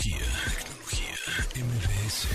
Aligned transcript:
Tecnología, 0.00 0.26
tecnología, 1.52 1.66
MBS. 1.66 2.28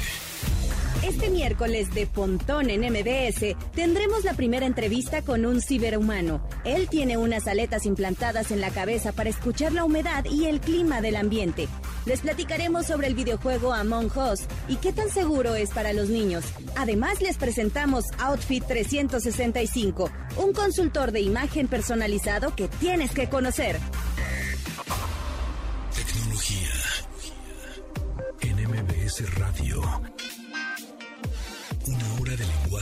Este 1.03 1.29
miércoles 1.31 1.91
de 1.95 2.05
Pontón 2.05 2.69
en 2.69 2.81
MBS 2.81 3.55
tendremos 3.73 4.23
la 4.23 4.35
primera 4.35 4.67
entrevista 4.67 5.23
con 5.23 5.47
un 5.47 5.61
ciberhumano. 5.61 6.47
Él 6.63 6.87
tiene 6.89 7.17
unas 7.17 7.47
aletas 7.47 7.87
implantadas 7.87 8.51
en 8.51 8.61
la 8.61 8.69
cabeza 8.69 9.13
para 9.13 9.31
escuchar 9.31 9.71
la 9.71 9.83
humedad 9.83 10.25
y 10.25 10.45
el 10.45 10.59
clima 10.59 11.01
del 11.01 11.15
ambiente. 11.15 11.67
Les 12.05 12.21
platicaremos 12.21 12.85
sobre 12.85 13.07
el 13.07 13.15
videojuego 13.15 13.73
Among 13.73 14.15
Us 14.15 14.41
y 14.67 14.75
qué 14.75 14.93
tan 14.93 15.09
seguro 15.09 15.55
es 15.55 15.71
para 15.71 15.91
los 15.91 16.09
niños. 16.09 16.45
Además 16.75 17.19
les 17.19 17.37
presentamos 17.37 18.05
Outfit 18.19 18.63
365, 18.63 20.11
un 20.37 20.53
consultor 20.53 21.11
de 21.11 21.21
imagen 21.21 21.67
personalizado 21.67 22.55
que 22.55 22.67
tienes 22.67 23.09
que 23.09 23.27
conocer. 23.27 23.79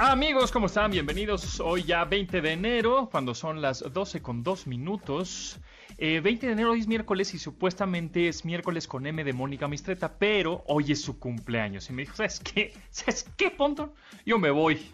Amigos, 0.00 0.52
¿cómo 0.52 0.66
están? 0.66 0.92
Bienvenidos 0.92 1.58
hoy 1.58 1.82
ya 1.82 2.04
20 2.04 2.40
de 2.40 2.52
enero, 2.52 3.08
cuando 3.10 3.34
son 3.34 3.60
las 3.60 3.80
12 3.80 4.22
con 4.22 4.44
2 4.44 4.68
minutos. 4.68 5.58
Eh, 5.98 6.20
20 6.20 6.46
de 6.46 6.52
enero 6.52 6.70
hoy 6.70 6.78
es 6.78 6.86
miércoles 6.86 7.34
y 7.34 7.38
supuestamente 7.40 8.28
es 8.28 8.44
miércoles 8.44 8.86
con 8.86 9.08
M 9.08 9.24
de 9.24 9.32
Mónica 9.32 9.66
Mistreta, 9.66 10.16
pero 10.16 10.62
hoy 10.68 10.92
es 10.92 11.02
su 11.02 11.18
cumpleaños. 11.18 11.90
Y 11.90 11.94
me 11.94 12.02
dijo, 12.02 12.14
¿sabes 12.14 12.38
qué? 12.38 12.74
¿Sabes 12.90 13.28
qué, 13.36 13.50
Ponton? 13.50 13.92
Yo 14.24 14.38
me 14.38 14.52
voy. 14.52 14.88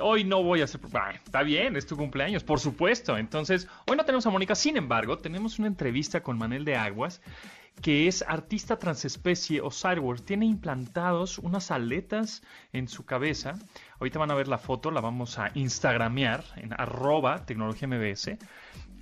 Hoy 0.00 0.22
no 0.22 0.40
voy 0.44 0.60
a 0.60 0.64
hacer... 0.64 0.80
Está 1.16 1.42
bien, 1.42 1.74
es 1.74 1.86
tu 1.86 1.96
cumpleaños, 1.96 2.44
por 2.44 2.60
supuesto. 2.60 3.18
Entonces, 3.18 3.66
hoy 3.88 3.96
no 3.96 4.04
tenemos 4.04 4.24
a 4.26 4.30
Mónica, 4.30 4.54
sin 4.54 4.76
embargo, 4.76 5.18
tenemos 5.18 5.58
una 5.58 5.66
entrevista 5.66 6.22
con 6.22 6.38
Manel 6.38 6.64
de 6.64 6.76
Aguas 6.76 7.20
que 7.82 8.08
es 8.08 8.24
artista 8.26 8.78
transespecie 8.78 9.60
o 9.60 9.70
cyborg. 9.70 10.22
Tiene 10.22 10.46
implantados 10.46 11.38
unas 11.38 11.70
aletas 11.70 12.42
en 12.72 12.88
su 12.88 13.04
cabeza. 13.04 13.54
Ahorita 13.98 14.18
van 14.18 14.30
a 14.30 14.34
ver 14.34 14.48
la 14.48 14.58
foto, 14.58 14.90
la 14.90 15.00
vamos 15.00 15.38
a 15.38 15.50
instagramear 15.54 16.44
en 16.56 16.72
arroba 16.72 17.44
tecnología 17.46 17.88
mbs. 17.88 18.30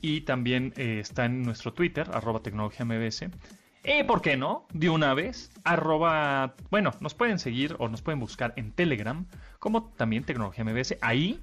Y 0.02 0.22
también 0.22 0.72
eh, 0.76 0.98
está 1.00 1.24
en 1.24 1.42
nuestro 1.42 1.72
Twitter, 1.72 2.08
arroba 2.12 2.40
tecnología 2.40 2.84
mbs. 2.84 3.24
Y 3.84 4.02
por 4.02 4.20
qué 4.20 4.36
no, 4.36 4.66
de 4.72 4.90
una 4.90 5.14
vez, 5.14 5.50
arroba, 5.62 6.54
bueno, 6.70 6.92
nos 7.00 7.14
pueden 7.14 7.38
seguir 7.38 7.76
o 7.78 7.88
nos 7.88 8.02
pueden 8.02 8.18
buscar 8.18 8.52
en 8.56 8.72
Telegram, 8.72 9.26
como 9.60 9.90
también 9.90 10.24
tecnología 10.24 10.64
mbs. 10.64 10.96
Ahí 11.00 11.40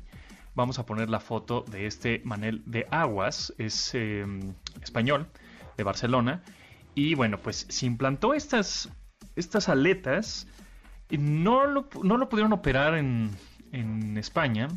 vamos 0.53 0.77
a 0.77 0.85
poner 0.85 1.09
la 1.09 1.21
foto 1.21 1.61
de 1.61 1.87
este 1.87 2.21
Manel 2.25 2.61
de 2.65 2.85
Aguas, 2.91 3.53
es 3.57 3.91
eh, 3.95 4.25
español, 4.81 5.27
de 5.77 5.83
Barcelona. 5.83 6.43
Y 6.95 7.15
bueno, 7.15 7.37
pues 7.37 7.65
se 7.69 7.85
implantó 7.85 8.33
estas, 8.33 8.89
estas 9.35 9.69
aletas. 9.69 10.47
No 11.09 11.65
lo, 11.65 11.87
no 12.03 12.17
lo 12.17 12.29
pudieron 12.29 12.53
operar 12.53 12.95
en, 12.95 13.31
en 13.71 14.17
España. 14.17 14.67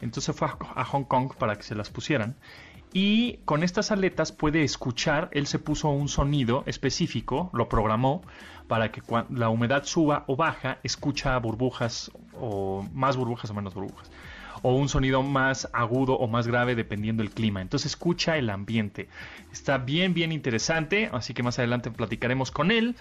Entonces 0.00 0.34
fue 0.34 0.48
a, 0.48 0.56
a 0.74 0.84
Hong 0.84 1.04
Kong 1.04 1.34
para 1.38 1.56
que 1.56 1.62
se 1.62 1.74
las 1.74 1.90
pusieran. 1.90 2.36
Y 2.94 3.38
con 3.46 3.62
estas 3.62 3.90
aletas 3.90 4.32
puede 4.32 4.64
escuchar, 4.64 5.30
él 5.32 5.46
se 5.46 5.58
puso 5.58 5.88
un 5.88 6.08
sonido 6.08 6.62
específico, 6.66 7.48
lo 7.54 7.66
programó 7.68 8.20
para 8.68 8.92
que 8.92 9.00
cuando 9.00 9.38
la 9.38 9.48
humedad 9.48 9.84
suba 9.84 10.24
o 10.26 10.36
baja, 10.36 10.78
escucha 10.82 11.38
burbujas 11.38 12.10
o 12.38 12.86
más 12.92 13.16
burbujas 13.16 13.50
o 13.50 13.54
menos 13.54 13.72
burbujas 13.72 14.10
o 14.62 14.74
un 14.74 14.88
sonido 14.88 15.22
más 15.22 15.68
agudo 15.72 16.14
o 16.14 16.26
más 16.28 16.46
grave 16.46 16.74
dependiendo 16.74 17.22
del 17.22 17.32
clima. 17.32 17.60
Entonces 17.60 17.92
escucha 17.92 18.36
el 18.36 18.50
ambiente. 18.50 19.08
Está 19.52 19.78
bien, 19.78 20.14
bien 20.14 20.32
interesante, 20.32 21.10
así 21.12 21.34
que 21.34 21.42
más 21.42 21.58
adelante 21.58 21.90
platicaremos 21.90 22.50
con 22.50 22.70
él. 22.70 22.96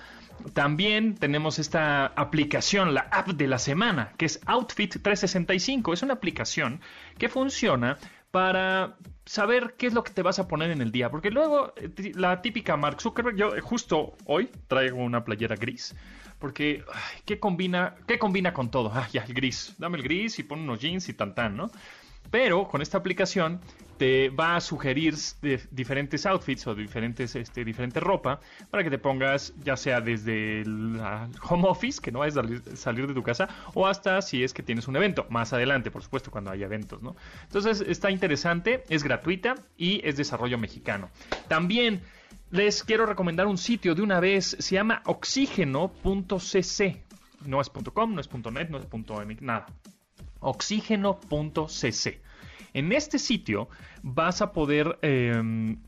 También 0.53 1.15
tenemos 1.15 1.59
esta 1.59 2.07
aplicación, 2.07 2.93
la 2.93 3.01
app 3.11 3.29
de 3.29 3.47
la 3.47 3.59
semana, 3.59 4.11
que 4.17 4.25
es 4.25 4.41
Outfit 4.45 4.91
365. 4.91 5.93
Es 5.93 6.01
una 6.01 6.13
aplicación 6.13 6.81
que 7.17 7.29
funciona 7.29 7.97
para 8.31 8.95
saber 9.25 9.75
qué 9.77 9.87
es 9.87 9.93
lo 9.93 10.03
que 10.03 10.13
te 10.13 10.23
vas 10.23 10.39
a 10.39 10.47
poner 10.47 10.71
en 10.71 10.81
el 10.81 10.91
día. 10.91 11.11
Porque 11.11 11.29
luego, 11.29 11.73
la 12.15 12.41
típica 12.41 12.77
Mark 12.77 13.01
Zuckerberg, 13.01 13.35
yo 13.35 13.51
justo 13.61 14.15
hoy 14.25 14.49
traigo 14.67 14.97
una 14.97 15.23
playera 15.23 15.55
gris. 15.55 15.95
Porque, 16.41 16.83
¿qué, 17.23 17.39
combina, 17.39 17.95
¿qué 18.07 18.17
combina 18.17 18.51
con 18.51 18.71
todo? 18.71 18.91
Ah, 18.93 19.07
ya, 19.13 19.23
el 19.23 19.33
gris. 19.33 19.75
Dame 19.77 19.97
el 19.97 20.03
gris 20.03 20.39
y 20.39 20.43
pon 20.43 20.59
unos 20.59 20.79
jeans 20.79 21.07
y 21.07 21.13
tan 21.13 21.35
tan, 21.35 21.55
¿no? 21.55 21.71
Pero 22.31 22.67
con 22.67 22.81
esta 22.81 22.97
aplicación 22.97 23.61
te 23.97 24.29
va 24.29 24.55
a 24.55 24.61
sugerir 24.61 25.15
diferentes 25.69 26.25
outfits 26.25 26.65
o 26.65 26.73
diferentes, 26.73 27.35
este, 27.35 27.63
diferente 27.63 27.99
ropa 27.99 28.39
para 28.71 28.83
que 28.83 28.89
te 28.89 28.97
pongas 28.97 29.53
ya 29.63 29.77
sea 29.77 30.01
desde 30.01 30.61
el 30.61 30.99
home 31.47 31.67
office, 31.67 32.01
que 32.01 32.11
no 32.11 32.25
es 32.25 32.33
salir 32.73 33.05
de 33.07 33.13
tu 33.13 33.21
casa, 33.21 33.47
o 33.75 33.85
hasta 33.85 34.21
si 34.23 34.43
es 34.43 34.53
que 34.53 34.63
tienes 34.63 34.87
un 34.87 34.95
evento. 34.95 35.27
Más 35.29 35.53
adelante, 35.53 35.91
por 35.91 36.01
supuesto, 36.01 36.31
cuando 36.31 36.49
haya 36.49 36.65
eventos, 36.65 37.03
¿no? 37.03 37.15
Entonces 37.43 37.81
está 37.87 38.09
interesante, 38.09 38.83
es 38.89 39.03
gratuita 39.03 39.55
y 39.77 40.01
es 40.03 40.17
desarrollo 40.17 40.57
mexicano. 40.57 41.11
También 41.47 42.01
les 42.51 42.83
quiero 42.83 43.05
recomendar 43.05 43.47
un 43.47 43.57
sitio 43.57 43.95
de 43.95 44.01
una 44.01 44.19
vez, 44.19 44.57
se 44.59 44.75
llama 44.75 45.01
oxígeno.cc. 45.05 47.03
No 47.45 47.61
es 47.61 47.69
.com, 47.69 48.13
no 48.13 48.21
es 48.21 48.29
.net, 48.31 48.69
no 48.69 48.77
es 48.77 48.85
.mx, 48.91 49.41
nada. 49.41 49.67
Oxígeno.cc. 50.41 52.21
En 52.73 52.91
este 52.91 53.19
sitio 53.19 53.69
vas 54.03 54.41
a 54.41 54.51
poder 54.51 54.99
eh, 55.01 55.41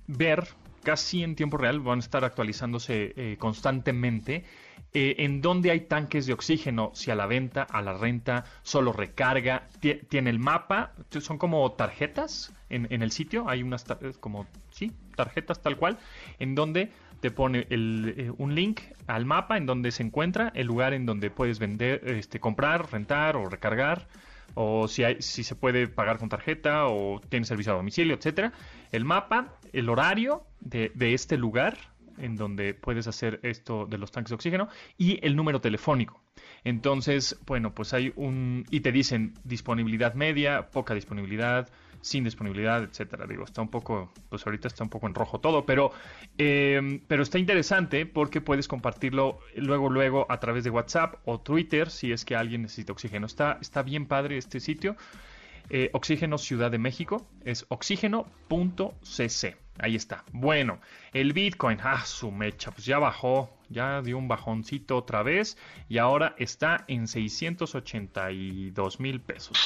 ver 0.08 0.48
casi 0.84 1.24
en 1.24 1.36
tiempo 1.36 1.58
real, 1.58 1.80
van 1.80 2.00
a 2.00 2.02
estar 2.02 2.26
actualizándose 2.26 3.14
eh, 3.16 3.38
constantemente, 3.38 4.44
eh, 4.94 5.16
en 5.20 5.42
dónde 5.42 5.72
hay 5.72 5.82
tanques 5.82 6.26
de 6.26 6.34
oxígeno, 6.34 6.92
si 6.94 7.12
a 7.12 7.16
la 7.16 7.26
venta, 7.26 7.64
a 7.64 7.82
la 7.82 7.94
renta, 7.94 8.46
solo 8.62 8.94
recarga, 8.94 9.68
tiene 10.10 10.30
el 10.30 10.40
mapa, 10.40 10.94
son 11.20 11.38
como 11.38 11.72
tarjetas 11.72 12.54
en, 12.70 12.88
en 12.92 13.02
el 13.02 13.12
sitio, 13.12 13.50
hay 13.50 13.64
unas 13.64 13.86
como, 14.20 14.46
sí, 14.72 14.92
tarjetas 15.16 15.62
tal 15.62 15.78
cual, 15.78 15.98
en 16.40 16.56
donde 16.56 16.92
te 17.24 17.32
pone 17.32 17.66
el, 17.70 18.16
eh, 18.18 18.32
un 18.38 18.54
link 18.54 18.82
al 19.08 19.26
mapa 19.26 19.56
en 19.56 19.66
donde 19.66 19.92
se 19.92 20.04
encuentra 20.04 20.52
el 20.56 20.68
lugar 20.68 20.94
en 20.94 21.06
donde 21.06 21.30
puedes 21.30 21.58
vender, 21.58 22.02
este, 22.06 22.42
comprar, 22.42 22.92
rentar 22.92 23.38
o 23.38 23.48
recargar 23.48 24.08
o 24.56 24.90
si, 24.90 25.06
hay, 25.06 25.22
si 25.22 25.46
se 25.46 25.56
puede 25.56 25.88
pagar 25.88 26.18
con 26.18 26.28
tarjeta 26.28 26.88
o 26.88 27.22
tiene 27.30 27.46
servicio 27.46 27.72
a 27.72 27.78
domicilio, 27.78 28.16
etcétera. 28.16 28.52
El 28.92 29.06
mapa, 29.06 29.56
el 29.72 29.88
horario 29.88 30.44
de, 30.60 30.92
de, 30.96 31.14
este 31.14 31.38
lugar 31.38 31.78
en 32.18 32.36
donde 32.36 32.74
puedes 32.74 33.08
hacer 33.08 33.40
esto 33.44 33.86
de 33.86 33.98
los 33.98 34.12
tanques 34.12 34.30
de 34.30 34.36
oxígeno 34.36 34.70
y 34.98 35.20
el 35.26 35.36
número 35.36 35.62
telefónico. 35.62 36.22
Entonces, 36.64 37.40
bueno, 37.46 37.74
pues 37.74 37.94
hay 37.94 38.14
un... 38.16 38.66
y 38.70 38.80
te 38.82 38.92
dicen 38.92 39.34
disponibilidad 39.44 40.14
media, 40.14 40.70
poca 40.70 40.94
disponibilidad, 40.94 41.70
sin 42.04 42.24
disponibilidad, 42.26 42.84
etcétera. 42.84 43.26
Digo, 43.26 43.46
está 43.46 43.62
un 43.62 43.70
poco, 43.70 44.12
pues 44.30 44.46
ahorita 44.46 44.68
está 44.68 44.84
un 44.84 44.90
poco 44.90 45.08
en 45.08 45.16
rojo 45.16 45.40
todo, 45.40 45.66
pero, 45.66 45.92
eh, 46.38 47.02
pero 47.08 47.24
está 47.24 47.40
interesante 47.40 48.06
porque 48.06 48.42
puedes 48.42 48.68
compartirlo 48.68 49.40
luego, 49.56 49.90
luego 49.90 50.26
a 50.30 50.40
través 50.40 50.64
de 50.64 50.70
WhatsApp 50.70 51.16
o 51.26 51.40
Twitter 51.40 51.90
si 51.90 52.12
es 52.12 52.26
que 52.26 52.36
alguien 52.36 52.64
necesita 52.64 52.92
oxígeno. 52.92 53.26
Está, 53.26 53.58
está 53.62 53.84
bien 53.84 54.06
padre 54.06 54.38
este 54.38 54.60
sitio. 54.60 54.96
Eh, 55.70 55.90
oxígeno 55.94 56.38
Ciudad 56.38 56.72
de 56.72 56.78
México 56.78 57.26
es 57.46 57.66
oxígeno.cc. 57.70 59.63
Ahí 59.80 59.96
está. 59.96 60.24
Bueno, 60.32 60.80
el 61.14 61.34
Bitcoin, 61.34 61.80
ah, 61.84 62.06
su 62.06 62.32
mecha, 62.32 62.72
pues 62.72 62.86
ya 62.86 63.00
bajó, 63.00 63.58
ya 63.70 64.02
dio 64.02 64.18
un 64.18 64.28
bajoncito 64.28 64.98
otra 64.98 65.24
vez 65.24 65.58
y 65.90 65.98
ahora 65.98 66.36
está 66.38 66.86
en 66.88 67.08
682 67.08 69.00
mil 69.00 69.20
pesos. 69.20 69.58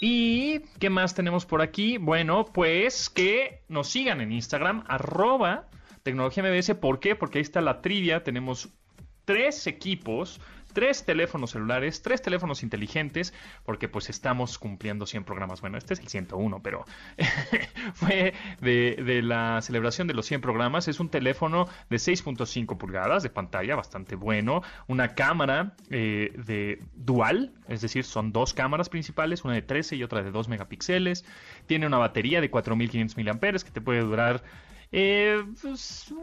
¿Y 0.00 0.60
qué 0.78 0.90
más 0.90 1.14
tenemos 1.14 1.46
por 1.46 1.62
aquí? 1.62 1.96
Bueno, 1.96 2.44
pues 2.44 3.08
que 3.08 3.62
nos 3.68 3.88
sigan 3.88 4.20
en 4.20 4.32
Instagram, 4.32 4.84
arroba 4.86 5.68
tecnología 6.02 6.42
MBS. 6.42 6.74
¿Por 6.74 7.00
qué? 7.00 7.16
Porque 7.16 7.38
ahí 7.38 7.42
está 7.42 7.60
la 7.62 7.80
trivia. 7.80 8.22
Tenemos 8.22 8.68
tres 9.24 9.66
equipos, 9.66 10.40
tres 10.74 11.06
teléfonos 11.06 11.52
celulares, 11.52 12.02
tres 12.02 12.20
teléfonos 12.20 12.62
inteligentes, 12.62 13.32
porque 13.64 13.88
pues 13.88 14.10
estamos 14.10 14.58
cumpliendo 14.58 15.06
100 15.06 15.24
programas. 15.24 15.62
Bueno, 15.62 15.78
este 15.78 15.94
es 15.94 16.00
el 16.00 16.08
101, 16.08 16.62
pero 16.62 16.84
fue 17.94 18.34
de, 18.60 19.22
la 19.22 19.62
celebración 19.62 20.06
de 20.06 20.12
los 20.12 20.26
100 20.26 20.42
programas. 20.42 20.88
Es 20.88 21.00
un 21.00 21.08
teléfono 21.08 21.66
de 21.88 21.96
6.5 21.96 22.76
pulgadas 22.76 23.22
de 23.22 23.30
pantalla, 23.30 23.76
bastante 23.76 24.16
bueno. 24.16 24.62
Una 24.86 25.14
cámara 25.14 25.74
eh, 25.88 26.32
de 26.44 26.82
dual, 26.94 27.52
es 27.68 27.80
decir, 27.80 28.04
son 28.04 28.32
dos 28.32 28.52
cámaras 28.52 28.90
principales, 28.90 29.44
una 29.44 29.54
de 29.54 29.62
13 29.62 29.96
y 29.96 30.02
otra 30.02 30.22
de 30.22 30.30
2 30.30 30.48
megapíxeles. 30.48 31.24
Tiene 31.66 31.86
una 31.86 31.98
batería 31.98 32.40
de 32.40 32.50
4500 32.50 33.16
mAh 33.16 33.40
que 33.40 33.70
te 33.70 33.80
puede 33.80 34.00
durar 34.00 34.42
eh, 34.96 35.44
pues, 35.60 36.14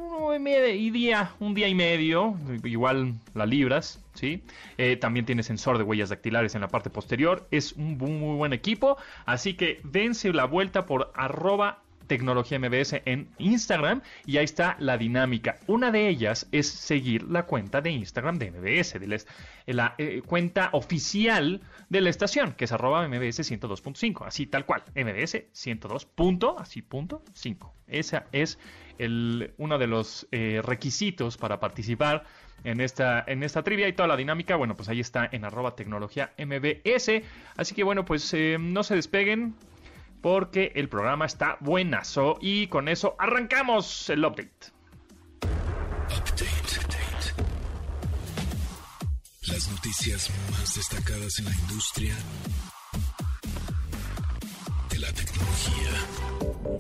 día, 0.92 1.34
un 1.42 1.54
día 1.54 1.68
y 1.68 1.76
medio, 1.76 2.38
igual 2.64 3.16
la 3.34 3.46
libras, 3.46 4.02
¿sí? 4.14 4.44
Eh, 4.78 4.96
también 4.96 5.26
tiene 5.26 5.44
sensor 5.44 5.78
de 5.78 5.84
huellas 5.84 6.08
dactilares 6.08 6.56
en 6.56 6.62
la 6.62 6.70
parte 6.70 6.90
posterior. 6.90 7.46
Es 7.52 7.74
un 7.74 7.98
muy, 7.98 8.38
buen 8.38 8.54
equipo. 8.54 8.96
Así 9.26 9.56
que 9.56 9.82
dense 9.84 10.32
la 10.32 10.46
vuelta 10.46 10.86
por 10.86 11.12
arroba 11.16 11.80
Tecnología 12.12 12.60
MBS 12.60 13.04
en 13.06 13.30
Instagram 13.38 14.02
y 14.26 14.36
ahí 14.36 14.44
está 14.44 14.76
la 14.80 14.98
dinámica. 14.98 15.60
Una 15.68 15.92
de 15.92 16.10
ellas 16.10 16.46
es 16.52 16.68
seguir 16.68 17.24
la 17.24 17.44
cuenta 17.44 17.80
de 17.80 17.92
Instagram 17.92 18.38
de 18.38 18.52
MBS, 18.52 19.00
de 19.00 19.74
la, 19.74 19.96
eh, 19.98 20.22
cuenta 20.26 20.72
oficial 20.74 21.62
de 21.88 22.02
la 22.02 22.10
estación, 22.10 22.52
que 22.52 22.66
es 22.66 22.74
arroba 22.74 23.08
MBS 23.08 23.50
102.5, 23.50 24.28
así 24.28 24.46
tal 24.46 24.66
cual, 24.66 24.84
MBS 24.94 25.46
102. 25.54 26.10
así 26.58 26.82
punto 26.82 27.24
5. 27.32 27.74
Ese 27.88 28.24
es 28.34 28.60
el, 28.98 29.54
uno 29.58 29.78
de 29.78 29.88
los 29.88 30.28
eh, 30.34 30.62
requisitos 30.62 31.38
para 31.38 31.62
participar 31.62 32.26
en 32.66 32.82
esta, 32.82 33.24
en 33.26 33.42
esta 33.44 33.64
trivia 33.64 33.88
y 33.88 33.94
toda 33.94 34.10
la 34.10 34.18
dinámica, 34.18 34.58
bueno, 34.58 34.76
pues 34.76 34.90
ahí 34.90 35.00
está 35.00 35.30
en 35.32 35.46
arroba 35.46 35.78
tecnología 35.78 36.34
MBS. 36.38 37.24
Así 37.56 37.74
que 37.74 37.86
bueno, 37.86 38.04
pues 38.04 38.34
eh, 38.34 38.58
no 38.60 38.84
se 38.84 38.96
despeguen, 38.96 39.56
porque 40.22 40.72
el 40.76 40.90
programa 40.90 41.26
está 41.26 41.58
buenazo 41.60 42.38
y 42.42 42.68
con 42.68 42.88
eso 42.88 43.16
arrancamos 43.20 44.10
el 44.10 44.24
update. 44.26 44.72
Update. 46.10 46.72
Las 49.48 49.70
noticias 49.70 50.30
más 50.52 50.76
destacadas 50.76 51.40
en 51.40 51.46
la 51.46 51.52
industria 51.52 52.16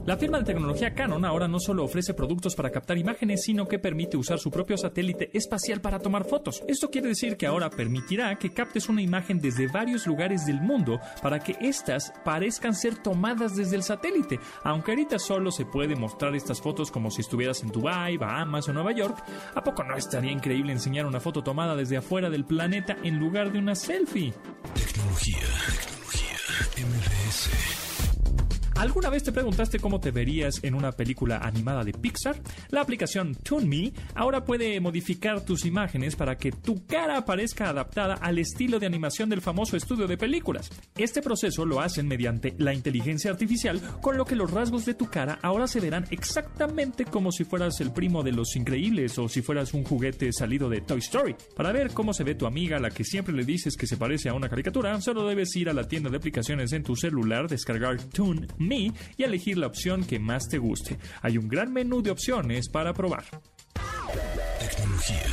La 0.04 0.18
firma 0.18 0.40
de 0.40 0.46
tecnología 0.46 0.96
Canon 0.96 1.24
ahora 1.26 1.48
no 1.48 1.60
solo 1.60 1.84
ofrece 1.84 2.16
productos 2.16 2.56
para 2.56 2.72
captar 2.72 2.98
imágenes, 2.98 3.44
sino 3.44 3.68
que 3.68 3.78
permite 3.78 4.18
usar 4.18 4.40
su 4.40 4.50
propio 4.50 4.76
satélite 4.76 5.30
espacial 5.38 5.80
para 5.80 6.00
tomar 6.00 6.26
fotos. 6.26 6.64
Esto 6.68 6.90
quiere 6.90 7.10
decir 7.10 7.38
que 7.38 7.46
ahora 7.46 7.70
permitirá 7.70 8.36
que 8.40 8.52
captes 8.52 8.90
una 8.90 9.04
imagen 9.04 9.40
desde 9.40 9.68
varios 9.68 10.08
lugares 10.08 10.48
del 10.48 10.60
mundo 10.60 11.00
para 11.22 11.38
que 11.40 11.56
éstas 11.62 12.12
parezcan 12.26 12.74
ser 12.74 12.96
tomadas 12.96 13.56
desde 13.56 13.76
el 13.76 13.84
satélite. 13.84 14.40
Aunque 14.64 14.92
ahorita 14.92 15.20
solo 15.20 15.52
se 15.52 15.66
puede 15.66 15.96
mostrar 15.96 16.36
estas 16.36 16.62
fotos 16.62 16.90
como 16.90 17.12
si 17.12 17.22
estuvieras 17.22 17.62
en 17.62 17.70
Dubai, 17.70 18.18
Bahamas 18.18 18.68
o 18.70 18.74
Nueva 18.74 18.94
York, 18.94 19.24
¿a 19.54 19.64
poco 19.64 19.84
no 19.84 19.96
estaría 19.96 20.32
increíble 20.32 20.72
enseñar 20.72 21.06
una 21.06 21.20
foto 21.20 21.44
tomada 21.44 21.76
desde 21.76 21.98
afuera 21.98 22.32
del 22.32 22.46
planeta 22.46 22.98
en 23.04 23.20
lugar 23.20 23.52
de 23.52 23.60
una 23.60 23.76
selfie? 23.76 24.34
Tecnología, 24.74 25.46
tecnología, 25.78 26.38
MVS. 26.88 27.81
¿Alguna 28.82 29.12
vez 29.12 29.22
te 29.22 29.32
preguntaste 29.32 29.78
cómo 29.78 30.00
te 30.00 30.10
verías 30.10 30.64
en 30.64 30.74
una 30.74 30.92
película 30.92 31.38
animada 31.38 31.84
de 31.84 31.94
Pixar? 31.94 32.42
La 32.72 32.82
aplicación 32.82 33.36
ToonMe 33.36 33.94
ahora 34.16 34.44
puede 34.44 34.80
modificar 34.80 35.42
tus 35.42 35.66
imágenes 35.66 36.16
para 36.16 36.36
que 36.36 36.52
tu 36.52 36.88
cara 36.88 37.16
aparezca 37.16 37.70
adaptada 37.70 38.16
al 38.16 38.40
estilo 38.40 38.80
de 38.80 38.88
animación 38.88 39.30
del 39.30 39.42
famoso 39.42 39.78
estudio 39.78 40.08
de 40.08 40.18
películas. 40.18 40.72
Este 40.98 41.22
proceso 41.22 41.64
lo 41.64 41.80
hacen 41.80 42.08
mediante 42.08 42.56
la 42.58 42.74
inteligencia 42.74 43.30
artificial, 43.30 43.80
con 44.02 44.18
lo 44.18 44.26
que 44.26 44.36
los 44.36 44.50
rasgos 44.50 44.84
de 44.84 44.96
tu 44.96 45.12
cara 45.12 45.38
ahora 45.44 45.68
se 45.68 45.80
verán 45.80 46.08
exactamente 46.10 47.06
como 47.06 47.32
si 47.32 47.44
fueras 47.44 47.80
el 47.82 47.94
primo 47.94 48.24
de 48.24 48.32
los 48.32 48.56
increíbles 48.56 49.16
o 49.20 49.30
si 49.30 49.44
fueras 49.44 49.76
un 49.76 49.84
juguete 49.84 50.34
salido 50.34 50.70
de 50.70 50.82
Toy 50.82 51.02
Story. 51.02 51.36
Para 51.56 51.72
ver 51.72 51.92
cómo 51.94 52.16
se 52.16 52.24
ve 52.24 52.34
tu 52.34 52.48
amiga 52.48 52.80
la 52.80 52.90
que 52.90 53.04
siempre 53.04 53.36
le 53.36 53.46
dices 53.46 53.78
que 53.78 53.86
se 53.86 53.98
parece 53.98 54.30
a 54.30 54.34
una 54.34 54.50
caricatura, 54.50 55.00
solo 55.02 55.28
debes 55.28 55.56
ir 55.56 55.70
a 55.70 55.74
la 55.74 55.88
tienda 55.88 56.10
de 56.10 56.18
aplicaciones 56.18 56.74
en 56.74 56.82
tu 56.82 56.96
celular, 56.96 57.48
descargar 57.48 57.98
Y 58.72 59.24
elegir 59.24 59.58
la 59.58 59.68
opción 59.68 60.04
que 60.04 60.20
más 60.20 60.48
te 60.48 60.58
guste. 60.58 60.98
Hay 61.22 61.38
un 61.38 61.48
gran 61.48 61.74
menú 61.74 62.02
de 62.02 62.12
opciones 62.12 62.70
para 62.70 62.94
probar. 62.94 63.26
Tecnología 64.60 65.24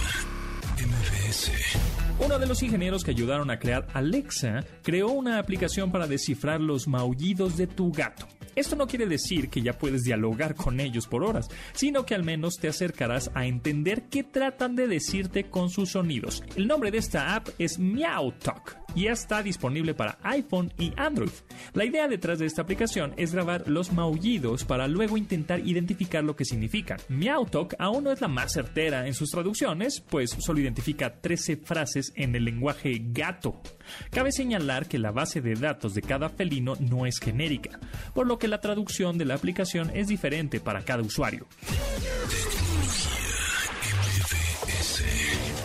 Uno 2.19 2.39
de 2.39 2.47
los 2.47 2.63
ingenieros 2.63 3.05
que 3.05 3.11
ayudaron 3.13 3.51
a 3.51 3.59
crear 3.59 3.87
Alexa 3.95 4.65
creó 4.83 5.09
una 5.09 5.39
aplicación 5.39 5.93
para 5.93 6.07
descifrar 6.07 6.61
los 6.61 6.89
maullidos 6.89 7.57
de 7.57 7.67
tu 7.67 7.93
gato. 7.93 8.27
Esto 8.57 8.75
no 8.75 8.89
quiere 8.89 9.07
decir 9.07 9.51
que 9.51 9.63
ya 9.63 9.79
puedes 9.79 10.03
dialogar 10.03 10.57
con 10.57 10.81
ellos 10.81 11.07
por 11.07 11.23
horas, 11.23 11.49
sino 11.75 12.05
que 12.05 12.17
al 12.17 12.25
menos 12.25 12.57
te 12.57 12.67
acercarás 12.67 13.31
a 13.35 13.47
entender 13.47 14.09
qué 14.11 14.25
tratan 14.25 14.75
de 14.75 14.89
decirte 14.89 15.45
con 15.45 15.71
sus 15.71 15.93
sonidos. 15.93 16.43
El 16.57 16.67
nombre 16.67 16.91
de 16.91 16.99
esta 16.99 17.37
app 17.37 17.49
es 17.59 17.79
Meow 17.79 18.33
Talk 18.33 18.77
y 18.99 19.03
ya 19.03 19.13
está 19.13 19.45
disponible 19.45 19.95
para 19.95 20.19
iPhone 20.25 20.73
y 20.77 20.93
Android. 20.97 21.31
La 21.73 21.85
idea 21.85 22.09
detrás 22.09 22.41
de 22.41 22.47
esta 22.47 22.63
aplicación 22.63 23.15
es 23.17 23.33
grabar 23.33 23.69
los 23.69 23.93
maullidos 23.93 24.65
para 24.65 24.89
luego 24.89 25.17
intentar 25.17 25.61
identificar 25.61 26.25
lo 26.25 26.35
que 26.35 26.45
significan. 26.45 26.99
MeowTalk 27.09 27.77
aún 27.79 28.05
no 28.05 28.11
es 28.11 28.21
la 28.21 28.27
más 28.27 28.53
certera 28.53 29.07
en 29.07 29.15
sus 29.15 29.31
traducciones, 29.31 30.01
pues 30.01 30.31
solo 30.41 30.59
identifica 30.59 31.21
13 31.21 31.59
frases 31.59 32.13
en 32.17 32.35
el 32.35 32.45
lenguaje 32.45 33.01
gato. 33.13 33.63
Cabe 34.11 34.33
señalar 34.33 34.89
que 34.89 34.99
la 34.99 35.13
base 35.13 35.41
de 35.41 35.55
datos 35.55 35.95
de 35.95 36.03
cada 36.03 36.29
felino 36.29 36.75
no 36.81 37.07
es 37.07 37.21
genérica, 37.21 37.79
por 38.15 38.27
lo 38.27 38.41
que 38.41 38.49
la 38.49 38.61
traducción 38.61 39.17
de 39.17 39.27
la 39.27 39.35
aplicación 39.35 39.93
es 39.95 40.09
diferente 40.09 40.59
para 40.59 40.83
cada 40.83 41.05
usuario. 41.05 41.47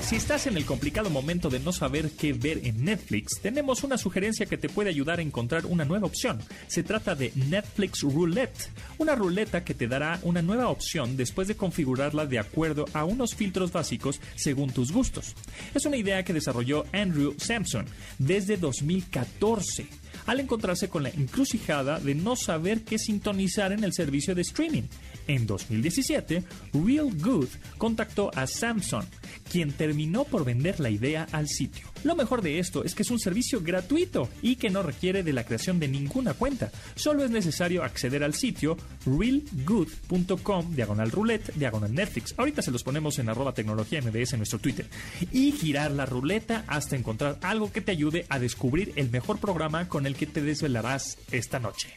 Si 0.03 0.17
estás 0.17 0.47
en 0.47 0.57
el 0.57 0.65
complicado 0.65 1.09
momento 1.09 1.49
de 1.49 1.61
no 1.61 1.71
saber 1.71 2.11
qué 2.11 2.33
ver 2.33 2.59
en 2.65 2.83
Netflix, 2.83 3.39
tenemos 3.41 3.85
una 3.85 3.97
sugerencia 3.97 4.45
que 4.45 4.57
te 4.57 4.67
puede 4.67 4.89
ayudar 4.89 5.19
a 5.19 5.21
encontrar 5.21 5.65
una 5.65 5.85
nueva 5.85 6.07
opción. 6.07 6.39
Se 6.67 6.83
trata 6.83 7.15
de 7.15 7.31
Netflix 7.35 8.01
Roulette, 8.01 8.69
una 8.97 9.15
ruleta 9.15 9.63
que 9.63 9.73
te 9.73 9.87
dará 9.87 10.19
una 10.23 10.41
nueva 10.41 10.67
opción 10.67 11.15
después 11.15 11.47
de 11.47 11.55
configurarla 11.55 12.25
de 12.25 12.37
acuerdo 12.37 12.85
a 12.93 13.05
unos 13.05 13.33
filtros 13.33 13.71
básicos 13.71 14.19
según 14.35 14.71
tus 14.71 14.91
gustos. 14.91 15.35
Es 15.73 15.85
una 15.85 15.95
idea 15.95 16.23
que 16.23 16.33
desarrolló 16.33 16.85
Andrew 16.91 17.33
Sampson 17.37 17.85
desde 18.19 18.57
2014 18.57 19.87
al 20.25 20.39
encontrarse 20.41 20.89
con 20.89 21.03
la 21.03 21.09
encrucijada 21.09 21.99
de 21.99 22.13
no 22.13 22.35
saber 22.35 22.81
qué 22.81 22.99
sintonizar 22.99 23.71
en 23.71 23.83
el 23.83 23.93
servicio 23.93 24.35
de 24.35 24.41
streaming. 24.41 24.83
En 25.27 25.47
2017, 25.47 26.43
Real 26.73 27.09
Good 27.17 27.47
contactó 27.77 28.31
a 28.35 28.47
Samsung, 28.47 29.05
quien 29.51 29.71
terminó 29.71 30.23
por 30.25 30.45
vender 30.45 30.79
la 30.79 30.89
idea 30.89 31.27
al 31.31 31.47
sitio. 31.47 31.87
Lo 32.03 32.15
mejor 32.15 32.41
de 32.41 32.59
esto 32.59 32.83
es 32.83 32.95
que 32.95 33.03
es 33.03 33.11
un 33.11 33.19
servicio 33.19 33.61
gratuito 33.61 34.29
y 34.41 34.57
que 34.57 34.69
no 34.69 34.83
requiere 34.83 35.23
de 35.23 35.33
la 35.33 35.45
creación 35.45 35.79
de 35.79 35.87
ninguna 35.87 36.33
cuenta. 36.33 36.71
Solo 36.95 37.23
es 37.23 37.31
necesario 37.31 37.83
acceder 37.83 38.23
al 38.23 38.33
sitio 38.33 38.77
realgood.com, 39.05 40.75
diagonal 40.75 41.11
roulette, 41.11 41.53
diagonal 41.55 41.93
Netflix. 41.93 42.33
Ahorita 42.37 42.61
se 42.61 42.71
los 42.71 42.83
ponemos 42.83 43.19
en 43.19 43.29
arroba 43.29 43.53
tecnología 43.53 44.01
MBS 44.01 44.33
en 44.33 44.39
nuestro 44.39 44.59
Twitter. 44.59 44.87
Y 45.31 45.53
girar 45.53 45.91
la 45.91 46.05
ruleta 46.05 46.65
hasta 46.67 46.95
encontrar 46.95 47.39
algo 47.41 47.71
que 47.71 47.81
te 47.81 47.91
ayude 47.91 48.25
a 48.29 48.39
descubrir 48.39 48.91
el 48.95 49.09
mejor 49.09 49.39
programa 49.39 49.87
con 49.87 50.05
el 50.05 50.15
que 50.15 50.27
te 50.27 50.41
desvelarás 50.41 51.17
esta 51.31 51.59
noche. 51.59 51.93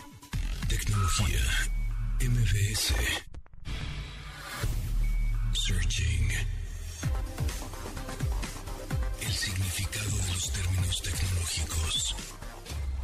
Tecnología 0.68 1.75
MBS. 2.20 2.94
Searching. 5.52 6.30
El 9.20 9.32
significado 9.32 10.16
de 10.16 10.32
los 10.32 10.52
términos 10.52 11.02
tecnológicos. 11.02 12.16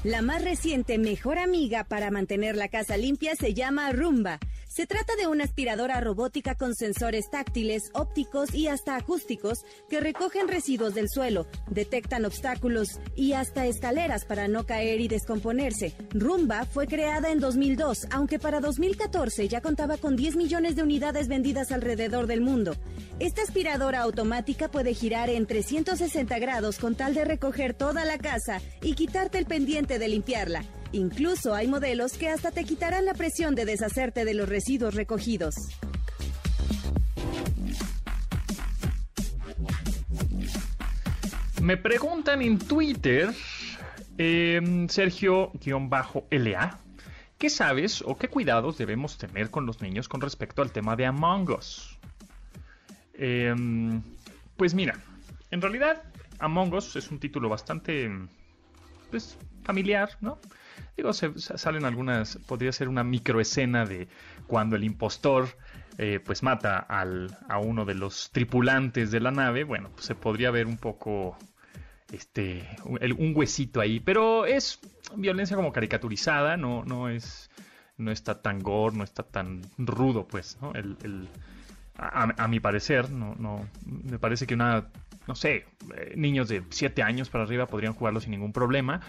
La 0.04 0.22
más 0.22 0.42
reciente 0.42 0.96
mejor 0.98 1.38
amiga 1.38 1.84
para 1.84 2.10
mantener 2.10 2.56
la 2.56 2.68
casa 2.68 2.96
limpia 2.96 3.36
se 3.36 3.52
llama 3.52 3.92
Rumba 3.92 4.40
se 4.74 4.86
trata 4.86 5.16
de 5.16 5.26
una 5.26 5.44
aspiradora 5.44 6.00
robótica 6.00 6.54
con 6.54 6.74
sensores 6.74 7.28
táctiles, 7.28 7.90
ópticos 7.92 8.54
y 8.54 8.68
hasta 8.68 8.96
acústicos 8.96 9.66
que 9.90 10.00
recogen 10.00 10.48
residuos 10.48 10.94
del 10.94 11.10
suelo, 11.10 11.46
detectan 11.68 12.24
obstáculos 12.24 12.98
y 13.14 13.34
hasta 13.34 13.66
escaleras 13.66 14.24
para 14.24 14.48
no 14.48 14.64
caer 14.64 15.02
y 15.02 15.08
descomponerse. 15.08 15.94
Rumba 16.12 16.64
fue 16.64 16.86
creada 16.86 17.30
en 17.32 17.40
2002, 17.40 18.06
aunque 18.10 18.38
para 18.38 18.60
2014 18.60 19.46
ya 19.46 19.60
contaba 19.60 19.98
con 19.98 20.16
10 20.16 20.36
millones 20.36 20.74
de 20.74 20.82
unidades 20.82 21.28
vendidas 21.28 21.70
alrededor 21.70 22.26
del 22.26 22.40
mundo. 22.40 22.74
Esta 23.18 23.42
aspiradora 23.42 24.00
automática 24.00 24.70
puede 24.70 24.94
girar 24.94 25.28
en 25.28 25.46
360 25.46 26.38
grados 26.38 26.78
con 26.78 26.94
tal 26.94 27.12
de 27.12 27.26
recoger 27.26 27.74
toda 27.74 28.06
la 28.06 28.16
casa 28.16 28.62
y 28.80 28.94
quitarte 28.94 29.36
el 29.36 29.44
pendiente 29.44 29.98
de 29.98 30.08
limpiarla. 30.08 30.64
Incluso 30.92 31.54
hay 31.54 31.68
modelos 31.68 32.12
que 32.18 32.28
hasta 32.28 32.50
te 32.50 32.64
quitarán 32.64 33.06
la 33.06 33.14
presión 33.14 33.54
de 33.54 33.64
deshacerte 33.64 34.26
de 34.26 34.34
los 34.34 34.46
residuos 34.48 34.94
recogidos. 34.94 35.54
Me 41.62 41.78
preguntan 41.78 42.42
en 42.42 42.58
Twitter, 42.58 43.30
eh, 44.18 44.86
Sergio-LA, 44.88 46.78
¿qué 47.38 47.50
sabes 47.50 48.02
o 48.02 48.18
qué 48.18 48.28
cuidados 48.28 48.76
debemos 48.76 49.16
tener 49.16 49.50
con 49.50 49.64
los 49.64 49.80
niños 49.80 50.08
con 50.08 50.20
respecto 50.20 50.60
al 50.60 50.72
tema 50.72 50.96
de 50.96 51.06
Among 51.06 51.50
Us? 51.50 51.98
Eh, 53.14 53.54
pues 54.58 54.74
mira, 54.74 54.98
en 55.50 55.62
realidad 55.62 56.02
Among 56.38 56.74
Us 56.74 56.96
es 56.96 57.10
un 57.10 57.18
título 57.18 57.48
bastante 57.48 58.10
pues, 59.10 59.38
familiar, 59.62 60.10
¿no? 60.20 60.38
Digo, 60.96 61.12
se, 61.12 61.32
salen 61.38 61.84
algunas, 61.84 62.36
podría 62.46 62.72
ser 62.72 62.88
una 62.88 63.04
microescena 63.04 63.86
de 63.86 64.08
cuando 64.46 64.76
el 64.76 64.84
impostor 64.84 65.48
eh, 65.98 66.20
pues 66.24 66.42
mata 66.42 66.78
al, 66.78 67.36
a 67.48 67.58
uno 67.58 67.84
de 67.84 67.94
los 67.94 68.30
tripulantes 68.30 69.10
de 69.10 69.20
la 69.20 69.30
nave, 69.30 69.64
bueno, 69.64 69.90
pues 69.92 70.06
se 70.06 70.14
podría 70.14 70.50
ver 70.50 70.66
un 70.66 70.76
poco 70.76 71.36
este 72.12 72.68
un 72.84 73.32
huesito 73.34 73.80
ahí, 73.80 74.00
pero 74.00 74.44
es 74.44 74.80
violencia 75.16 75.56
como 75.56 75.72
caricaturizada, 75.72 76.56
no, 76.56 76.84
no 76.84 77.08
es 77.08 77.50
no 77.96 78.10
está 78.10 78.40
tan 78.42 78.60
gore, 78.60 78.96
no 78.96 79.04
está 79.04 79.22
tan 79.22 79.62
rudo, 79.78 80.26
pues, 80.26 80.58
¿no? 80.60 80.72
El, 80.74 81.28
a, 81.96 82.48
mi 82.48 82.58
parecer, 82.58 83.10
no, 83.10 83.34
no, 83.38 83.68
me 83.86 84.18
parece 84.18 84.46
que 84.46 84.54
una, 84.54 84.88
no 85.28 85.34
sé, 85.34 85.66
eh, 85.96 86.14
niños 86.16 86.48
de 86.48 86.62
7 86.70 87.02
años 87.02 87.28
para 87.28 87.44
arriba 87.44 87.66
podrían 87.66 87.92
jugarlo 87.92 88.20
sin 88.20 88.30
ningún 88.32 88.52
problema. 88.52 89.00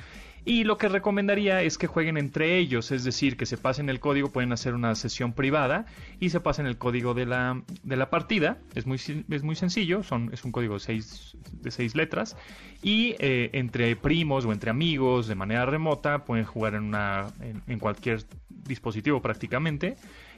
Y 0.45 0.65
lo 0.65 0.77
que 0.77 0.89
recomendaría 0.89 1.61
es 1.61 1.77
que 1.77 1.87
jueguen 1.87 2.17
entre 2.17 2.57
ellos, 2.57 2.91
es 2.91 3.05
decir, 3.05 3.37
que 3.37 3.45
se 3.45 3.57
pasen 3.57 3.89
el 3.89 4.01
código, 4.01 4.29
pueden 4.29 4.51
hacer 4.51 4.73
una 4.73 4.93
sesión 4.95 5.31
privada 5.31 5.85
y 6.19 6.31
se 6.31 6.41
pasen 6.41 6.65
el 6.65 6.77
código 6.77 7.13
de 7.13 7.25
la, 7.25 7.61
de 7.83 7.95
la 7.95 8.09
partida. 8.09 8.57
Es 8.75 8.85
muy, 8.85 8.97
es 8.97 9.43
muy 9.43 9.55
sencillo, 9.55 10.03
son, 10.03 10.31
es 10.33 10.43
un 10.43 10.51
código 10.51 10.73
de 10.73 10.81
seis, 10.81 11.37
de 11.53 11.71
seis 11.71 11.95
letras. 11.95 12.35
Y 12.81 13.15
eh, 13.19 13.51
entre 13.53 13.95
primos 13.95 14.43
o 14.45 14.51
entre 14.51 14.69
amigos 14.69 15.27
de 15.27 15.35
manera 15.35 15.65
remota 15.65 16.25
pueden 16.25 16.43
jugar 16.43 16.73
en, 16.73 16.83
una, 16.83 17.27
en, 17.67 17.79
cualquier 17.79 18.25
dispositivo 18.49 19.21
prácticamente. 19.21 19.95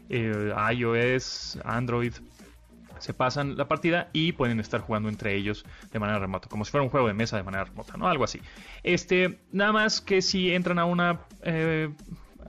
Eh, 0.10 0.54
iOS, 0.72 1.58
Android, 1.66 2.14
se 3.00 3.14
pasan 3.14 3.58
la 3.58 3.68
partida 3.68 4.10
y 4.14 4.34
pueden 4.34 4.60
estar 4.60 4.82
jugando 4.82 5.10
entre 5.10 5.36
ellos 5.36 5.66
de 5.92 6.00
manera 6.00 6.20
remota, 6.20 6.48
como 6.50 6.66
si 6.66 6.72
fuera 6.72 6.84
un 6.84 6.90
juego 6.90 7.08
de 7.08 7.14
mesa 7.14 7.38
de 7.38 7.44
manera 7.44 7.66
remota, 7.66 7.98
¿no? 7.98 8.08
Algo 8.08 8.24
así. 8.24 8.42
Este, 8.84 9.40
nada 9.52 9.72
más 9.72 10.02
que 10.02 10.22
si 10.22 10.54
entran 10.54 10.80
a 10.80 10.86
una 10.86 11.22
eh, 11.44 11.90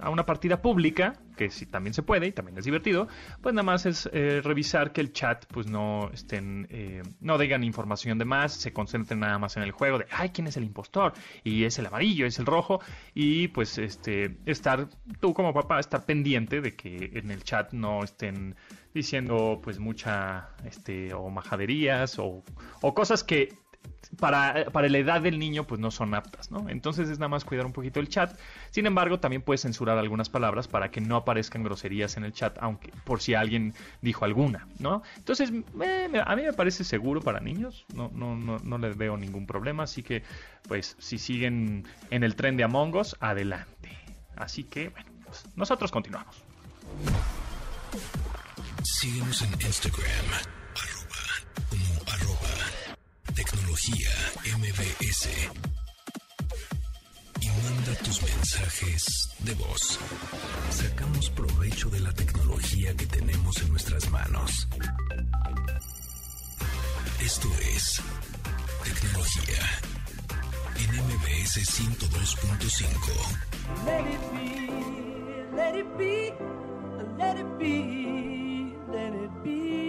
a 0.00 0.10
una 0.10 0.26
partida 0.26 0.60
pública, 0.60 1.14
que 1.36 1.50
si 1.50 1.66
también 1.66 1.94
se 1.94 2.02
puede 2.02 2.26
y 2.26 2.32
también 2.32 2.58
es 2.58 2.64
divertido, 2.64 3.08
pues 3.40 3.54
nada 3.54 3.62
más 3.62 3.86
es 3.86 4.08
eh, 4.12 4.40
revisar 4.42 4.92
que 4.92 5.00
el 5.00 5.12
chat 5.12 5.44
pues 5.46 5.66
no 5.66 6.10
estén, 6.12 6.66
eh, 6.70 7.02
no 7.20 7.38
digan 7.38 7.64
información 7.64 8.18
de 8.18 8.24
más, 8.24 8.52
se 8.52 8.72
concentren 8.72 9.20
nada 9.20 9.38
más 9.38 9.56
en 9.56 9.62
el 9.62 9.72
juego 9.72 9.98
de, 9.98 10.06
ay, 10.10 10.30
¿quién 10.30 10.46
es 10.46 10.56
el 10.56 10.64
impostor? 10.64 11.12
Y 11.44 11.64
es 11.64 11.78
el 11.78 11.86
amarillo, 11.86 12.26
es 12.26 12.38
el 12.38 12.46
rojo, 12.46 12.80
y 13.14 13.48
pues 13.48 13.78
este, 13.78 14.38
estar, 14.46 14.88
tú 15.20 15.34
como 15.34 15.52
papá, 15.52 15.80
estar 15.80 16.04
pendiente 16.04 16.60
de 16.60 16.74
que 16.74 17.12
en 17.14 17.30
el 17.30 17.42
chat 17.42 17.72
no 17.72 18.02
estén 18.02 18.56
diciendo 18.94 19.60
pues 19.62 19.78
mucha, 19.78 20.48
este, 20.64 21.12
o 21.12 21.28
majaderías 21.28 22.18
o, 22.18 22.42
o 22.80 22.94
cosas 22.94 23.22
que 23.22 23.52
para, 24.18 24.66
para, 24.66 24.88
la 24.88 24.98
edad 24.98 25.20
del 25.20 25.38
niño, 25.38 25.64
pues 25.64 25.80
no 25.80 25.90
son 25.90 26.14
aptas, 26.14 26.50
¿no? 26.50 26.68
Entonces 26.68 27.08
es 27.08 27.18
nada 27.18 27.28
más 27.28 27.44
cuidar 27.44 27.66
un 27.66 27.72
poquito 27.72 28.00
el 28.00 28.08
chat. 28.08 28.38
Sin 28.70 28.86
embargo, 28.86 29.20
también 29.20 29.42
puedes 29.42 29.62
censurar 29.62 29.98
algunas 29.98 30.28
palabras 30.28 30.68
para 30.68 30.90
que 30.90 31.00
no 31.00 31.16
aparezcan 31.16 31.62
groserías 31.62 32.16
en 32.16 32.24
el 32.24 32.32
chat, 32.32 32.56
aunque 32.60 32.92
por 33.04 33.20
si 33.20 33.34
alguien 33.34 33.74
dijo 34.00 34.24
alguna, 34.24 34.66
¿no? 34.78 35.02
Entonces, 35.16 35.50
a 35.50 36.36
mí 36.36 36.42
me 36.42 36.52
parece 36.52 36.84
seguro 36.84 37.20
para 37.20 37.40
niños, 37.40 37.84
no, 37.94 38.10
no, 38.14 38.36
no, 38.36 38.58
no 38.58 38.78
les 38.78 38.96
veo 38.96 39.16
ningún 39.16 39.46
problema, 39.46 39.84
así 39.84 40.02
que, 40.02 40.22
pues, 40.68 40.96
si 40.98 41.18
siguen 41.18 41.86
en 42.10 42.24
el 42.24 42.36
tren 42.36 42.56
de 42.56 42.64
Among 42.64 42.94
Us, 42.96 43.16
adelante. 43.20 43.90
Así 44.36 44.64
que, 44.64 44.88
bueno, 44.90 45.10
pues, 45.24 45.44
nosotros 45.56 45.90
continuamos. 45.90 46.42
Síguenos 48.82 49.42
en 49.42 49.52
Instagram, 49.52 50.55
Tecnología 53.86 54.10
MBS. 54.58 55.28
Y 57.40 57.46
manda 57.48 57.94
tus 58.02 58.20
mensajes 58.22 59.28
de 59.40 59.54
voz. 59.54 60.00
Sacamos 60.70 61.30
provecho 61.30 61.88
de 61.90 62.00
la 62.00 62.12
tecnología 62.12 62.96
que 62.96 63.06
tenemos 63.06 63.62
en 63.62 63.70
nuestras 63.70 64.10
manos. 64.10 64.66
Esto 67.20 67.48
es 67.76 68.02
Tecnología 68.82 69.62
en 70.80 70.90
MBS 71.04 71.58
102.5. 71.80 72.90
Let 73.84 74.00
it 74.00 74.20
be, 74.32 74.66
let 75.54 75.78
it 75.78 75.96
be, 75.96 76.34
let 77.18 77.38
it 77.38 77.58
be, 77.58 78.76
let 78.90 79.14
it 79.14 79.30
be. 79.44 79.85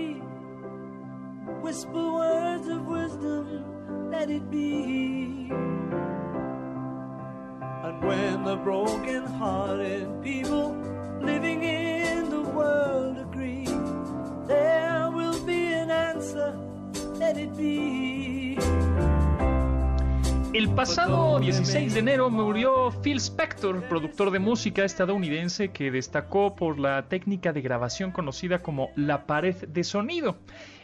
Whisper 1.62 2.14
words 2.14 2.68
of 2.68 2.86
wisdom, 2.88 4.10
let 4.12 4.30
it 4.30 4.50
be. 4.50 5.50
And 7.84 8.04
when 8.04 8.44
the 8.44 8.56
broken 8.58 9.26
hearted 9.26 10.22
people 10.22 10.76
living 11.22 11.64
in 11.64 12.30
the 12.30 12.42
world 12.42 13.18
agree, 13.18 13.66
there 14.48 15.10
will 15.12 15.40
be 15.46 15.74
an 15.74 15.92
answer, 15.92 16.58
let 17.16 17.38
it 17.38 17.56
be. 17.58 18.58
El 20.54 20.70
pasado 20.70 21.40
16 21.40 21.94
de 21.94 22.00
enero 22.00 22.30
murió 22.32 22.92
Phil 23.04 23.20
Spector, 23.20 23.84
productor 23.84 24.32
de 24.32 24.40
música 24.40 24.86
estadounidense 24.86 25.70
que 25.70 25.92
destacó 25.92 26.56
por 26.56 26.80
la 26.80 27.04
técnica 27.10 27.54
de 27.54 27.62
grabación 27.62 28.12
conocida 28.12 28.60
como 28.60 28.90
la 28.96 29.28
pared 29.28 29.56
de 29.68 29.84
sonido. 29.84 30.38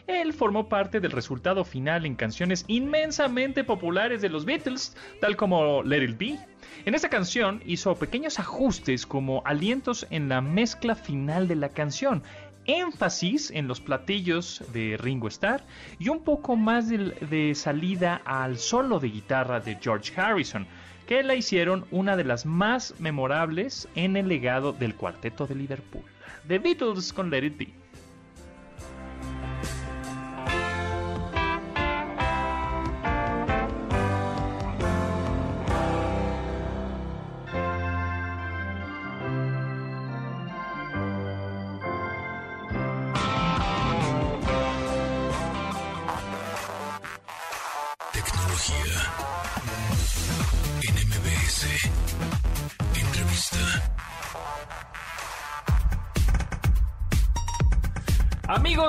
Él 0.06 0.34
formó 0.34 0.68
parte 0.68 1.00
del 1.00 1.12
resultado 1.12 1.64
final 1.64 2.04
en 2.04 2.14
canciones 2.14 2.64
inmensamente 2.68 3.64
populares 3.64 4.20
de 4.20 4.28
los 4.28 4.44
Beatles, 4.44 4.94
tal 5.20 5.36
como 5.36 5.82
Let 5.82 6.04
It 6.04 6.18
Be. 6.18 6.38
En 6.84 6.94
esta 6.94 7.08
canción 7.08 7.62
hizo 7.64 7.94
pequeños 7.94 8.38
ajustes 8.38 9.06
como 9.06 9.42
alientos 9.46 10.06
en 10.10 10.28
la 10.28 10.42
mezcla 10.42 10.94
final 10.94 11.48
de 11.48 11.56
la 11.56 11.70
canción, 11.70 12.22
énfasis 12.66 13.50
en 13.50 13.66
los 13.66 13.80
platillos 13.80 14.62
de 14.74 14.98
Ringo 14.98 15.28
Starr 15.28 15.62
y 15.98 16.10
un 16.10 16.22
poco 16.22 16.56
más 16.56 16.88
de, 16.90 17.54
salida 17.54 18.20
al 18.26 18.58
solo 18.58 19.00
de 19.00 19.08
guitarra 19.08 19.60
de 19.60 19.78
George 19.80 20.12
Harrison, 20.20 20.66
que 21.06 21.22
la 21.22 21.34
hicieron 21.34 21.86
una 21.90 22.16
de 22.16 22.24
las 22.24 22.44
más 22.44 22.94
memorables 22.98 23.88
en 23.94 24.16
el 24.16 24.28
legado 24.28 24.72
del 24.72 24.94
cuarteto 24.94 25.46
de 25.46 25.54
Liverpool. 25.54 26.04
The 26.46 26.58
Beatles 26.58 27.12
con 27.12 27.30
Let 27.30 27.44
It 27.44 27.56
Be. 27.56 27.83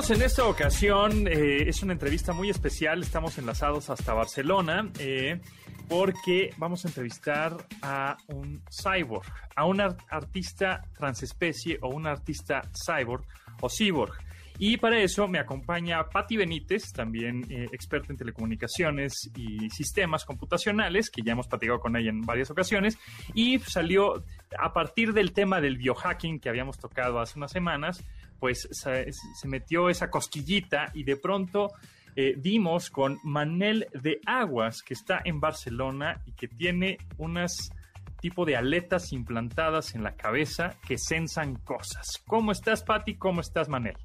En 0.07 0.21
esta 0.21 0.45
ocasión 0.45 1.27
eh, 1.27 1.67
es 1.67 1.81
una 1.81 1.93
entrevista 1.93 2.31
muy 2.31 2.51
especial. 2.51 3.01
Estamos 3.01 3.39
enlazados 3.39 3.89
hasta 3.89 4.13
Barcelona 4.13 4.91
eh, 4.99 5.41
porque 5.89 6.51
vamos 6.57 6.85
a 6.85 6.89
entrevistar 6.89 7.57
a 7.81 8.15
un 8.27 8.61
cyborg, 8.69 9.25
a 9.55 9.65
un 9.65 9.81
artista 9.81 10.83
transespecie 10.95 11.79
o 11.81 11.89
un 11.89 12.05
artista 12.05 12.61
cyborg 12.85 13.25
o 13.61 13.67
cyborg. 13.67 14.13
Y 14.57 14.77
para 14.77 14.99
eso 14.99 15.27
me 15.27 15.39
acompaña 15.39 16.07
Patti 16.07 16.37
Benítez, 16.37 16.93
también 16.93 17.45
eh, 17.49 17.67
experta 17.73 18.13
en 18.13 18.17
telecomunicaciones 18.17 19.29
y 19.35 19.69
sistemas 19.69 20.23
computacionales, 20.23 21.09
que 21.09 21.23
ya 21.23 21.33
hemos 21.33 21.47
platicado 21.47 21.79
con 21.79 21.97
ella 21.97 22.09
en 22.09 22.21
varias 22.21 22.51
ocasiones, 22.51 22.97
y 23.33 23.59
salió 23.59 24.23
a 24.57 24.71
partir 24.71 25.13
del 25.13 25.33
tema 25.33 25.59
del 25.59 25.77
biohacking 25.77 26.39
que 26.39 26.47
habíamos 26.47 26.77
tocado 26.77 27.19
hace 27.19 27.37
unas 27.37 27.51
semanas, 27.51 28.05
pues 28.39 28.67
se, 28.71 29.07
metió 29.47 29.89
esa 29.89 30.09
cosquillita 30.09 30.91
y 30.93 31.03
de 31.03 31.17
pronto 31.17 31.73
eh, 32.15 32.35
dimos 32.37 32.89
con 32.89 33.19
Manel 33.23 33.87
de 33.93 34.19
Aguas, 34.25 34.81
que 34.81 34.93
está 34.93 35.21
en 35.23 35.39
Barcelona 35.39 36.21
y 36.25 36.33
que 36.33 36.47
tiene 36.47 36.97
unas 37.17 37.71
tipo 38.19 38.45
de 38.45 38.55
aletas 38.55 39.11
implantadas 39.11 39.93
en 39.93 40.03
la 40.03 40.15
cabeza 40.15 40.75
que 40.87 40.97
sensan 40.97 41.55
cosas. 41.55 42.23
¿Cómo 42.25 42.51
estás, 42.51 42.83
Patti? 42.83 43.15
¿Cómo 43.15 43.41
estás, 43.41 43.69
Manel? 43.69 43.97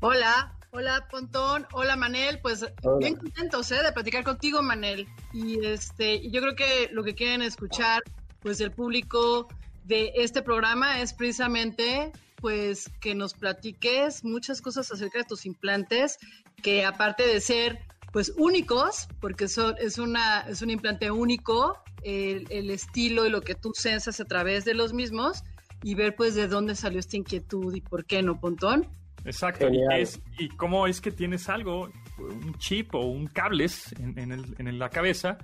Hola, 0.00 0.56
Hola, 0.76 1.08
Pontón. 1.10 1.66
Hola, 1.72 1.96
Manel. 1.96 2.38
Pues 2.40 2.66
bien 2.98 3.16
contentos 3.16 3.70
¿eh? 3.72 3.82
de 3.82 3.92
platicar 3.92 4.24
contigo, 4.24 4.62
Manel. 4.62 5.08
Y 5.32 5.64
este, 5.64 6.28
yo 6.28 6.42
creo 6.42 6.54
que 6.54 6.90
lo 6.92 7.02
que 7.02 7.14
quieren 7.14 7.40
escuchar, 7.40 8.02
pues 8.40 8.60
el 8.60 8.72
público 8.72 9.48
de 9.84 10.12
este 10.16 10.42
programa 10.42 11.00
es 11.00 11.14
precisamente 11.14 12.12
pues 12.40 12.90
que 13.00 13.14
nos 13.14 13.34
platiques 13.34 14.24
muchas 14.24 14.60
cosas 14.60 14.90
acerca 14.92 15.18
de 15.18 15.24
tus 15.24 15.46
implantes, 15.46 16.18
que 16.62 16.84
aparte 16.84 17.26
de 17.26 17.40
ser 17.40 17.78
pues 18.12 18.32
únicos, 18.36 19.08
porque 19.20 19.48
son, 19.48 19.74
es, 19.78 19.98
una, 19.98 20.40
es 20.48 20.62
un 20.62 20.70
implante 20.70 21.10
único, 21.10 21.82
el, 22.02 22.46
el 22.50 22.70
estilo 22.70 23.26
y 23.26 23.30
lo 23.30 23.42
que 23.42 23.54
tú 23.54 23.72
sensas 23.74 24.20
a 24.20 24.24
través 24.24 24.64
de 24.64 24.74
los 24.74 24.92
mismos, 24.92 25.42
y 25.82 25.94
ver 25.94 26.16
pues 26.16 26.34
de 26.34 26.48
dónde 26.48 26.74
salió 26.74 26.98
esta 26.98 27.16
inquietud 27.16 27.74
y 27.74 27.80
por 27.80 28.04
qué 28.06 28.22
no, 28.22 28.40
Pontón. 28.40 28.88
Exacto. 29.24 29.68
¿Y, 29.70 29.80
es, 30.00 30.20
¿Y, 30.38 30.48
cómo 30.50 30.86
es 30.86 31.00
que 31.00 31.10
tienes 31.10 31.48
algo, 31.48 31.90
un 32.18 32.54
chip 32.58 32.94
o 32.94 33.00
un 33.00 33.26
cables 33.26 33.92
en, 33.98 34.32
el, 34.32 34.54
en 34.58 34.78
la 34.78 34.88
cabeza 34.88 35.36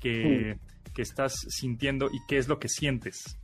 que, 0.00 0.58
que, 0.94 1.02
estás 1.02 1.34
sintiendo 1.48 2.06
y 2.06 2.18
qué 2.26 2.38
es 2.38 2.48
lo 2.48 2.58
que 2.58 2.68
sientes 2.68 3.38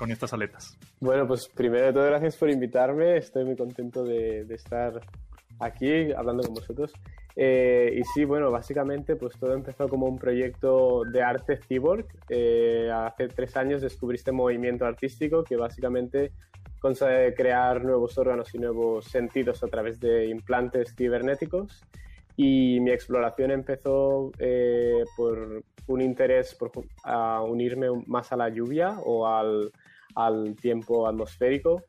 con 0.00 0.10
estas 0.10 0.32
aletas? 0.32 0.78
Bueno, 0.98 1.26
pues 1.26 1.46
primero 1.46 1.84
de 1.84 1.92
todo, 1.92 2.06
gracias 2.06 2.34
por 2.36 2.50
invitarme. 2.50 3.18
Estoy 3.18 3.44
muy 3.44 3.54
contento 3.54 4.02
de, 4.02 4.46
de 4.46 4.54
estar 4.54 4.98
aquí 5.60 6.10
hablando 6.12 6.42
con 6.42 6.54
vosotros. 6.54 6.90
Eh, 7.36 7.98
y 7.98 8.02
sí, 8.04 8.24
bueno, 8.24 8.50
básicamente 8.50 9.14
pues 9.14 9.38
todo 9.38 9.52
empezó 9.52 9.88
como 9.88 10.06
un 10.06 10.18
proyecto 10.18 11.02
de 11.04 11.22
arte 11.22 11.58
cyborg. 11.58 12.06
Eh, 12.30 12.90
hace 12.90 13.28
tres 13.28 13.54
años 13.58 13.82
descubrí 13.82 14.16
este 14.16 14.32
movimiento 14.32 14.86
artístico 14.86 15.44
que 15.44 15.56
básicamente 15.56 16.32
consigue 16.80 17.34
crear 17.34 17.84
nuevos 17.84 18.16
órganos 18.16 18.54
y 18.54 18.58
nuevos 18.58 19.04
sentidos 19.04 19.62
a 19.62 19.68
través 19.68 20.00
de 20.00 20.26
implantes 20.28 20.94
cibernéticos. 20.96 21.82
Y 22.36 22.80
mi 22.80 22.90
exploración 22.90 23.50
empezó 23.50 24.32
eh, 24.38 25.04
por 25.14 25.62
un 25.88 26.00
interés 26.00 26.54
por 26.54 26.70
a 27.04 27.42
unirme 27.42 27.88
más 28.06 28.32
a 28.32 28.36
la 28.36 28.48
lluvia 28.48 28.98
o 29.04 29.26
al, 29.26 29.70
al 30.14 30.56
tiempo 30.56 31.06
atmosférico 31.06 31.84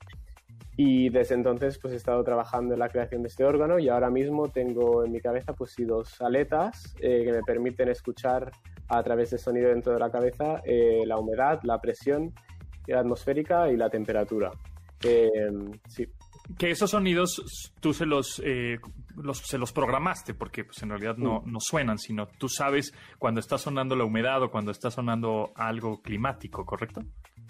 y 0.78 1.10
desde 1.10 1.36
entonces 1.36 1.78
pues 1.80 1.94
he 1.94 1.98
estado 1.98 2.24
trabajando 2.24 2.74
en 2.74 2.80
la 2.80 2.90
creación 2.90 3.22
de 3.22 3.28
este 3.28 3.44
órgano 3.44 3.78
y 3.78 3.90
ahora 3.90 4.10
mismo 4.10 4.50
tengo 4.50 5.04
en 5.04 5.12
mi 5.12 5.20
cabeza 5.20 5.54
pues 5.54 5.74
sí 5.74 5.84
dos 5.84 6.22
aletas 6.22 6.96
eh, 7.02 7.24
que 7.26 7.32
me 7.32 7.44
permiten 7.44 7.90
escuchar 7.90 8.52
a 8.88 9.04
través 9.04 9.32
del 9.32 9.40
sonido 9.40 9.70
dentro 9.70 9.94
de 9.94 10.00
la 10.00 10.10
cabeza 10.10 10.62
eh, 10.66 11.04
la 11.06 11.18
humedad, 11.18 11.60
la 11.64 11.80
presión 11.80 12.34
atmosférica 12.94 13.72
y 13.72 13.78
la 13.78 13.90
temperatura. 13.90 14.52
Eh, 15.04 15.30
sí. 15.88 16.06
Que 16.58 16.72
esos 16.72 16.90
sonidos 16.90 17.72
tú 17.80 17.94
se 17.94 18.06
los, 18.06 18.42
los, 19.16 19.38
se 19.38 19.58
los 19.58 19.72
programaste, 19.72 20.34
porque 20.34 20.66
pues 20.66 20.82
en 20.84 20.90
realidad 20.90 21.16
no, 21.16 21.42
no 21.46 21.60
suenan, 21.62 21.98
sino 21.98 22.28
tú 22.28 22.50
sabes 22.50 22.92
cuando 23.18 23.40
está 23.40 23.58
sonando 23.58 23.96
la 23.96 24.04
humedad 24.04 24.44
o 24.44 24.52
cuando 24.52 24.72
está 24.72 24.92
sonando 24.92 25.54
algo 25.56 26.02
climático, 26.02 26.66
¿correcto? 26.66 27.04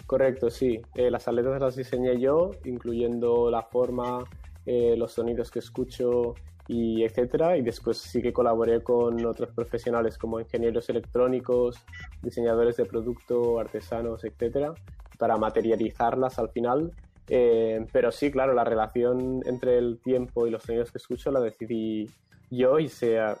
Correcto, 0.06 0.50
sí. 0.50 0.80
Eh, 0.94 1.10
las 1.10 1.28
aletas 1.28 1.60
las 1.60 1.76
diseñé 1.76 2.18
yo, 2.20 2.50
incluyendo 2.64 3.50
la 3.50 3.62
forma, 3.62 4.24
eh, 4.66 4.96
los 4.96 5.12
sonidos 5.12 5.50
que 5.50 5.60
escucho 5.60 6.34
y 6.68 7.02
etcétera. 7.02 7.56
Y 7.56 7.62
después 7.62 7.98
sí 7.98 8.22
que 8.22 8.32
colaboré 8.32 8.82
con 8.82 9.24
otros 9.24 9.50
profesionales 9.50 10.18
como 10.18 10.40
ingenieros 10.40 10.88
electrónicos, 10.88 11.76
diseñadores 12.22 12.76
de 12.76 12.84
producto, 12.84 13.58
artesanos, 13.58 14.24
etcétera, 14.24 14.74
para 15.18 15.36
materializarlas 15.36 16.38
al 16.38 16.50
final. 16.50 16.92
Eh, 17.28 17.86
pero 17.92 18.12
sí, 18.12 18.30
claro, 18.30 18.52
la 18.52 18.64
relación 18.64 19.40
entre 19.46 19.78
el 19.78 20.00
tiempo 20.00 20.46
y 20.46 20.50
los 20.50 20.62
sonidos 20.62 20.90
que 20.90 20.98
escucho 20.98 21.30
la 21.30 21.40
decidí 21.40 22.10
yo 22.50 22.78
y 22.78 22.88
sea 22.88 23.38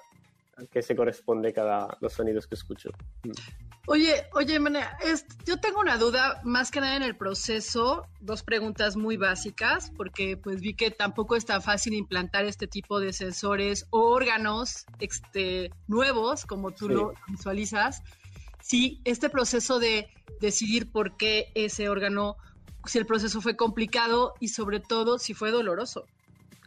que 0.70 0.82
se 0.82 0.94
corresponde 0.94 1.52
cada 1.52 1.96
los 2.00 2.12
sonidos 2.12 2.46
que 2.46 2.54
escucho. 2.54 2.90
Mm. 3.24 3.71
Oye, 3.86 4.26
oye, 4.32 4.60
yo 5.44 5.56
tengo 5.58 5.80
una 5.80 5.98
duda 5.98 6.40
más 6.44 6.70
que 6.70 6.80
nada 6.80 6.94
en 6.96 7.02
el 7.02 7.16
proceso, 7.16 8.06
dos 8.20 8.44
preguntas 8.44 8.96
muy 8.96 9.16
básicas, 9.16 9.90
porque 9.96 10.36
pues 10.36 10.60
vi 10.60 10.74
que 10.74 10.92
tampoco 10.92 11.34
es 11.34 11.44
tan 11.44 11.62
fácil 11.62 11.94
implantar 11.94 12.44
este 12.44 12.68
tipo 12.68 13.00
de 13.00 13.12
sensores 13.12 13.86
o 13.90 14.12
órganos 14.12 14.86
este, 15.00 15.72
nuevos, 15.88 16.46
como 16.46 16.70
tú 16.70 16.88
lo 16.88 17.12
visualizas. 17.26 18.02
Sí, 18.60 19.00
este 19.04 19.28
proceso 19.28 19.80
de 19.80 20.08
decidir 20.40 20.92
por 20.92 21.16
qué 21.16 21.50
ese 21.56 21.88
órgano, 21.88 22.36
si 22.86 22.98
el 22.98 23.06
proceso 23.06 23.40
fue 23.40 23.56
complicado 23.56 24.34
y 24.38 24.48
sobre 24.48 24.78
todo 24.78 25.18
si 25.18 25.34
fue 25.34 25.50
doloroso. 25.50 26.06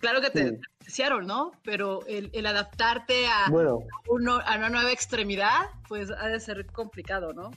Claro 0.06 0.22
que 0.22 0.30
te 0.30 0.60
desearon, 0.84 1.26
¿no? 1.26 1.52
Pero 1.64 2.02
el, 2.06 2.46
adaptarte 2.46 3.26
a, 3.26 3.50
uno, 4.08 4.40
a 4.46 4.56
una 4.56 4.70
nueva 4.70 4.92
extremidad, 4.92 5.62
pues 5.88 6.12
ha 6.12 6.28
de 6.28 6.40
ser 6.40 6.68
complicado, 6.68 7.34
¿no? 7.34 7.50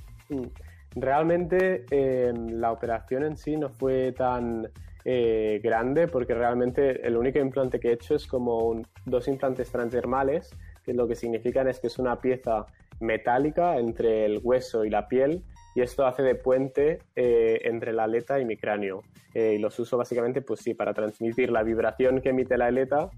Realmente 0.95 1.85
eh, 1.91 2.33
la 2.35 2.73
operación 2.73 3.25
en 3.25 3.37
sí 3.37 3.59
no 3.59 3.69
fue 3.69 4.13
tan 4.13 4.67
eh, 5.05 5.61
grande 5.63 6.09
porque 6.09 6.33
realmente 6.33 7.07
el 7.07 7.19
único 7.19 7.39
implante 7.39 7.79
que 7.79 7.89
he 7.89 7.93
hecho 7.93 8.15
es 8.15 8.27
como 8.27 8.81
dos 9.05 9.29
implantes 9.29 9.71
transdermales, 9.71 10.49
que 10.83 10.95
lo 10.95 11.07
que 11.07 11.17
significan 11.17 11.69
es 11.69 11.81
que 11.81 11.89
es 11.89 11.99
una 11.99 12.19
pieza 12.19 12.65
metálica 12.99 13.77
entre 13.77 14.25
el 14.25 14.41
hueso 14.43 14.87
y 14.87 14.91
la 14.91 15.07
piel 15.07 15.45
y 15.79 15.81
esto 15.81 16.05
hace 16.05 16.25
de 16.25 16.35
puente 16.35 16.99
eh, 17.15 17.61
entre 17.63 17.93
la 17.93 18.03
aleta 18.03 18.41
y 18.41 18.45
mi 18.45 18.57
cráneo. 18.57 19.05
Eh, 19.33 19.55
y 19.55 19.59
los 19.59 19.79
uso 19.79 19.97
básicamente, 19.97 20.43
pues 20.43 20.59
sí, 20.59 20.75
para 20.75 20.93
transmitir 20.93 21.53
la 21.53 21.63
vibración 21.63 22.21
que 22.21 22.31
emite 22.31 22.59
la 22.59 22.67
aleta 22.67 23.09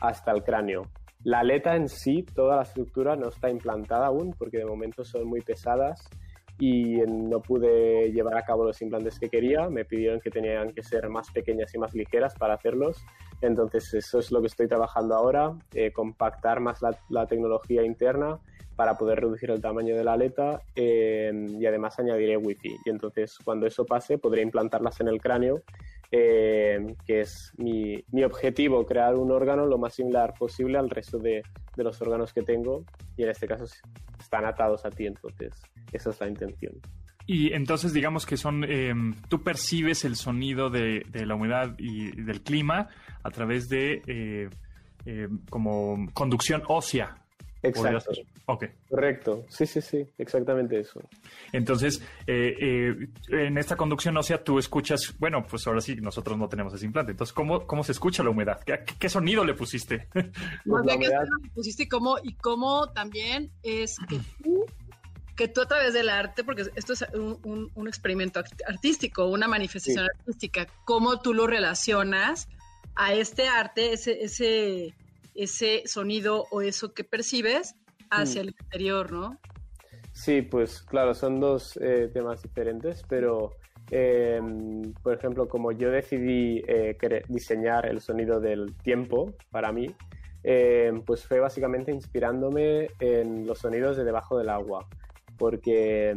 hasta 0.00 0.32
el 0.32 0.42
cráneo. 0.42 0.82
La 1.22 1.38
aleta 1.40 1.76
en 1.76 1.88
sí, 1.88 2.24
toda 2.34 2.56
la 2.56 2.62
estructura 2.62 3.14
no 3.14 3.28
está 3.28 3.50
implantada 3.50 4.06
aún 4.06 4.34
porque 4.36 4.58
de 4.58 4.64
momento 4.64 5.04
son 5.04 5.28
muy 5.28 5.42
pesadas 5.42 6.10
y 6.58 6.96
no 7.06 7.40
pude 7.40 8.10
llevar 8.10 8.36
a 8.36 8.42
cabo 8.42 8.64
los 8.64 8.82
implantes 8.82 9.20
que 9.20 9.28
quería. 9.28 9.68
Me 9.68 9.84
pidieron 9.84 10.20
que 10.20 10.30
tenían 10.30 10.72
que 10.72 10.82
ser 10.82 11.08
más 11.08 11.30
pequeñas 11.30 11.72
y 11.72 11.78
más 11.78 11.94
ligeras 11.94 12.34
para 12.34 12.54
hacerlos. 12.54 13.00
Entonces 13.42 13.94
eso 13.94 14.18
es 14.18 14.32
lo 14.32 14.40
que 14.40 14.48
estoy 14.48 14.66
trabajando 14.66 15.14
ahora, 15.14 15.52
eh, 15.72 15.92
compactar 15.92 16.58
más 16.58 16.80
la, 17.08 17.26
tecnología 17.26 17.84
interna 17.84 18.40
para 18.78 18.96
poder 18.96 19.18
reducir 19.18 19.50
el 19.50 19.60
tamaño 19.60 19.96
de 19.96 20.04
la 20.04 20.12
aleta 20.12 20.62
eh, 20.76 21.32
y 21.58 21.66
además 21.66 21.98
añadiré 21.98 22.36
wifi. 22.36 22.76
Y 22.84 22.90
entonces 22.90 23.36
cuando 23.44 23.66
eso 23.66 23.84
pase 23.84 24.18
podré 24.18 24.40
implantarlas 24.40 25.00
en 25.00 25.08
el 25.08 25.20
cráneo, 25.20 25.64
eh, 26.12 26.94
que 27.04 27.22
es 27.22 27.52
mi, 27.56 28.04
objetivo, 28.22 28.86
crear 28.86 29.16
un 29.16 29.32
órgano 29.32 29.66
lo 29.66 29.78
más 29.78 29.94
similar 29.94 30.32
posible 30.38 30.78
al 30.78 30.90
resto 30.90 31.18
de, 31.18 31.42
de, 31.74 31.82
los 31.82 32.00
órganos 32.00 32.32
que 32.32 32.42
tengo 32.42 32.84
y 33.16 33.24
en 33.24 33.30
este 33.30 33.48
caso 33.48 33.64
están 34.20 34.44
atados 34.44 34.84
a 34.84 34.90
ti, 34.90 35.06
entonces 35.06 35.60
esa 35.92 36.10
es 36.10 36.20
la 36.20 36.28
intención. 36.28 36.74
Y 37.26 37.52
entonces 37.54 37.92
digamos 37.92 38.26
que 38.26 38.36
son, 38.36 38.62
eh, 38.62 38.94
tú 39.28 39.42
percibes 39.42 40.04
el 40.04 40.14
sonido 40.14 40.70
de, 40.70 41.02
la 41.14 41.34
humedad 41.34 41.74
y 41.78 42.12
del 42.22 42.42
clima 42.42 42.90
a 43.24 43.30
través 43.32 43.68
de 43.68 44.48
como 45.50 46.06
conducción 46.12 46.62
ósea, 46.68 47.16
Exacto. 47.62 48.12
Okay. 48.46 48.68
Correcto. 48.88 49.44
Sí, 49.48 49.66
sí, 49.66 49.80
sí, 49.80 50.06
exactamente 50.16 50.78
eso. 50.78 51.00
Entonces, 51.52 52.00
eh, 52.26 52.54
eh, 52.60 53.08
en 53.30 53.58
esta 53.58 53.76
conducción 53.76 54.16
ósea 54.16 54.42
tú 54.42 54.58
escuchas, 54.58 55.14
bueno, 55.18 55.44
pues 55.48 55.66
ahora 55.66 55.80
sí, 55.80 55.96
nosotros 55.96 56.38
no 56.38 56.48
tenemos 56.48 56.72
ese 56.74 56.86
implante. 56.86 57.12
Entonces, 57.12 57.32
¿cómo, 57.32 57.66
cómo 57.66 57.82
se 57.82 57.92
escucha 57.92 58.22
la 58.22 58.30
humedad? 58.30 58.60
¿Qué, 58.64 59.08
sonido 59.08 59.44
le 59.44 59.54
pusiste? 59.54 60.08
Más 60.64 60.84
bien, 60.84 61.00
¿qué 61.00 61.06
sonido 61.06 61.36
le 61.42 61.50
pusiste 61.50 61.82
y 61.82 61.88
cómo, 61.88 62.16
y 62.22 62.34
cómo 62.34 62.90
también 62.90 63.50
es 63.62 63.96
que 64.08 64.20
tú, 64.42 64.64
que 65.34 65.48
tú 65.48 65.60
a 65.60 65.66
través 65.66 65.94
del 65.94 66.08
arte, 66.10 66.44
porque 66.44 66.66
esto 66.76 66.92
es 66.92 67.04
un, 67.12 67.70
un, 67.74 67.88
experimento 67.88 68.40
artístico, 68.66 69.26
una 69.26 69.48
manifestación 69.48 70.06
artística, 70.16 70.66
cómo 70.84 71.20
tú 71.20 71.34
lo 71.34 71.46
relacionas 71.46 72.48
a 72.94 73.14
este 73.14 73.48
arte, 73.48 73.92
ese... 73.92 74.22
ese 74.22 74.94
ese 75.38 75.82
sonido 75.86 76.44
o 76.50 76.60
eso 76.60 76.92
que 76.92 77.04
percibes 77.04 77.74
hacia 78.10 78.42
mm. 78.42 78.44
el 78.44 78.48
exterior, 78.50 79.12
¿no? 79.12 79.38
Sí, 80.12 80.42
pues 80.42 80.82
claro, 80.82 81.14
son 81.14 81.38
dos 81.38 81.78
eh, 81.80 82.10
temas 82.12 82.42
diferentes, 82.42 83.04
pero 83.08 83.52
em, 83.90 84.92
por 84.94 85.14
ejemplo, 85.14 85.46
como 85.46 85.70
yo 85.70 85.90
decidí 85.90 86.62
eh, 86.66 86.96
diseñar 87.28 87.86
el 87.86 88.00
sonido 88.00 88.40
del 88.40 88.74
tiempo 88.76 89.32
para 89.50 89.72
mí, 89.72 89.86
pues 91.04 91.26
fue 91.26 91.40
básicamente 91.40 91.92
inspirándome 91.92 92.88
en 93.00 93.46
los 93.46 93.58
sonidos 93.58 93.98
de 93.98 94.04
debajo 94.04 94.38
del 94.38 94.48
agua, 94.48 94.88
porque 95.36 96.14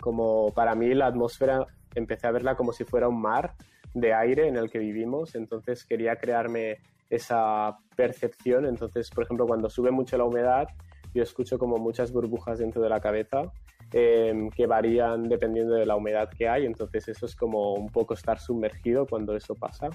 como 0.00 0.52
para 0.52 0.74
mí 0.74 0.92
la 0.92 1.06
atmósfera 1.06 1.66
empecé 1.94 2.26
a 2.26 2.32
verla 2.32 2.56
como 2.56 2.72
si 2.72 2.84
fuera 2.84 3.08
un 3.08 3.22
mar 3.22 3.54
de 3.94 4.12
aire 4.12 4.48
en 4.48 4.56
el 4.56 4.70
que 4.70 4.78
vivimos, 4.78 5.34
entonces 5.34 5.84
quería 5.84 6.16
crearme 6.16 6.78
esa 7.10 7.76
percepción. 7.96 8.66
Entonces, 8.66 9.10
por 9.10 9.24
ejemplo, 9.24 9.46
cuando 9.46 9.70
sube 9.70 9.90
mucho 9.90 10.16
la 10.16 10.24
humedad, 10.24 10.66
yo 11.14 11.22
escucho 11.22 11.58
como 11.58 11.78
muchas 11.78 12.12
burbujas 12.12 12.58
dentro 12.58 12.82
de 12.82 12.88
la 12.88 13.00
cabeza 13.00 13.52
em, 13.92 14.50
que 14.50 14.66
varían 14.66 15.28
dependiendo 15.28 15.74
de 15.74 15.86
la 15.86 15.96
humedad 15.96 16.28
que 16.28 16.48
hay. 16.48 16.66
Entonces, 16.66 17.08
eso 17.08 17.26
es 17.26 17.36
como 17.36 17.74
un 17.74 17.88
poco 17.88 18.14
estar 18.14 18.38
sumergido 18.38 19.06
cuando 19.06 19.36
eso 19.36 19.54
pasa. 19.54 19.88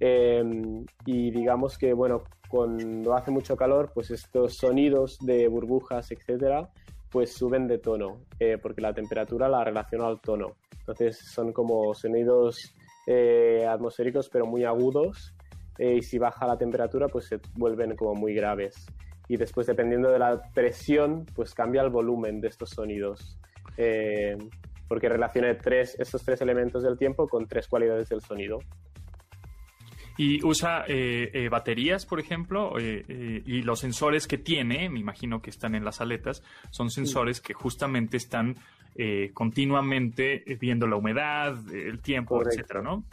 Em, 0.00 0.84
y 1.06 1.30
digamos 1.30 1.78
que, 1.78 1.92
bueno, 1.92 2.24
cuando 2.48 3.14
hace 3.14 3.30
mucho 3.30 3.56
calor, 3.56 3.90
pues 3.94 4.10
estos 4.10 4.56
sonidos 4.56 5.18
de 5.20 5.48
burbujas, 5.48 6.10
etcétera, 6.10 6.68
pues 7.10 7.32
suben 7.32 7.66
de 7.66 7.78
tono, 7.78 8.20
eh, 8.38 8.58
porque 8.60 8.80
la 8.80 8.92
temperatura 8.92 9.48
la 9.48 9.64
relaciona 9.64 10.06
al 10.06 10.20
tono. 10.20 10.56
Entonces 10.78 11.18
son 11.18 11.52
como 11.52 11.94
sonidos 11.94 12.74
eh, 13.06 13.66
atmosféricos, 13.68 14.28
pero 14.28 14.46
muy 14.46 14.64
agudos, 14.64 15.34
eh, 15.78 15.96
y 15.96 16.02
si 16.02 16.18
baja 16.18 16.46
la 16.46 16.56
temperatura, 16.56 17.08
pues 17.08 17.26
se 17.26 17.40
vuelven 17.54 17.96
como 17.96 18.14
muy 18.14 18.34
graves. 18.34 18.86
Y 19.28 19.36
después, 19.36 19.66
dependiendo 19.66 20.10
de 20.10 20.18
la 20.18 20.40
presión, 20.54 21.26
pues 21.34 21.54
cambia 21.54 21.82
el 21.82 21.90
volumen 21.90 22.40
de 22.40 22.48
estos 22.48 22.70
sonidos. 22.70 23.38
porque 24.88 25.08
relaciona 25.08 25.56
tres, 25.58 25.96
estos 25.98 26.22
tres 26.24 26.40
elementos 26.40 26.82
del 26.82 26.96
tiempo 26.96 27.28
con 27.28 27.46
tres 27.46 27.66
cualidades 27.66 28.08
del 28.08 28.20
sonido. 28.20 28.60
Y 30.18 30.42
usa 30.44 30.84
eh, 30.88 31.30
eh, 31.32 31.48
baterías, 31.48 32.06
por 32.06 32.20
ejemplo, 32.20 32.78
eh, 32.78 33.42
y 33.44 33.62
los 33.62 33.80
sensores 33.80 34.26
que 34.26 34.38
tiene, 34.38 34.88
me 34.88 34.98
imagino 34.98 35.42
que 35.42 35.50
están 35.50 35.74
en 35.74 35.84
las 35.84 36.00
aletas, 36.00 36.42
son 36.70 36.90
sensores 36.90 37.40
que 37.40 37.54
justamente 37.54 38.16
están 38.16 38.56
continuamente 39.34 40.42
viendo 40.58 40.86
la 40.86 40.96
humedad, 40.96 41.54
el 41.70 42.00
tiempo, 42.00 42.42
etcétera, 42.42 42.80
¿no? 42.80 43.04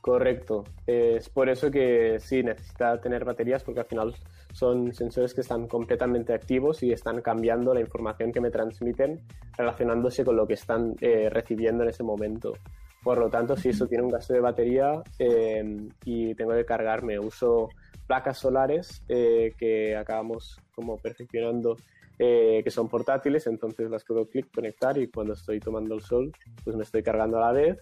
Correcto. 0.00 0.64
Es 0.86 1.28
por 1.28 1.48
eso 1.48 1.70
que 1.70 2.18
sí, 2.20 2.42
necesita 2.42 3.00
tener 3.00 3.24
baterías 3.24 3.62
porque 3.62 3.80
al 3.80 3.86
final 3.86 4.14
son 4.52 4.92
sensores 4.94 5.34
que 5.34 5.42
están 5.42 5.68
completamente 5.68 6.32
activos 6.32 6.82
y 6.82 6.92
están 6.92 7.20
cambiando 7.20 7.74
la 7.74 7.80
información 7.80 8.32
que 8.32 8.40
me 8.40 8.50
transmiten 8.50 9.20
relacionándose 9.56 10.24
con 10.24 10.36
lo 10.36 10.46
que 10.46 10.54
están 10.54 10.96
recibiendo 10.96 11.82
en 11.82 11.90
ese 11.90 12.02
momento. 12.02 12.54
Por 13.02 13.18
lo 13.18 13.30
tanto, 13.30 13.56
si 13.56 13.70
eso 13.70 13.86
tiene 13.86 14.04
un 14.04 14.10
gasto 14.10 14.34
de 14.34 14.40
batería 14.40 15.02
eh, 15.18 15.88
y 16.04 16.34
tengo 16.34 16.52
que 16.52 16.64
cargarme, 16.64 17.18
uso 17.18 17.70
placas 18.06 18.38
solares 18.38 19.02
eh, 19.08 19.54
que 19.56 19.96
acabamos 19.96 20.58
como 20.74 20.98
perfeccionando, 20.98 21.76
eh, 22.22 22.60
que 22.62 22.70
son 22.70 22.86
portátiles, 22.86 23.46
entonces 23.46 23.90
las 23.90 24.04
puedo 24.04 24.28
clic, 24.28 24.54
conectar 24.54 24.98
y 24.98 25.08
cuando 25.08 25.32
estoy 25.32 25.58
tomando 25.58 25.94
el 25.94 26.02
sol, 26.02 26.30
pues 26.62 26.76
me 26.76 26.82
estoy 26.82 27.02
cargando 27.02 27.38
a 27.38 27.46
la 27.46 27.52
vez. 27.52 27.78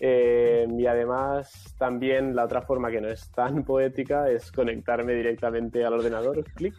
y 0.00 0.86
además 0.86 1.74
también 1.78 2.34
la 2.34 2.46
otra 2.46 2.62
forma 2.62 2.90
que 2.90 3.02
no 3.02 3.08
es 3.08 3.30
tan 3.32 3.64
poética 3.66 4.30
es 4.30 4.50
conectarme 4.50 5.12
directamente 5.12 5.84
al 5.84 5.92
ordenador, 5.92 6.42
clic, 6.54 6.74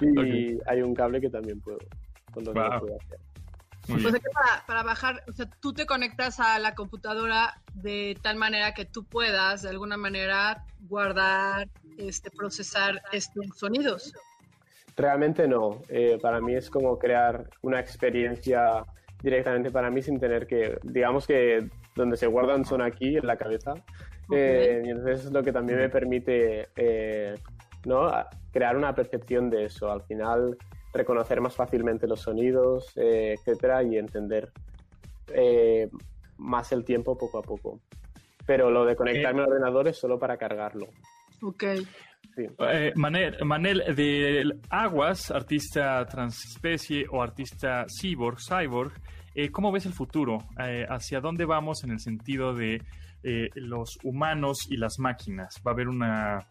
y 0.00 0.58
hay 0.66 0.82
un 0.82 0.92
cable 0.92 1.20
que 1.20 1.30
también 1.30 1.60
puedo, 1.60 1.78
con 2.32 2.42
lo 2.42 2.52
que 2.52 2.60
puedo 2.80 2.96
hacer. 2.96 3.18
Pues 3.86 4.20
para, 4.66 4.82
bajar, 4.82 5.22
o 5.28 5.32
sea, 5.32 5.48
tú 5.60 5.72
te 5.72 5.86
conectas 5.86 6.40
a 6.40 6.58
la 6.58 6.74
computadora 6.74 7.62
de 7.74 8.18
tal 8.22 8.36
manera 8.36 8.74
que 8.74 8.86
tú 8.86 9.04
puedas, 9.04 9.62
de 9.62 9.68
alguna 9.68 9.96
manera, 9.96 10.64
guardar, 10.88 11.68
este, 11.96 12.30
procesar 12.32 13.00
estos 13.12 13.46
sonidos. 13.56 14.12
Realmente 14.96 15.48
no. 15.48 15.82
Eh, 15.88 16.18
para 16.20 16.40
mí 16.40 16.54
es 16.54 16.70
como 16.70 16.98
crear 16.98 17.48
una 17.62 17.80
experiencia 17.80 18.84
directamente 19.22 19.70
para 19.70 19.90
mí 19.90 20.02
sin 20.02 20.18
tener 20.18 20.46
que, 20.46 20.78
digamos 20.82 21.26
que 21.26 21.68
donde 21.94 22.16
se 22.16 22.26
guardan 22.26 22.64
son 22.64 22.82
aquí, 22.82 23.16
en 23.16 23.26
la 23.26 23.36
cabeza. 23.36 23.74
Eh, 24.32 24.82
y 24.84 24.90
entonces 24.90 25.26
es 25.26 25.32
lo 25.32 25.42
que 25.42 25.52
también 25.52 25.80
me 25.80 25.88
permite 25.88 26.68
eh, 26.76 27.34
¿no? 27.84 28.10
crear 28.52 28.76
una 28.76 28.94
percepción 28.94 29.50
de 29.50 29.64
eso. 29.66 29.90
Al 29.90 30.02
final 30.02 30.56
reconocer 30.92 31.40
más 31.40 31.54
fácilmente 31.54 32.06
los 32.06 32.20
sonidos, 32.20 32.92
eh, 32.96 33.34
etcétera, 33.38 33.82
y 33.82 33.96
entender 33.96 34.52
más 36.36 36.72
el 36.72 36.84
tiempo 36.84 37.16
poco 37.16 37.38
a 37.38 37.42
poco. 37.42 37.80
Pero 38.46 38.70
lo 38.70 38.84
de 38.84 38.96
conectarme 38.96 39.42
al 39.42 39.48
ordenador 39.48 39.88
es 39.88 39.96
solo 39.96 40.18
para 40.18 40.36
cargarlo. 40.36 40.86
Ok. 41.42 41.64
Eh, 42.36 42.92
Manel, 42.96 43.36
Manel, 43.44 43.94
de 43.94 44.58
Aguas, 44.68 45.30
artista 45.30 46.04
transespecie 46.06 47.06
o 47.10 47.22
artista 47.22 47.86
cyborg, 47.88 48.38
cyborg, 48.38 48.92
¿cómo 49.52 49.72
ves 49.72 49.86
el 49.86 49.92
futuro? 49.92 50.38
¿Hacia 50.88 51.20
dónde 51.20 51.44
vamos 51.44 51.84
en 51.84 51.92
el 51.92 52.00
sentido 52.00 52.54
de 52.54 52.82
los 53.54 53.98
humanos 54.02 54.66
y 54.70 54.76
las 54.76 54.98
máquinas? 54.98 55.60
¿Va 55.66 55.72
a 55.72 55.74
haber 55.74 55.88
una 55.88 56.46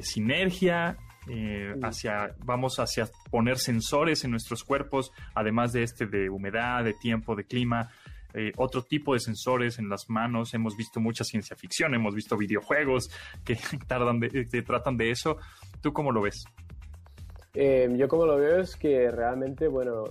sinergia? 0.00 0.96
Eh, 1.30 1.74
hacia, 1.82 2.34
vamos 2.42 2.78
hacia 2.78 3.06
poner 3.30 3.58
sensores 3.58 4.24
en 4.24 4.30
nuestros 4.30 4.64
cuerpos, 4.64 5.12
además 5.34 5.72
de 5.72 5.82
este 5.82 6.06
de 6.06 6.30
humedad, 6.30 6.84
de 6.84 6.94
tiempo, 6.94 7.36
de 7.36 7.44
clima, 7.44 7.90
eh, 8.34 8.52
otro 8.56 8.82
tipo 8.82 9.14
de 9.14 9.20
sensores 9.20 9.78
en 9.78 9.88
las 9.88 10.08
manos. 10.08 10.54
Hemos 10.54 10.76
visto 10.76 11.00
mucha 11.00 11.24
ciencia 11.24 11.56
ficción, 11.56 11.94
hemos 11.94 12.14
visto 12.14 12.36
videojuegos 12.36 13.10
que 13.44 13.56
tardan 13.86 14.20
de, 14.20 14.28
tratan 14.62 14.96
de 14.96 15.10
eso. 15.10 15.36
¿Tú 15.80 15.92
cómo 15.92 16.12
lo 16.12 16.22
ves? 16.22 16.44
Eh, 17.54 17.88
yo 17.96 18.08
como 18.08 18.26
lo 18.26 18.36
veo 18.36 18.60
es 18.60 18.76
que 18.76 19.10
realmente, 19.10 19.68
bueno, 19.68 20.04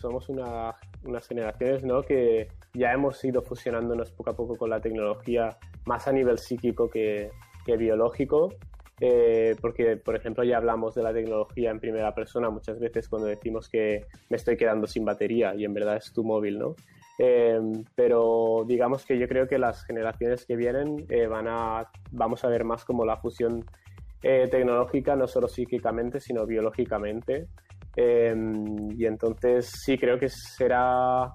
somos 0.00 0.28
una, 0.28 0.74
unas 1.04 1.26
generaciones 1.26 1.82
¿no? 1.82 2.02
que 2.02 2.48
ya 2.74 2.92
hemos 2.92 3.24
ido 3.24 3.42
fusionándonos 3.42 4.10
poco 4.12 4.30
a 4.30 4.36
poco 4.36 4.56
con 4.56 4.70
la 4.70 4.80
tecnología 4.80 5.56
más 5.86 6.06
a 6.06 6.12
nivel 6.12 6.38
psíquico 6.38 6.88
que, 6.88 7.30
que 7.64 7.76
biológico 7.76 8.50
eh, 9.04 9.56
porque, 9.60 9.96
por 9.96 10.14
ejemplo, 10.14 10.44
ya 10.44 10.58
hablamos 10.58 10.94
de 10.94 11.02
la 11.02 11.12
tecnología 11.12 11.72
en 11.72 11.80
primera 11.80 12.14
persona 12.14 12.50
muchas 12.50 12.78
veces 12.78 13.08
cuando 13.08 13.26
decimos 13.26 13.68
que 13.68 14.06
me 14.28 14.36
estoy 14.36 14.56
quedando 14.56 14.86
sin 14.86 15.04
batería 15.04 15.56
y 15.56 15.64
en 15.64 15.74
verdad 15.74 15.96
es 15.96 16.12
tu 16.12 16.22
móvil, 16.22 16.56
¿no? 16.56 16.76
Eh, 17.18 17.60
pero 17.94 18.64
digamos 18.66 19.04
que 19.04 19.18
yo 19.18 19.28
creo 19.28 19.46
que 19.46 19.58
las 19.58 19.84
generaciones 19.84 20.44
que 20.46 20.56
vienen 20.56 21.06
eh, 21.08 21.26
van 21.26 21.46
a, 21.48 21.90
vamos 22.10 22.44
a 22.44 22.48
ver 22.48 22.64
más 22.64 22.84
como 22.84 23.04
la 23.04 23.16
fusión 23.16 23.64
tecnológica, 24.22 25.16
no 25.16 25.26
solo 25.26 25.48
psíquicamente, 25.48 26.20
sino 26.20 26.46
biológicamente. 26.46 27.48
y 27.96 29.04
entonces 29.04 29.72
sí 29.84 29.98
creo 29.98 30.16
que 30.16 30.28
será, 30.28 31.32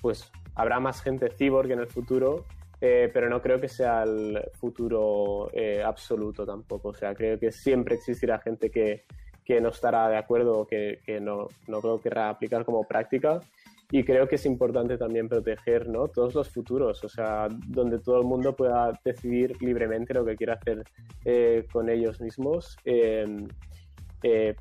pues 0.00 0.30
habrá 0.54 0.78
más 0.78 1.02
gente 1.02 1.30
cyborg 1.36 1.72
en 1.72 1.80
el 1.80 1.88
futuro 1.88 2.44
eh, 2.80 3.10
pero 3.12 3.30
no 3.30 3.40
creo 3.40 3.60
que 3.60 3.68
sea 3.68 4.02
el 4.02 4.38
futuro 4.52 5.48
eh, 5.52 5.82
absoluto 5.82 6.44
tampoco. 6.44 6.90
O 6.90 6.94
sea, 6.94 7.14
creo 7.14 7.38
que 7.38 7.50
siempre 7.50 7.94
existirá 7.94 8.38
gente 8.38 8.70
que, 8.70 9.04
que 9.44 9.60
no 9.60 9.70
estará 9.70 10.08
de 10.08 10.18
acuerdo 10.18 10.60
o 10.60 10.66
que, 10.66 11.00
que 11.04 11.20
no, 11.20 11.48
no 11.68 12.00
querrá 12.00 12.28
aplicar 12.28 12.64
como 12.64 12.84
práctica. 12.84 13.40
Y 13.90 14.02
creo 14.02 14.26
que 14.26 14.34
es 14.34 14.46
importante 14.46 14.98
también 14.98 15.28
proteger 15.28 15.88
¿no? 15.88 16.08
todos 16.08 16.34
los 16.34 16.48
futuros, 16.48 17.04
o 17.04 17.08
sea, 17.08 17.48
donde 17.68 17.98
todo 18.00 18.20
el 18.20 18.26
mundo 18.26 18.56
pueda 18.56 18.98
decidir 19.04 19.60
libremente 19.62 20.12
lo 20.12 20.24
que 20.24 20.34
quiere 20.34 20.54
hacer 20.54 20.82
eh, 21.24 21.66
con 21.72 21.88
ellos 21.88 22.20
mismos. 22.20 22.76
Em, 22.84 23.46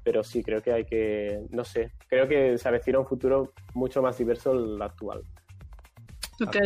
pero 0.04 0.24
sí, 0.24 0.44
creo 0.44 0.62
que 0.62 0.72
hay 0.72 0.86
que, 0.86 1.42
no 1.50 1.64
sé, 1.64 1.92
creo 2.08 2.28
que 2.28 2.58
se 2.58 2.68
avecina 2.68 3.00
un 3.00 3.08
futuro 3.08 3.52
mucho 3.74 4.02
más 4.02 4.18
diverso 4.18 4.54
del 4.54 4.80
actual. 4.82 5.24
Ok. 6.46 6.58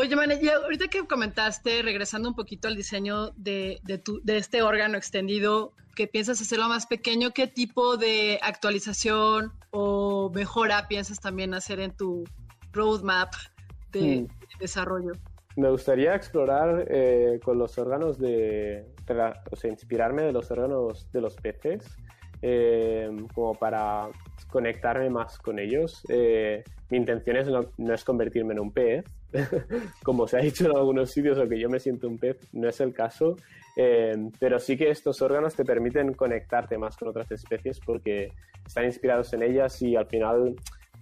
Oye, 0.00 0.14
man, 0.14 0.30
ahorita 0.30 0.86
que 0.86 1.04
comentaste, 1.08 1.82
regresando 1.82 2.28
un 2.28 2.36
poquito 2.36 2.68
al 2.68 2.76
diseño 2.76 3.30
de, 3.30 3.80
de, 3.82 4.38
este 4.38 4.62
órgano 4.62 4.96
extendido, 4.96 5.72
que 5.96 6.06
piensas 6.06 6.40
hacerlo 6.40 6.68
más 6.68 6.86
pequeño, 6.86 7.32
¿qué 7.32 7.48
tipo 7.48 7.96
de 7.96 8.38
actualización 8.40 9.50
o 9.72 10.30
mejora 10.32 10.86
piensas 10.86 11.18
también 11.18 11.52
hacer 11.52 11.80
en 11.80 11.90
tu 11.96 12.22
roadmap 12.70 13.32
de, 13.90 14.20
hmm. 14.20 14.58
desarrollo? 14.60 15.14
Me 15.56 15.68
gustaría 15.68 16.14
explorar 16.14 16.86
eh, 16.88 17.40
con 17.42 17.58
los 17.58 17.76
órganos 17.76 18.20
de, 18.20 18.86
o 19.50 19.56
sea, 19.56 19.68
inspirarme 19.68 20.22
de 20.22 20.32
los 20.32 20.48
órganos 20.52 21.10
de 21.10 21.20
los 21.20 21.34
peces, 21.34 21.84
eh, 22.40 23.10
como 23.34 23.56
para 23.56 24.10
conectarme 24.46 25.10
más 25.10 25.38
con 25.38 25.58
ellos. 25.58 26.04
Eh, 26.08 26.62
mi 26.88 26.98
intención 26.98 27.36
es 27.36 27.48
no, 27.48 27.62
no, 27.78 27.94
es 27.94 28.04
convertirme 28.04 28.54
en 28.54 28.60
un 28.60 28.70
pez, 28.70 29.04
como 30.02 30.26
se 30.26 30.38
ha 30.38 30.40
dicho 30.40 30.64
en 30.66 30.76
algunos 30.76 31.10
sitios, 31.10 31.38
o 31.38 31.48
que 31.48 31.58
yo 31.58 31.68
me 31.68 31.80
siento 31.80 32.08
un 32.08 32.18
pez, 32.18 32.38
no 32.52 32.68
es 32.68 32.80
el 32.80 32.92
caso, 32.92 33.36
eh, 33.76 34.30
pero 34.38 34.58
sí 34.58 34.76
que 34.76 34.90
estos 34.90 35.22
órganos 35.22 35.54
te 35.54 35.64
permiten 35.64 36.14
conectarte 36.14 36.78
más 36.78 36.96
con 36.96 37.08
otras 37.08 37.30
especies 37.30 37.78
porque 37.80 38.32
están 38.66 38.84
inspirados 38.84 39.32
en 39.32 39.42
ellas 39.42 39.80
y 39.82 39.96
al 39.96 40.06
final 40.06 40.56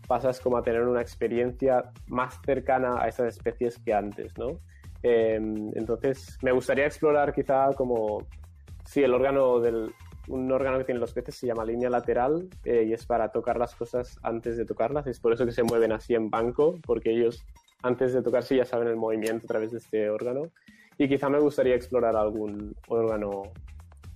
pasas 0.06 0.40
como 0.40 0.56
a 0.56 0.62
tener 0.62 0.82
una 0.82 1.00
experiencia 1.00 1.90
más 2.06 2.38
cercana 2.44 3.00
a 3.00 3.08
esas 3.08 3.36
especies 3.36 3.78
que 3.78 3.94
antes, 3.94 4.36
¿no? 4.38 4.58
Eh, 5.02 5.40
entonces, 5.74 6.38
me 6.42 6.52
gustaría 6.52 6.86
explorar 6.86 7.32
quizá 7.32 7.70
como 7.76 8.26
si 8.84 9.02
el 9.02 9.14
órgano 9.14 9.60
del, 9.60 9.92
un 10.28 10.50
órgano 10.50 10.78
que 10.78 10.84
tienen 10.84 11.00
los 11.00 11.12
peces 11.12 11.34
se 11.36 11.46
llama 11.46 11.64
línea 11.64 11.90
lateral 11.90 12.48
eh, 12.64 12.84
y 12.88 12.92
es 12.92 13.06
para 13.06 13.30
tocar 13.30 13.58
las 13.58 13.74
cosas 13.74 14.18
antes 14.22 14.56
de 14.56 14.64
tocarlas. 14.64 15.06
Es 15.06 15.20
por 15.20 15.32
eso 15.32 15.44
que 15.44 15.52
se 15.52 15.62
mueven 15.62 15.92
así 15.92 16.14
en 16.14 16.30
banco, 16.30 16.78
porque 16.84 17.10
ellos 17.10 17.44
antes 17.82 18.12
de 18.12 18.22
tocarse 18.22 18.56
ya 18.56 18.64
saben 18.64 18.88
el 18.88 18.96
movimiento 18.96 19.46
a 19.46 19.48
través 19.48 19.72
de 19.72 19.78
este 19.78 20.10
órgano. 20.10 20.50
Y 20.98 21.08
quizá 21.08 21.28
me 21.28 21.38
gustaría 21.38 21.74
explorar 21.74 22.16
algún 22.16 22.74
órgano 22.88 23.42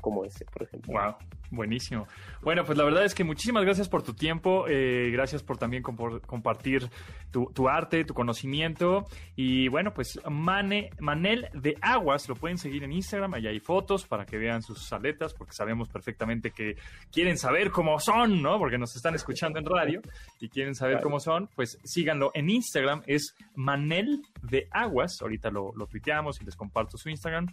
como 0.00 0.24
ese, 0.24 0.44
por 0.46 0.62
ejemplo. 0.62 0.92
Wow. 0.92 1.14
Buenísimo. 1.52 2.06
Bueno, 2.42 2.64
pues 2.64 2.78
la 2.78 2.84
verdad 2.84 3.04
es 3.04 3.12
que 3.12 3.24
muchísimas 3.24 3.64
gracias 3.64 3.88
por 3.88 4.04
tu 4.04 4.14
tiempo, 4.14 4.66
eh, 4.68 5.10
gracias 5.12 5.42
por 5.42 5.58
también 5.58 5.82
compor- 5.82 6.20
compartir 6.20 6.88
tu, 7.32 7.46
tu 7.52 7.68
arte, 7.68 8.04
tu 8.04 8.14
conocimiento. 8.14 9.06
Y 9.34 9.66
bueno, 9.66 9.92
pues 9.92 10.20
Mane, 10.30 10.90
Manel 11.00 11.48
de 11.52 11.76
Aguas, 11.82 12.28
lo 12.28 12.36
pueden 12.36 12.56
seguir 12.56 12.84
en 12.84 12.92
Instagram, 12.92 13.34
allá 13.34 13.50
hay 13.50 13.58
fotos 13.58 14.06
para 14.06 14.24
que 14.26 14.38
vean 14.38 14.62
sus 14.62 14.92
aletas, 14.92 15.34
porque 15.34 15.52
sabemos 15.52 15.88
perfectamente 15.88 16.52
que 16.52 16.76
quieren 17.10 17.36
saber 17.36 17.72
cómo 17.72 17.98
son, 17.98 18.40
¿no? 18.42 18.56
Porque 18.58 18.78
nos 18.78 18.94
están 18.94 19.16
escuchando 19.16 19.58
en 19.58 19.64
radio 19.66 20.00
y 20.40 20.48
quieren 20.50 20.76
saber 20.76 20.94
Claro. 20.98 21.04
cómo 21.04 21.18
son, 21.20 21.48
pues 21.56 21.78
síganlo 21.82 22.30
en 22.34 22.48
Instagram, 22.48 23.02
es 23.08 23.34
Manel 23.56 24.22
de 24.42 24.68
Aguas, 24.70 25.18
ahorita 25.20 25.50
lo, 25.50 25.72
lo 25.74 25.86
tuiteamos 25.88 26.40
y 26.40 26.44
les 26.44 26.54
comparto 26.54 26.96
su 26.96 27.08
Instagram 27.08 27.48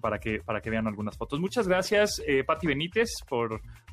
para 0.00 0.18
que, 0.18 0.40
para 0.40 0.60
que 0.60 0.68
vean 0.70 0.86
algunas 0.86 1.16
fotos. 1.16 1.40
Muchas 1.40 1.66
gracias, 1.66 2.22
eh, 2.26 2.44
Patti 2.44 2.66
Benítez, 2.66 3.08
por, 3.26 3.35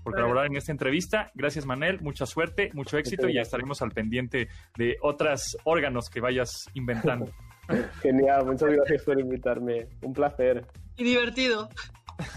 por 0.03 0.13
colaborar 0.13 0.47
en 0.47 0.57
esta 0.57 0.71
entrevista. 0.71 1.31
Gracias, 1.33 1.65
Manel. 1.65 2.01
Mucha 2.01 2.25
suerte, 2.25 2.71
mucho 2.73 2.97
éxito 2.97 3.29
y 3.29 3.35
ya 3.35 3.41
estaremos 3.41 3.81
al 3.81 3.91
pendiente 3.91 4.49
de 4.77 4.97
otros 5.01 5.57
órganos 5.63 6.09
que 6.09 6.19
vayas 6.19 6.69
inventando. 6.73 7.31
Genial, 8.01 8.45
muchas 8.45 8.69
gracias 8.71 9.03
por 9.03 9.19
invitarme. 9.19 9.87
Un 10.01 10.13
placer. 10.13 10.65
Y 10.97 11.03
divertido. 11.03 11.69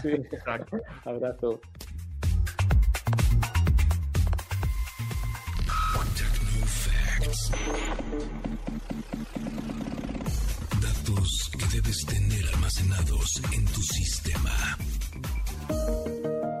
Sí. 0.01 0.09
Exacto. 0.09 0.77
Abrazo. 1.03 1.59
Datos 10.81 11.51
que 11.57 11.75
debes 11.75 12.05
tener 12.05 12.45
almacenados 12.53 13.41
en 13.53 13.65
tu 13.65 13.81
sistema. 13.81 14.77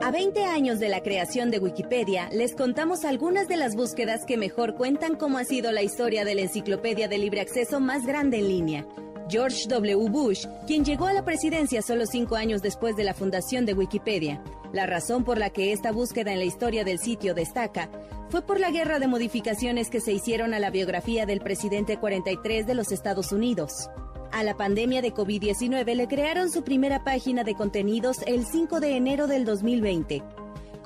A 0.07 0.11
20 0.11 0.45
años 0.45 0.79
de 0.79 0.87
la 0.87 1.03
creación 1.03 1.51
de 1.51 1.59
Wikipedia, 1.59 2.29
les 2.31 2.55
contamos 2.55 3.03
algunas 3.03 3.49
de 3.49 3.57
las 3.57 3.75
búsquedas 3.75 4.23
que 4.23 4.37
mejor 4.37 4.75
cuentan 4.75 5.17
cómo 5.17 5.37
ha 5.37 5.43
sido 5.43 5.73
la 5.73 5.83
historia 5.83 6.23
de 6.23 6.33
la 6.33 6.43
enciclopedia 6.43 7.09
de 7.09 7.17
libre 7.17 7.41
acceso 7.41 7.81
más 7.81 8.05
grande 8.05 8.37
en 8.37 8.47
línea. 8.47 8.87
George 9.27 9.67
W. 9.67 10.09
Bush, 10.09 10.45
quien 10.65 10.85
llegó 10.85 11.07
a 11.07 11.13
la 11.13 11.25
presidencia 11.25 11.81
solo 11.81 12.05
cinco 12.05 12.37
años 12.37 12.61
después 12.61 12.95
de 12.95 13.03
la 13.03 13.13
fundación 13.13 13.65
de 13.65 13.73
Wikipedia. 13.73 14.41
La 14.71 14.85
razón 14.85 15.25
por 15.25 15.37
la 15.37 15.49
que 15.49 15.73
esta 15.73 15.91
búsqueda 15.91 16.31
en 16.31 16.39
la 16.39 16.45
historia 16.45 16.85
del 16.85 16.99
sitio 16.99 17.33
destaca 17.33 17.89
fue 18.29 18.41
por 18.41 18.61
la 18.61 18.71
guerra 18.71 18.99
de 18.99 19.07
modificaciones 19.07 19.89
que 19.89 19.99
se 19.99 20.13
hicieron 20.13 20.53
a 20.53 20.59
la 20.59 20.69
biografía 20.69 21.25
del 21.25 21.41
presidente 21.41 21.97
43 21.97 22.65
de 22.65 22.75
los 22.75 22.93
Estados 22.93 23.33
Unidos. 23.33 23.89
A 24.31 24.43
la 24.43 24.55
pandemia 24.55 25.01
de 25.01 25.13
COVID-19 25.13 25.95
le 25.95 26.07
crearon 26.07 26.51
su 26.51 26.63
primera 26.63 27.03
página 27.03 27.43
de 27.43 27.55
contenidos 27.55 28.17
el 28.27 28.45
5 28.45 28.79
de 28.79 28.97
enero 28.97 29.27
del 29.27 29.45
2020. 29.45 30.21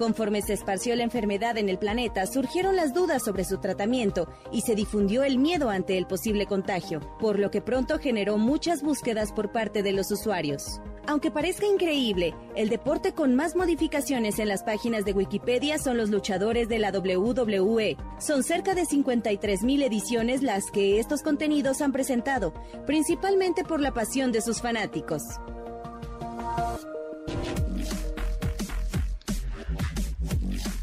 Conforme 0.01 0.41
se 0.41 0.53
esparció 0.53 0.95
la 0.95 1.03
enfermedad 1.03 1.59
en 1.59 1.69
el 1.69 1.77
planeta, 1.77 2.25
surgieron 2.25 2.75
las 2.75 2.91
dudas 2.91 3.23
sobre 3.23 3.45
su 3.45 3.59
tratamiento 3.59 4.27
y 4.51 4.61
se 4.61 4.73
difundió 4.73 5.21
el 5.21 5.37
miedo 5.37 5.69
ante 5.69 5.95
el 5.95 6.07
posible 6.07 6.47
contagio, 6.47 7.01
por 7.19 7.37
lo 7.37 7.51
que 7.51 7.61
pronto 7.61 7.99
generó 7.99 8.39
muchas 8.39 8.81
búsquedas 8.81 9.31
por 9.31 9.51
parte 9.51 9.83
de 9.83 9.91
los 9.91 10.09
usuarios. 10.09 10.81
Aunque 11.05 11.29
parezca 11.29 11.67
increíble, 11.67 12.33
el 12.55 12.69
deporte 12.69 13.13
con 13.13 13.35
más 13.35 13.55
modificaciones 13.55 14.39
en 14.39 14.47
las 14.47 14.63
páginas 14.63 15.05
de 15.05 15.13
Wikipedia 15.13 15.77
son 15.77 15.97
los 15.97 16.09
luchadores 16.09 16.67
de 16.67 16.79
la 16.79 16.89
WWE. 16.89 17.95
Son 18.17 18.41
cerca 18.41 18.73
de 18.73 18.85
53.000 18.85 19.83
ediciones 19.83 20.41
las 20.41 20.71
que 20.71 20.99
estos 20.99 21.21
contenidos 21.21 21.79
han 21.79 21.91
presentado, 21.91 22.55
principalmente 22.87 23.63
por 23.63 23.79
la 23.79 23.93
pasión 23.93 24.31
de 24.31 24.41
sus 24.41 24.61
fanáticos. 24.61 25.21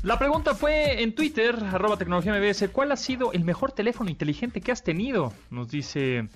La 0.09 0.19
pregunta 0.19 0.55
fue 0.55 1.03
en 1.03 1.15
Twitter, 1.15 1.55
arroba 1.71 1.99
tecnología 1.99 2.33
MBS, 2.33 2.71
¿cuál 2.73 2.93
ha 2.93 2.97
sido 2.97 3.35
el 3.35 3.45
mejor 3.45 3.73
teléfono 3.73 4.09
inteligente 4.09 4.63
que 4.63 4.73
has 4.73 4.83
tenido? 4.83 5.35
Nos 5.51 5.69
dice 5.69 6.31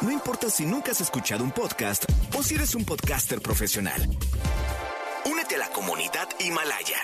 No 0.00 0.12
importa 0.12 0.48
si 0.48 0.64
nunca 0.64 0.92
has 0.92 1.00
escuchado 1.00 1.42
un 1.42 1.50
podcast 1.50 2.04
o 2.38 2.42
si 2.44 2.54
eres 2.54 2.76
un 2.76 2.84
podcaster 2.84 3.40
profesional. 3.40 4.00
Únete 5.28 5.56
a 5.56 5.58
la 5.58 5.68
comunidad 5.70 6.28
Himalaya. 6.38 6.98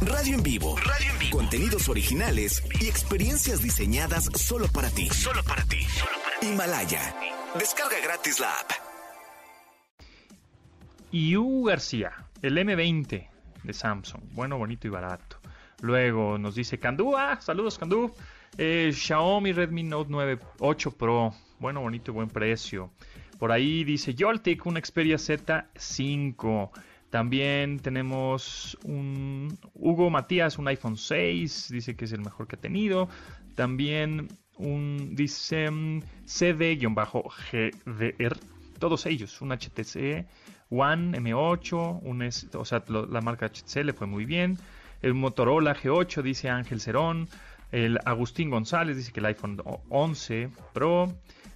Radio 0.00 0.34
en 0.34 0.42
vivo. 0.42 0.76
Radio 0.78 1.12
en 1.12 1.18
vivo. 1.20 1.38
Contenidos 1.38 1.88
originales 1.88 2.60
y 2.80 2.88
experiencias 2.88 3.62
diseñadas 3.62 4.24
solo 4.34 4.66
para 4.74 4.90
ti. 4.90 5.08
Solo 5.10 5.44
para 5.44 5.62
ti. 5.62 5.86
Himalaya. 6.42 7.14
Descarga 7.56 8.00
gratis 8.02 8.40
la 8.40 8.50
app. 8.50 8.72
Iu 11.12 11.62
García, 11.62 12.14
el 12.42 12.58
M20 12.58 13.28
de 13.62 13.72
Samsung. 13.72 14.22
Bueno, 14.32 14.58
bonito 14.58 14.88
y 14.88 14.90
barato. 14.90 15.27
Luego 15.80 16.38
nos 16.38 16.54
dice 16.54 16.78
Candú, 16.78 17.16
ah, 17.16 17.38
saludos 17.40 17.78
Candú. 17.78 18.12
Eh, 18.56 18.90
Xiaomi 18.92 19.52
Redmi 19.52 19.82
Note 19.84 20.10
9 20.10 20.38
8 20.58 20.90
Pro. 20.92 21.32
Bueno, 21.58 21.80
bonito 21.80 22.10
y 22.10 22.14
buen 22.14 22.28
precio. 22.28 22.90
Por 23.38 23.52
ahí 23.52 23.84
dice 23.84 24.14
Yoltic, 24.14 24.66
una 24.66 24.80
Xperia 24.80 25.16
Z5. 25.16 26.70
También 27.10 27.78
tenemos 27.78 28.76
un 28.84 29.56
Hugo 29.74 30.10
Matías, 30.10 30.58
un 30.58 30.68
iPhone 30.68 30.96
6. 30.96 31.68
Dice 31.70 31.94
que 31.96 32.04
es 32.06 32.12
el 32.12 32.20
mejor 32.20 32.48
que 32.48 32.56
ha 32.56 32.60
tenido. 32.60 33.08
También 33.54 34.28
un, 34.56 35.14
dice 35.14 35.70
mm, 35.70 36.02
CD-GDR. 36.24 36.88
Todos 38.78 39.06
ellos, 39.06 39.40
un 39.40 39.50
HTC 39.50 40.26
One 40.70 41.18
M8, 41.18 42.00
un 42.02 42.28
o 42.54 42.64
sea, 42.64 42.84
la 42.88 43.20
marca 43.20 43.46
HTC 43.48 43.84
le 43.84 43.92
fue 43.92 44.06
muy 44.06 44.24
bien. 44.24 44.58
El 45.02 45.14
Motorola 45.14 45.74
G8, 45.74 46.22
dice 46.22 46.48
Ángel 46.50 46.80
Cerón. 46.80 47.28
El 47.70 47.98
Agustín 48.04 48.50
González 48.50 48.96
dice 48.96 49.12
que 49.12 49.20
el 49.20 49.26
iPhone 49.26 49.60
o- 49.64 49.82
11 49.90 50.50
Pro. 50.72 51.12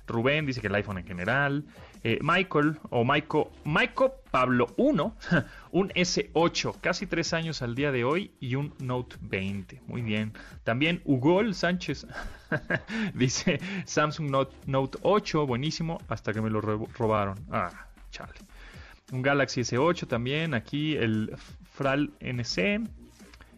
Rubén 0.06 0.44
dice 0.46 0.60
que 0.60 0.66
el 0.66 0.74
iPhone 0.74 0.98
en 0.98 1.06
general. 1.06 1.64
Eh, 2.04 2.18
Michael 2.20 2.78
o 2.90 3.04
Maiko, 3.04 3.52
Maiko 3.64 4.16
Pablo 4.32 4.66
1, 4.76 5.16
un 5.70 5.88
S8, 5.90 6.80
casi 6.80 7.06
tres 7.06 7.32
años 7.32 7.62
al 7.62 7.76
día 7.76 7.92
de 7.92 8.02
hoy 8.02 8.32
y 8.40 8.56
un 8.56 8.74
Note 8.80 9.16
20. 9.20 9.80
Muy 9.86 10.02
bien. 10.02 10.32
También 10.64 11.00
Ugol 11.04 11.54
Sánchez 11.54 12.06
dice 13.14 13.60
Samsung 13.84 14.30
Note, 14.30 14.54
Note 14.66 14.98
8, 15.02 15.46
buenísimo, 15.46 15.98
hasta 16.08 16.32
que 16.32 16.40
me 16.40 16.50
lo 16.50 16.60
ro- 16.60 16.88
robaron. 16.98 17.38
Ah, 17.50 17.70
chale. 18.10 18.32
Un 19.12 19.22
Galaxy 19.22 19.60
S8 19.60 20.06
también, 20.08 20.54
aquí 20.54 20.96
el 20.96 21.34
Fral 21.72 22.10
NC. 22.20 22.80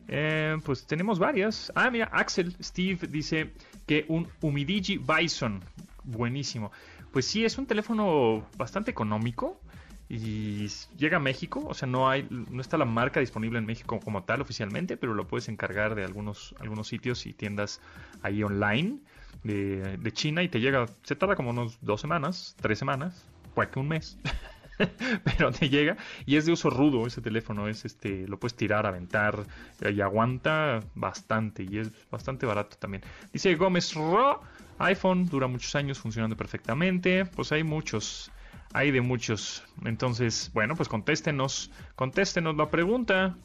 Eh, 0.09 0.57
pues 0.65 0.87
tenemos 0.87 1.19
varias. 1.19 1.73
Ah, 1.75 1.91
mira, 1.91 2.11
Axel 2.13 2.55
Steve 2.63 3.07
dice 3.09 3.53
que 3.87 4.05
un 4.09 4.29
Umidigi 4.41 4.99
Bison, 4.99 5.63
buenísimo. 6.05 6.71
Pues 7.13 7.27
sí, 7.27 7.45
es 7.45 7.59
un 7.59 7.67
teléfono 7.67 8.47
bastante 8.57 8.91
económico 8.91 9.61
y 10.09 10.69
llega 10.99 11.17
a 11.17 11.21
México, 11.21 11.65
o 11.67 11.75
sea, 11.75 11.89
no 11.89 12.09
hay, 12.09 12.27
no 12.29 12.61
está 12.61 12.77
la 12.77 12.85
marca 12.85 13.21
disponible 13.21 13.59
en 13.59 13.67
México 13.67 14.01
como 14.01 14.25
tal 14.25 14.43
oficialmente, 14.43 14.97
pero 14.97 15.15
lo 15.15 15.27
puedes 15.27 15.49
encargar 15.49 15.95
de 15.95 16.05
algunos, 16.05 16.55
algunos 16.61 16.89
sitios 16.89 17.25
y 17.27 17.33
tiendas 17.33 17.81
ahí 18.23 18.43
online 18.43 18.99
de, 19.45 19.97
de 19.97 20.13
China 20.13 20.43
y 20.43 20.49
te 20.49 20.61
llega, 20.61 20.87
se 21.05 21.17
tarda 21.17 21.37
como 21.37 21.51
unos 21.51 21.79
dos 21.81 22.01
semanas, 22.01 22.55
tres 22.61 22.79
semanas, 22.79 23.25
puede 23.55 23.71
que 23.71 23.79
un 23.79 23.89
mes. 23.89 24.19
pero 25.25 25.53
te 25.53 25.69
llega 25.69 25.97
y 26.27 26.37
es 26.37 26.47
de 26.47 26.53
uso 26.53 26.71
rudo 26.71 27.07
ese 27.07 27.21
teléfono, 27.21 27.69
es 27.69 27.85
este, 27.85 28.27
lo 28.27 28.39
puedes 28.39 28.55
tirar, 28.57 28.87
aventar 28.87 29.45
eh, 29.81 29.93
y 29.93 30.01
aguanta 30.01 30.81
bastante 30.95 31.65
y 31.65 31.79
es 31.79 31.91
bastante 32.11 32.47
barato 32.47 32.77
también. 32.79 33.03
Dice 33.33 33.55
Gómez 33.55 33.95
Ro, 33.95 34.43
iPhone 34.79 35.27
dura 35.27 35.47
muchos 35.47 35.75
años 35.75 35.99
funcionando 35.99 36.37
perfectamente, 36.37 37.25
pues 37.25 37.53
hay 37.53 37.65
muchos, 37.65 38.31
hay 38.73 38.91
de 38.91 39.01
muchos. 39.01 39.65
Entonces, 39.85 40.51
bueno, 40.53 40.77
pues 40.77 40.89
contéstenos, 40.89 41.71
contéstenos 41.95 42.57
la 42.57 42.71
pregunta 42.71 43.37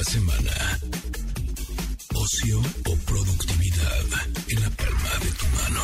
Semana. 0.07 0.79
Ocio 2.15 2.59
o 2.59 2.95
productividad 3.05 4.05
en 4.47 4.61
la 4.61 4.69
palma 4.69 5.11
de 5.21 5.31
tu 5.31 5.45
mano. 5.57 5.81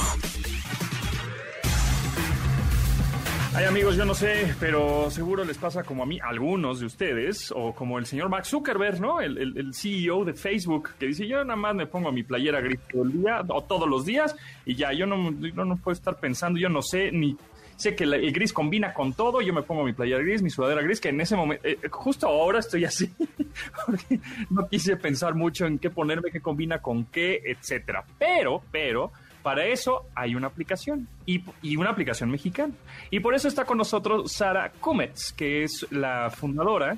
Ay 3.54 3.66
amigos, 3.66 3.98
yo 3.98 4.06
no 4.06 4.16
sé, 4.16 4.56
pero 4.62 5.12
seguro 5.12 5.44
les 5.44 5.58
pasa 5.58 5.84
como 5.84 6.04
a 6.04 6.06
mí, 6.06 6.22
a 6.22 6.30
algunos 6.30 6.80
de 6.80 6.86
ustedes, 6.86 7.52
o 7.54 7.76
como 7.76 8.00
el 8.00 8.06
señor 8.06 8.30
Mark 8.30 8.46
Zuckerberg, 8.46 9.02
¿no? 9.02 9.20
El, 9.20 9.74
CEO 9.74 10.24
de 10.24 10.34
Facebook, 10.34 10.92
que 10.98 11.08
dice, 11.08 11.28
yo 11.28 11.44
nada 11.44 11.58
más 11.58 11.76
me 11.76 11.86
pongo 11.86 12.12
mi 12.14 12.24
playera 12.24 12.62
gris 12.62 12.80
todo 12.90 13.04
el 13.04 13.12
día, 13.12 13.44
o 13.50 13.62
todos 13.64 13.90
los 13.90 14.06
días, 14.06 14.36
y 14.66 14.76
ya, 14.76 14.94
yo 14.94 15.06
no, 15.06 15.34
yo 15.34 15.66
no 15.66 15.76
puedo 15.76 15.94
estar 15.94 16.18
pensando, 16.18 16.58
yo 16.60 16.70
no 16.70 16.82
sé, 16.82 17.12
ni 17.12 17.36
sé 17.76 17.96
que 17.96 18.04
el 18.04 18.32
gris 18.32 18.54
combina 18.54 18.94
con 18.94 19.14
todo, 19.14 19.42
yo 19.42 19.54
me 19.54 19.64
pongo 19.64 19.84
mi 19.84 19.94
playera 19.94 20.22
gris, 20.24 20.42
mi 20.42 20.50
sudadera 20.50 20.82
gris, 20.82 21.00
que 21.00 21.10
en 21.10 21.22
ese 21.22 21.36
momento, 21.36 21.68
eh, 21.68 21.78
justo 21.90 22.28
ahora 22.28 22.60
estoy 22.60 22.86
así, 22.86 23.12
porque 23.86 24.20
no 24.50 24.68
quise 24.68 24.98
pensar 24.98 25.36
mucho 25.36 25.66
en 25.66 25.80
qué 25.80 25.90
ponerme, 25.90 26.32
qué 26.32 26.42
combina 26.42 26.82
con 26.82 27.06
qué, 27.06 27.42
etcétera. 27.46 28.04
Pero, 28.18 28.62
pero, 28.72 29.12
para 29.42 29.66
eso 29.66 30.06
hay 30.16 30.36
una 30.36 30.48
aplicación 30.48 31.08
y, 31.26 31.44
y 31.62 31.76
una 31.76 31.90
aplicación 31.90 32.32
mexicana. 32.32 32.74
Y 33.12 33.20
por 33.20 33.36
eso 33.36 33.48
está 33.48 33.66
con 33.66 33.78
nosotros 33.78 34.32
Sara 34.32 34.72
Comets, 34.80 35.34
que 35.34 35.64
es 35.64 35.86
la 35.92 36.30
fundadora 36.30 36.98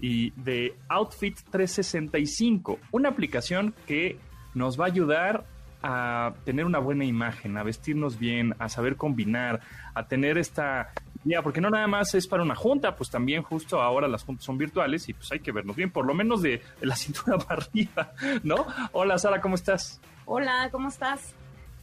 y 0.00 0.32
de 0.32 0.74
Outfit 0.88 1.38
365, 1.50 2.78
una 2.90 3.08
aplicación 3.10 3.74
que 3.86 4.18
nos 4.54 4.78
va 4.78 4.84
a 4.84 4.88
ayudar 4.88 5.46
a 5.86 6.32
tener 6.46 6.64
una 6.64 6.78
buena 6.78 7.04
imagen, 7.04 7.58
a 7.58 7.62
vestirnos 7.62 8.18
bien, 8.18 8.54
a 8.58 8.70
saber 8.70 8.96
combinar, 8.96 9.60
a 9.92 10.08
tener 10.08 10.38
esta 10.38 10.92
idea, 11.26 11.42
porque 11.42 11.60
no 11.60 11.68
nada 11.68 11.86
más 11.86 12.14
es 12.14 12.26
para 12.26 12.42
una 12.42 12.54
junta, 12.54 12.96
pues 12.96 13.10
también 13.10 13.42
justo 13.42 13.82
ahora 13.82 14.08
las 14.08 14.24
juntas 14.24 14.46
son 14.46 14.56
virtuales 14.56 15.06
y 15.10 15.12
pues 15.12 15.30
hay 15.30 15.40
que 15.40 15.52
vernos 15.52 15.76
bien, 15.76 15.90
por 15.90 16.06
lo 16.06 16.14
menos 16.14 16.40
de, 16.40 16.62
de 16.80 16.86
la 16.86 16.96
cintura 16.96 17.36
para 17.36 17.62
arriba, 17.62 18.12
¿no? 18.42 18.66
Hola 18.92 19.18
Sara, 19.18 19.42
¿cómo 19.42 19.56
estás? 19.56 20.00
Hola, 20.24 20.70
¿cómo 20.72 20.88
estás? 20.88 21.34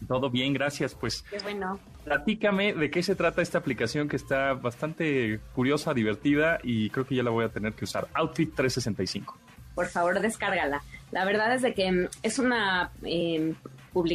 Todo 0.07 0.31
bien, 0.31 0.51
gracias. 0.53 0.95
Pues 0.95 1.21
Qué 1.29 1.37
bueno. 1.43 1.79
platícame 2.03 2.73
de 2.73 2.89
qué 2.89 3.03
se 3.03 3.15
trata 3.15 3.43
esta 3.43 3.59
aplicación 3.59 4.09
que 4.09 4.15
está 4.15 4.53
bastante 4.53 5.39
curiosa, 5.53 5.93
divertida 5.93 6.57
y 6.63 6.89
creo 6.89 7.05
que 7.05 7.13
ya 7.13 7.21
la 7.21 7.29
voy 7.29 7.45
a 7.45 7.49
tener 7.49 7.73
que 7.73 7.85
usar. 7.85 8.07
Outfit 8.15 8.49
365. 8.55 9.37
Por 9.75 9.85
favor, 9.87 10.19
descárgala. 10.19 10.81
La 11.11 11.23
verdad 11.23 11.53
es 11.53 11.61
de 11.61 11.73
que 11.75 11.91
mm, 11.91 12.07
es 12.23 12.39
una, 12.39 12.89
eh, 13.03 13.53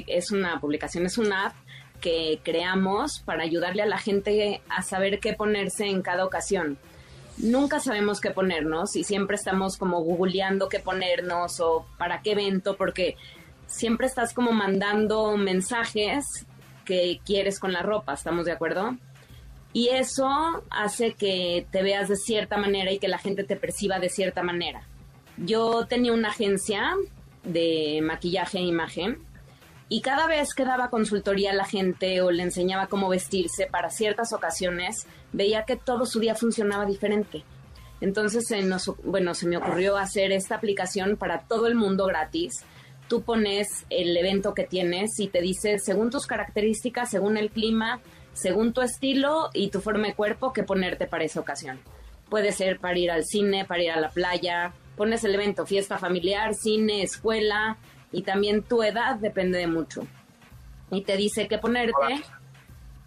es 0.06 0.30
una 0.30 0.60
publicación, 0.60 1.06
es 1.06 1.18
una 1.18 1.46
app 1.46 1.54
que 2.00 2.40
creamos 2.42 3.20
para 3.24 3.42
ayudarle 3.42 3.82
a 3.82 3.86
la 3.86 3.98
gente 3.98 4.60
a 4.68 4.82
saber 4.82 5.18
qué 5.18 5.32
ponerse 5.32 5.86
en 5.86 6.02
cada 6.02 6.24
ocasión. 6.24 6.78
Nunca 7.38 7.80
sabemos 7.80 8.20
qué 8.20 8.30
ponernos 8.30 8.96
y 8.96 9.04
siempre 9.04 9.36
estamos 9.36 9.76
como 9.76 10.00
googleando 10.00 10.68
qué 10.68 10.80
ponernos 10.80 11.60
o 11.60 11.86
para 11.98 12.22
qué 12.22 12.32
evento, 12.32 12.76
porque 12.76 13.16
siempre 13.66 14.06
estás 14.06 14.32
como 14.32 14.52
mandando 14.52 15.36
mensajes 15.36 16.46
que 16.84 17.20
quieres 17.24 17.58
con 17.58 17.72
la 17.72 17.82
ropa, 17.82 18.14
¿estamos 18.14 18.46
de 18.46 18.52
acuerdo? 18.52 18.96
Y 19.72 19.88
eso 19.88 20.28
hace 20.70 21.12
que 21.12 21.66
te 21.70 21.82
veas 21.82 22.08
de 22.08 22.16
cierta 22.16 22.56
manera 22.56 22.92
y 22.92 22.98
que 22.98 23.08
la 23.08 23.18
gente 23.18 23.44
te 23.44 23.56
perciba 23.56 23.98
de 23.98 24.08
cierta 24.08 24.42
manera. 24.42 24.82
Yo 25.36 25.86
tenía 25.86 26.14
una 26.14 26.30
agencia 26.30 26.94
de 27.42 28.00
maquillaje 28.02 28.58
e 28.58 28.62
imagen 28.62 29.18
y 29.88 30.00
cada 30.00 30.26
vez 30.26 30.52
que 30.54 30.64
daba 30.64 30.90
consultoría 30.90 31.52
a 31.52 31.54
la 31.54 31.64
gente 31.64 32.20
o 32.22 32.30
le 32.30 32.42
enseñaba 32.42 32.88
cómo 32.88 33.08
vestirse 33.08 33.66
para 33.66 33.90
ciertas 33.90 34.32
ocasiones, 34.32 35.06
veía 35.32 35.64
que 35.64 35.76
todo 35.76 36.06
su 36.06 36.18
día 36.20 36.34
funcionaba 36.34 36.86
diferente. 36.86 37.44
Entonces, 38.00 38.46
se 38.48 38.62
nos- 38.62 38.92
bueno, 39.04 39.34
se 39.34 39.46
me 39.46 39.56
ocurrió 39.56 39.96
hacer 39.96 40.32
esta 40.32 40.56
aplicación 40.56 41.16
para 41.16 41.40
todo 41.42 41.66
el 41.66 41.74
mundo 41.76 42.06
gratis. 42.06 42.64
Tú 43.08 43.22
pones 43.22 43.86
el 43.88 44.16
evento 44.16 44.52
que 44.54 44.64
tienes 44.64 45.18
y 45.20 45.28
te 45.28 45.40
dice, 45.40 45.78
según 45.78 46.10
tus 46.10 46.26
características, 46.26 47.08
según 47.10 47.36
el 47.36 47.50
clima, 47.50 48.00
según 48.32 48.72
tu 48.72 48.82
estilo 48.82 49.50
y 49.54 49.68
tu 49.70 49.80
forma 49.80 50.08
de 50.08 50.14
cuerpo, 50.14 50.52
qué 50.52 50.62
ponerte 50.64 51.06
para 51.06 51.24
esa 51.24 51.40
ocasión. 51.40 51.78
Puede 52.28 52.50
ser 52.52 52.80
para 52.80 52.98
ir 52.98 53.10
al 53.10 53.24
cine, 53.24 53.64
para 53.64 53.82
ir 53.82 53.92
a 53.92 54.00
la 54.00 54.10
playa. 54.10 54.72
Pones 54.96 55.22
el 55.24 55.34
evento, 55.34 55.64
fiesta 55.64 55.96
familiar, 55.98 56.54
cine, 56.54 57.02
escuela 57.02 57.78
y 58.16 58.22
también 58.22 58.62
tu 58.62 58.82
edad 58.82 59.16
depende 59.16 59.58
de 59.58 59.66
mucho. 59.66 60.06
Y 60.90 61.02
te 61.02 61.16
dice 61.16 61.48
qué 61.48 61.58
ponerte. 61.58 61.92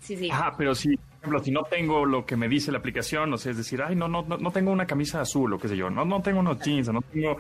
Sí, 0.02 0.16
sí. 0.18 0.30
Ajá, 0.32 0.54
pero 0.58 0.74
si, 0.76 0.96
por 0.96 1.18
ejemplo, 1.20 1.44
si 1.44 1.52
no 1.52 1.64
tengo 1.64 2.06
lo 2.06 2.26
que 2.26 2.36
me 2.38 2.48
dice 2.48 2.72
la 2.72 2.78
aplicación, 2.78 3.34
o 3.34 3.38
sea, 3.38 3.52
es 3.52 3.58
decir, 3.58 3.82
ay, 3.82 3.96
no, 3.96 4.08
no, 4.08 4.22
no, 4.24 4.38
no 4.38 4.52
tengo 4.52 4.72
una 4.72 4.86
camisa 4.88 5.20
azul 5.22 5.54
o 5.54 5.58
qué 5.60 5.68
sé 5.68 5.76
yo, 5.78 5.90
no, 5.90 6.06
no 6.06 6.22
tengo 6.22 6.40
unos 6.40 6.60
jeans, 6.60 6.88
o 6.88 6.94
no 6.94 7.02
tengo, 7.02 7.38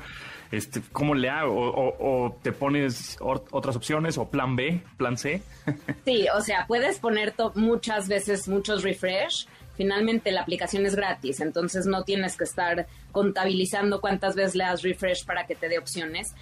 este, 0.51 0.82
¿cómo 0.91 1.15
le 1.15 1.29
hago? 1.29 1.53
O, 1.53 1.88
o- 1.89 2.25
o 2.25 2.32
te 2.41 2.51
pones 2.51 3.17
or- 3.21 3.45
otras 3.51 3.75
opciones, 3.77 4.17
o 4.17 4.29
plan 4.29 4.55
B, 4.55 4.82
plan 4.97 5.17
C. 5.17 5.41
Sí, 6.05 6.25
o 6.36 6.41
sea, 6.41 6.65
puedes 6.67 6.99
poner 6.99 7.34
muchas 7.55 8.08
veces 8.10 8.47
muchos 8.49 8.84
refresh. 8.84 9.47
Finalmente 9.77 10.32
la 10.34 10.41
aplicación 10.41 10.86
es 10.86 10.93
gratis, 10.95 11.39
entonces 11.39 11.86
no 11.86 12.03
tienes 12.03 12.36
que 12.36 12.43
estar 12.43 12.86
contabilizando 13.13 14.01
cuántas 14.01 14.36
veces 14.36 14.55
le 14.55 14.65
das 14.65 14.82
refresh 14.82 15.23
para 15.25 15.45
que 15.47 15.55
te 15.55 15.69
dé 15.69 15.77
opciones. 15.79 16.34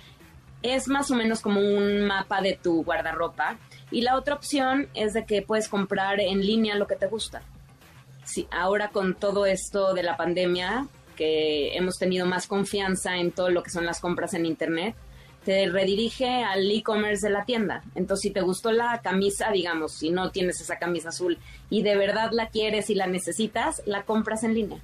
Es 0.62 0.88
más 0.88 1.12
o 1.12 1.16
menos 1.16 1.42
como 1.42 1.62
un 1.62 2.02
mapa 2.06 2.42
de 2.42 2.60
tu 2.62 2.84
guardarropa. 2.84 3.58
Y 3.92 4.02
la 4.02 4.16
otra 4.16 4.36
opción 4.36 4.90
es 4.94 5.14
de 5.14 5.26
que 5.26 5.42
puedes 5.42 5.70
comprar 5.70 6.20
en 6.20 6.42
línea 6.42 6.76
lo 6.76 6.88
que 6.88 6.96
te 6.96 7.08
gusta. 7.08 7.42
Sí, 8.26 8.48
ahora 8.52 8.90
con 8.90 9.16
todo 9.16 9.46
esto 9.46 9.94
de 9.94 10.04
la 10.04 10.18
pandemia, 10.18 10.88
que 11.16 11.76
hemos 11.78 11.98
tenido 11.98 12.26
más 12.26 12.48
confianza 12.48 13.18
en 13.18 13.32
todo 13.32 13.50
lo 13.50 13.64
que 13.64 13.70
son 13.70 13.86
las 13.86 14.00
compras 14.00 14.34
en 14.34 14.46
Internet, 14.46 14.96
te 15.48 15.66
redirige 15.70 16.44
al 16.44 16.70
e-commerce 16.70 17.26
de 17.26 17.32
la 17.32 17.46
tienda. 17.46 17.82
Entonces, 17.96 18.24
si 18.24 18.32
te 18.32 18.42
gustó 18.42 18.74
la 18.74 19.00
camisa, 19.02 19.50
digamos, 19.50 19.94
si 19.94 20.10
no 20.10 20.30
tienes 20.30 20.60
esa 20.60 20.78
camisa 20.78 21.08
azul 21.08 21.38
y 21.70 21.84
de 21.84 21.96
verdad 21.96 22.32
la 22.34 22.50
quieres 22.50 22.90
y 22.90 22.96
la 22.96 23.08
necesitas, 23.08 23.82
la 23.86 24.04
compras 24.04 24.44
en 24.44 24.54
línea. 24.54 24.82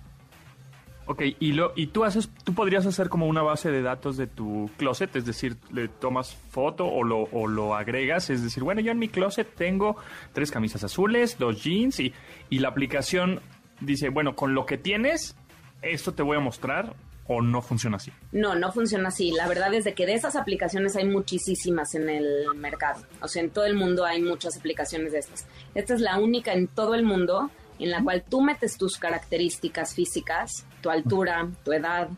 Ok, 1.05 1.21
y, 1.39 1.51
lo, 1.51 1.73
y 1.75 1.87
tú 1.87 2.05
haces, 2.05 2.29
tú 2.45 2.53
podrías 2.53 2.85
hacer 2.85 3.09
como 3.09 3.27
una 3.27 3.41
base 3.41 3.71
de 3.71 3.81
datos 3.81 4.15
de 4.15 4.25
tu 4.27 4.69
closet, 4.77 5.13
es 5.17 5.25
decir, 5.25 5.57
le 5.71 5.89
tomas 5.89 6.33
foto 6.33 6.85
o 6.85 7.03
lo, 7.03 7.23
o 7.23 7.47
lo 7.47 7.75
agregas, 7.75 8.29
es 8.29 8.41
decir, 8.41 8.63
bueno, 8.63 8.79
yo 8.79 8.91
en 8.91 8.99
mi 8.99 9.09
closet 9.09 9.53
tengo 9.53 9.97
tres 10.31 10.49
camisas 10.49 10.83
azules, 10.83 11.37
dos 11.37 11.61
jeans 11.61 11.99
y, 11.99 12.13
y 12.49 12.59
la 12.59 12.69
aplicación 12.69 13.41
dice, 13.81 14.09
bueno, 14.09 14.35
con 14.35 14.53
lo 14.53 14.65
que 14.65 14.77
tienes, 14.77 15.35
esto 15.81 16.13
te 16.13 16.23
voy 16.23 16.37
a 16.37 16.39
mostrar 16.39 16.95
o 17.27 17.41
no 17.41 17.61
funciona 17.61 17.97
así. 17.97 18.11
No, 18.31 18.55
no 18.55 18.71
funciona 18.71 19.09
así. 19.09 19.31
La 19.31 19.47
verdad 19.47 19.73
es 19.73 19.85
de 19.85 19.93
que 19.93 20.05
de 20.05 20.13
esas 20.13 20.35
aplicaciones 20.35 20.95
hay 20.95 21.05
muchísimas 21.05 21.95
en 21.95 22.09
el 22.09 22.47
mercado. 22.55 23.01
O 23.21 23.27
sea, 23.27 23.41
en 23.41 23.49
todo 23.49 23.65
el 23.65 23.75
mundo 23.75 24.05
hay 24.05 24.21
muchas 24.21 24.57
aplicaciones 24.57 25.13
de 25.13 25.19
estas. 25.19 25.47
Esta 25.73 25.93
es 25.93 26.01
la 26.01 26.19
única 26.19 26.53
en 26.53 26.67
todo 26.67 26.95
el 26.95 27.03
mundo 27.03 27.49
en 27.79 27.91
la 27.91 28.03
cual 28.03 28.23
tú 28.27 28.41
metes 28.41 28.77
tus 28.77 28.97
características 28.97 29.93
físicas, 29.93 30.65
tu 30.81 30.89
altura, 30.89 31.49
tu 31.63 31.71
edad, 31.73 32.09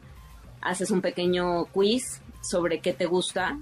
haces 0.61 0.91
un 0.91 1.01
pequeño 1.01 1.65
quiz 1.65 2.21
sobre 2.41 2.79
qué 2.79 2.93
te 2.93 3.05
gusta 3.05 3.59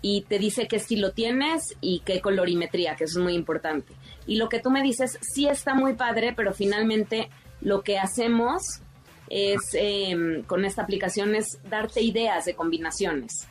y 0.00 0.22
te 0.22 0.38
dice 0.38 0.66
qué 0.66 0.76
estilo 0.76 1.12
tienes 1.12 1.76
y 1.80 2.00
qué 2.00 2.20
colorimetría, 2.20 2.96
que 2.96 3.04
eso 3.04 3.20
es 3.20 3.22
muy 3.22 3.34
importante. 3.34 3.94
Y 4.26 4.36
lo 4.36 4.48
que 4.48 4.60
tú 4.60 4.70
me 4.70 4.82
dices 4.82 5.18
sí 5.20 5.46
está 5.46 5.74
muy 5.74 5.94
padre, 5.94 6.32
pero 6.36 6.52
finalmente 6.52 7.30
lo 7.60 7.82
que 7.82 7.98
hacemos 7.98 8.80
es 9.28 9.60
eh, 9.74 10.42
con 10.46 10.64
esta 10.64 10.82
aplicación 10.82 11.34
es 11.34 11.58
darte 11.70 12.02
ideas 12.02 12.44
de 12.44 12.54
combinaciones. 12.54 13.48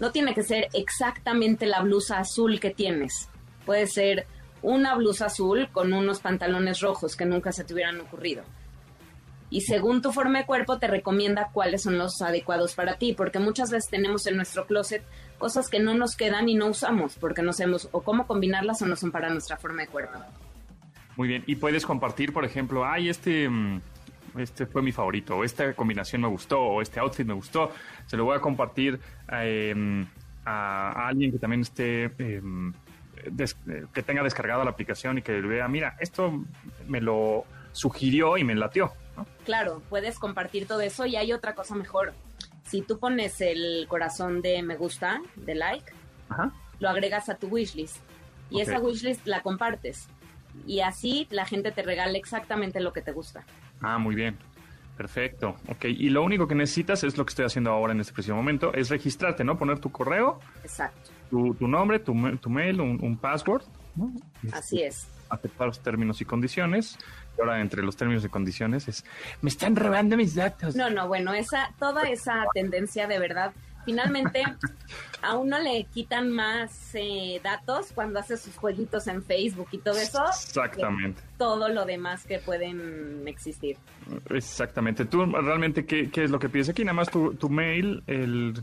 No 0.00 0.10
tiene 0.10 0.34
que 0.34 0.42
ser 0.42 0.68
exactamente 0.72 1.66
la 1.66 1.82
blusa 1.82 2.18
azul 2.18 2.58
que 2.60 2.70
tienes. 2.70 3.28
Puede 3.64 3.86
ser 3.86 4.26
una 4.62 4.94
blusa 4.94 5.26
azul 5.26 5.68
con 5.72 5.92
unos 5.92 6.20
pantalones 6.20 6.80
rojos 6.80 7.16
que 7.16 7.26
nunca 7.26 7.52
se 7.52 7.64
te 7.64 7.74
hubieran 7.74 8.00
ocurrido. 8.00 8.44
Y 9.48 9.60
según 9.60 10.02
tu 10.02 10.12
forma 10.12 10.40
de 10.40 10.46
cuerpo 10.46 10.78
te 10.78 10.88
recomienda 10.88 11.50
cuáles 11.52 11.82
son 11.82 11.98
los 11.98 12.20
adecuados 12.20 12.74
para 12.74 12.98
ti, 12.98 13.12
porque 13.12 13.38
muchas 13.38 13.70
veces 13.70 13.88
tenemos 13.88 14.26
en 14.26 14.36
nuestro 14.36 14.66
closet 14.66 15.04
cosas 15.38 15.68
que 15.68 15.78
no 15.78 15.94
nos 15.94 16.16
quedan 16.16 16.48
y 16.48 16.54
no 16.54 16.66
usamos, 16.66 17.16
porque 17.16 17.42
no 17.42 17.52
sabemos 17.52 17.88
o 17.92 18.02
cómo 18.02 18.26
combinarlas 18.26 18.82
o 18.82 18.86
no 18.86 18.96
son 18.96 19.12
para 19.12 19.30
nuestra 19.30 19.56
forma 19.56 19.82
de 19.82 19.88
cuerpo. 19.88 20.18
Muy 21.16 21.28
bien, 21.28 21.44
y 21.46 21.56
puedes 21.56 21.86
compartir, 21.86 22.32
por 22.32 22.44
ejemplo, 22.44 22.84
ay, 22.84 23.08
este, 23.08 23.48
mm, 23.48 23.80
este 24.36 24.66
fue 24.66 24.82
mi 24.82 24.92
favorito, 24.92 25.36
o 25.36 25.44
esta 25.44 25.72
combinación 25.74 26.22
me 26.22 26.28
gustó, 26.28 26.60
o 26.60 26.82
este 26.82 26.98
outfit 26.98 27.26
me 27.26 27.34
gustó, 27.34 27.70
se 28.06 28.16
lo 28.16 28.24
voy 28.24 28.36
a 28.36 28.40
compartir 28.40 28.98
em, 29.30 30.06
a, 30.44 30.90
a 30.90 31.08
alguien 31.08 31.30
que 31.30 31.38
también 31.38 31.62
esté, 31.62 32.10
em, 32.18 32.72
des- 33.30 33.56
eh, 33.68 33.84
que 33.92 34.02
tenga 34.02 34.22
descargada 34.22 34.64
la 34.64 34.70
aplicación 34.70 35.18
y 35.18 35.22
que 35.22 35.40
vea, 35.40 35.68
mira, 35.68 35.96
esto 36.00 36.44
me 36.86 37.00
lo 37.00 37.44
sugirió 37.72 38.36
y 38.38 38.44
me 38.44 38.54
latió. 38.54 38.92
¿no? 39.16 39.26
Claro, 39.44 39.82
puedes 39.88 40.18
compartir 40.18 40.66
todo 40.66 40.80
eso 40.80 41.06
y 41.06 41.16
hay 41.16 41.32
otra 41.32 41.54
cosa 41.54 41.74
mejor. 41.74 42.14
Si 42.64 42.82
tú 42.82 42.98
pones 42.98 43.40
el 43.40 43.86
corazón 43.88 44.42
de 44.42 44.62
me 44.62 44.76
gusta, 44.76 45.20
de 45.36 45.54
like, 45.54 45.92
Ajá. 46.28 46.52
lo 46.80 46.88
agregas 46.88 47.28
a 47.28 47.36
tu 47.36 47.46
wishlist 47.48 47.98
y 48.50 48.56
Ok. 48.56 48.62
esa 48.68 48.78
wishlist 48.80 49.26
la 49.26 49.42
compartes. 49.42 50.08
Y 50.66 50.80
así 50.80 51.26
la 51.30 51.44
gente 51.44 51.70
te 51.70 51.82
regala 51.82 52.16
exactamente 52.18 52.80
lo 52.80 52.92
que 52.92 53.02
te 53.02 53.12
gusta. 53.12 53.44
Ah, 53.80 53.98
muy 53.98 54.14
bien. 54.14 54.36
Perfecto. 54.96 55.56
Ok, 55.68 55.84
y 55.86 56.08
lo 56.08 56.22
único 56.22 56.48
que 56.48 56.54
necesitas 56.54 57.04
es 57.04 57.16
lo 57.18 57.24
que 57.26 57.30
estoy 57.30 57.44
haciendo 57.44 57.70
ahora 57.70 57.92
en 57.92 58.00
este 58.00 58.12
preciso 58.12 58.34
momento, 58.34 58.72
es 58.72 58.88
registrarte, 58.88 59.44
¿no? 59.44 59.58
Poner 59.58 59.78
tu 59.78 59.92
correo, 59.92 60.40
Exacto, 60.62 61.10
tu, 61.28 61.54
tu 61.54 61.68
nombre, 61.68 61.98
tu, 61.98 62.14
tu 62.38 62.48
mail, 62.50 62.80
un, 62.80 62.98
un 63.02 63.16
password, 63.18 63.62
¿no? 63.94 64.10
así 64.52 64.82
es. 64.82 65.06
aceptar 65.28 65.66
los 65.66 65.80
términos 65.82 66.20
y 66.20 66.24
condiciones. 66.24 66.98
Y 67.36 67.40
ahora 67.42 67.60
entre 67.60 67.82
los 67.82 67.94
términos 67.96 68.24
y 68.24 68.28
condiciones 68.30 68.88
es, 68.88 69.04
me 69.42 69.50
están 69.50 69.76
robando 69.76 70.16
mis 70.16 70.34
datos. 70.34 70.74
No, 70.74 70.88
no, 70.88 71.06
bueno, 71.08 71.34
esa, 71.34 71.70
toda 71.78 72.04
esa 72.08 72.44
tendencia 72.54 73.06
de 73.06 73.18
verdad, 73.18 73.52
finalmente 73.86 74.42
a 75.22 75.36
uno 75.38 75.58
le 75.58 75.84
quitan 75.84 76.30
más 76.30 76.94
eh, 76.94 77.40
datos 77.42 77.92
cuando 77.94 78.18
hace 78.18 78.36
sus 78.36 78.54
jueguitos 78.56 79.06
en 79.06 79.22
Facebook 79.22 79.68
y 79.70 79.78
todo 79.78 79.96
eso. 79.96 80.22
Exactamente, 80.26 81.22
todo 81.38 81.70
lo 81.70 81.86
demás 81.86 82.26
que 82.26 82.38
pueden 82.40 83.26
existir. 83.26 83.78
exactamente. 84.28 85.06
Tú 85.06 85.24
realmente, 85.24 85.86
¿qué, 85.86 86.10
qué 86.10 86.24
es 86.24 86.30
lo 86.30 86.38
que 86.38 86.50
pides 86.50 86.68
aquí? 86.68 86.84
Nada 86.84 86.94
más 86.94 87.08
tu, 87.08 87.34
tu 87.34 87.48
mail, 87.48 88.02
el, 88.06 88.60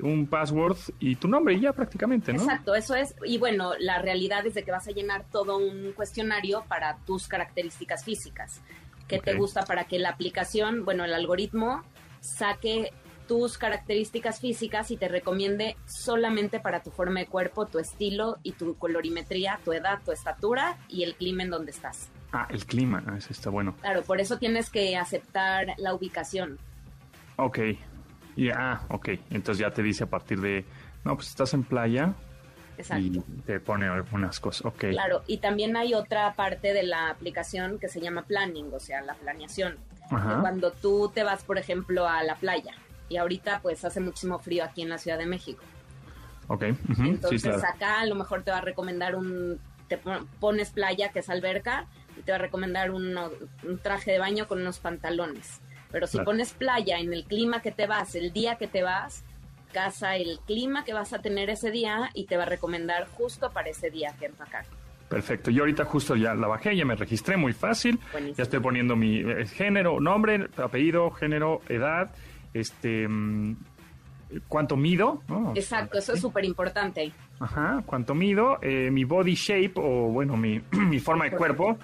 un 0.00 0.26
password 0.26 0.76
y 1.00 1.16
tu 1.16 1.26
nombre 1.26 1.54
y 1.54 1.60
ya 1.60 1.72
prácticamente, 1.72 2.32
¿no? 2.32 2.42
Exacto, 2.42 2.74
eso 2.74 2.94
es. 2.94 3.14
Y 3.24 3.38
bueno, 3.38 3.72
la 3.78 4.00
realidad 4.00 4.46
es 4.46 4.54
de 4.54 4.62
que 4.62 4.70
vas 4.70 4.86
a 4.86 4.92
llenar 4.92 5.24
todo 5.32 5.58
un 5.58 5.92
cuestionario 5.92 6.64
para 6.68 6.96
tus 7.06 7.26
características 7.26 8.04
físicas. 8.04 8.60
¿Qué 9.08 9.18
te 9.18 9.34
gusta 9.34 9.64
para 9.64 9.84
que 9.84 9.98
la 9.98 10.10
aplicación, 10.10 10.84
bueno, 10.84 11.04
el 11.04 11.12
algoritmo 11.12 11.82
saque 12.20 12.92
tus 13.30 13.58
características 13.58 14.40
físicas 14.40 14.90
y 14.90 14.96
te 14.96 15.06
recomiende 15.06 15.76
solamente 15.86 16.58
para 16.58 16.82
tu 16.82 16.90
forma 16.90 17.20
de 17.20 17.26
cuerpo, 17.26 17.64
tu 17.64 17.78
estilo 17.78 18.38
y 18.42 18.54
tu 18.54 18.76
colorimetría, 18.76 19.60
tu 19.64 19.72
edad, 19.72 20.00
tu 20.04 20.10
estatura 20.10 20.76
y 20.88 21.04
el 21.04 21.14
clima 21.14 21.44
en 21.44 21.50
donde 21.50 21.70
estás. 21.70 22.08
Ah, 22.32 22.48
el 22.50 22.66
clima, 22.66 23.04
ah, 23.06 23.14
ese 23.16 23.32
está 23.32 23.48
bueno. 23.48 23.76
Claro, 23.82 24.02
por 24.02 24.20
eso 24.20 24.38
tienes 24.38 24.68
que 24.68 24.96
aceptar 24.96 25.74
la 25.78 25.94
ubicación. 25.94 26.58
Ok, 27.36 27.60
y, 28.34 28.50
ah, 28.50 28.80
ok, 28.88 29.10
entonces 29.30 29.58
ya 29.58 29.70
te 29.70 29.84
dice 29.84 30.02
a 30.02 30.10
partir 30.10 30.40
de, 30.40 30.64
no, 31.04 31.14
pues 31.14 31.28
estás 31.28 31.54
en 31.54 31.62
playa 31.62 32.14
Exacto. 32.78 33.04
y 33.04 33.42
te 33.42 33.60
pone 33.60 33.86
algunas 33.86 34.40
cosas, 34.40 34.66
ok. 34.66 34.86
Claro, 34.90 35.22
y 35.28 35.38
también 35.38 35.76
hay 35.76 35.94
otra 35.94 36.34
parte 36.34 36.72
de 36.72 36.82
la 36.82 37.10
aplicación 37.10 37.78
que 37.78 37.86
se 37.86 38.00
llama 38.00 38.22
planning, 38.22 38.74
o 38.74 38.80
sea, 38.80 39.02
la 39.02 39.14
planeación. 39.14 39.78
Ajá. 40.10 40.40
Cuando 40.40 40.72
tú 40.72 41.12
te 41.14 41.22
vas, 41.22 41.44
por 41.44 41.58
ejemplo, 41.58 42.08
a 42.08 42.24
la 42.24 42.34
playa, 42.34 42.74
y 43.10 43.18
ahorita 43.18 43.60
pues 43.60 43.84
hace 43.84 44.00
muchísimo 44.00 44.38
frío 44.38 44.64
aquí 44.64 44.80
en 44.80 44.88
la 44.88 44.96
Ciudad 44.96 45.18
de 45.18 45.26
México. 45.26 45.62
Ok, 46.46 46.62
Entonces 46.98 47.42
claro. 47.42 47.62
acá 47.74 48.00
a 48.00 48.06
lo 48.06 48.14
mejor 48.14 48.42
te 48.42 48.50
va 48.50 48.58
a 48.58 48.62
recomendar 48.62 49.14
un, 49.14 49.60
te 49.88 49.98
pon- 49.98 50.26
pones 50.40 50.70
playa, 50.70 51.10
que 51.10 51.18
es 51.20 51.28
alberca, 51.28 51.86
y 52.18 52.22
te 52.22 52.32
va 52.32 52.36
a 52.36 52.40
recomendar 52.40 52.90
uno- 52.90 53.30
un 53.62 53.78
traje 53.78 54.12
de 54.12 54.18
baño 54.18 54.48
con 54.48 54.60
unos 54.60 54.78
pantalones. 54.78 55.60
Pero 55.92 56.06
si 56.06 56.12
Claro. 56.12 56.26
pones 56.26 56.52
playa 56.52 56.98
en 56.98 57.12
el 57.12 57.24
clima 57.24 57.60
que 57.62 57.70
te 57.72 57.86
vas, 57.86 58.14
el 58.14 58.32
día 58.32 58.56
que 58.56 58.66
te 58.68 58.82
vas, 58.82 59.24
casa 59.72 60.16
el 60.16 60.40
clima 60.46 60.84
que 60.84 60.92
vas 60.92 61.12
a 61.12 61.20
tener 61.20 61.50
ese 61.50 61.70
día 61.70 62.10
y 62.14 62.24
te 62.26 62.36
va 62.36 62.42
a 62.42 62.46
recomendar 62.46 63.06
justo 63.08 63.50
para 63.52 63.68
ese 63.70 63.90
día 63.90 64.14
que 64.18 64.26
empacar. 64.26 64.64
Perfecto. 65.08 65.50
Yo 65.50 65.62
ahorita 65.62 65.84
justo 65.84 66.14
ya 66.16 66.34
la 66.34 66.46
bajé, 66.48 66.76
ya 66.76 66.84
me 66.84 66.94
registré 66.96 67.36
muy 67.36 67.52
fácil. 67.52 67.98
Buenísimo. 68.12 68.36
Ya 68.36 68.42
estoy 68.44 68.60
poniendo 68.60 68.94
mi 68.96 69.18
eh, 69.20 69.46
género, 69.46 70.00
nombre, 70.00 70.48
apellido, 70.56 71.10
género, 71.12 71.60
edad, 71.68 72.10
este, 72.54 73.08
mm, 73.08 73.56
cuánto 74.48 74.76
mido, 74.76 75.22
¿no? 75.28 75.52
Exacto, 75.54 75.98
eso 75.98 76.12
es 76.12 76.20
súper 76.20 76.44
importante. 76.44 77.12
Ajá, 77.38 77.82
cuánto 77.86 78.14
mido, 78.14 78.58
eh, 78.62 78.90
mi 78.90 79.04
body 79.04 79.34
shape 79.34 79.72
o 79.76 80.08
bueno, 80.08 80.36
mi, 80.36 80.60
mi 80.72 81.00
forma 81.00 81.24
de 81.24 81.32
cuerpo, 81.32 81.78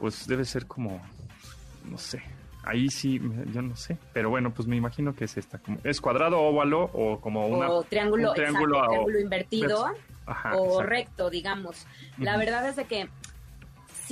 pues 0.00 0.26
debe 0.26 0.44
ser 0.44 0.66
como, 0.66 1.00
no 1.88 1.98
sé, 1.98 2.22
ahí 2.64 2.88
sí, 2.88 3.20
yo 3.52 3.62
no 3.62 3.76
sé, 3.76 3.98
pero 4.12 4.30
bueno, 4.30 4.52
pues 4.52 4.66
me 4.66 4.76
imagino 4.76 5.14
que 5.14 5.24
es 5.24 5.36
esta, 5.36 5.58
como, 5.58 5.78
es 5.84 6.00
cuadrado, 6.00 6.40
óvalo 6.40 6.90
o 6.92 7.20
como 7.20 7.46
una... 7.46 7.70
o 7.70 7.82
triángulo, 7.82 8.30
un 8.30 8.34
triángulo, 8.34 8.76
exacto, 8.76 8.90
triángulo 8.90 9.20
invertido 9.20 9.86
Ajá, 10.26 10.56
o 10.56 10.64
exacto. 10.64 10.82
recto, 10.82 11.30
digamos. 11.30 11.86
La 12.18 12.36
verdad 12.36 12.68
es 12.68 12.76
de 12.76 12.84
que 12.84 13.08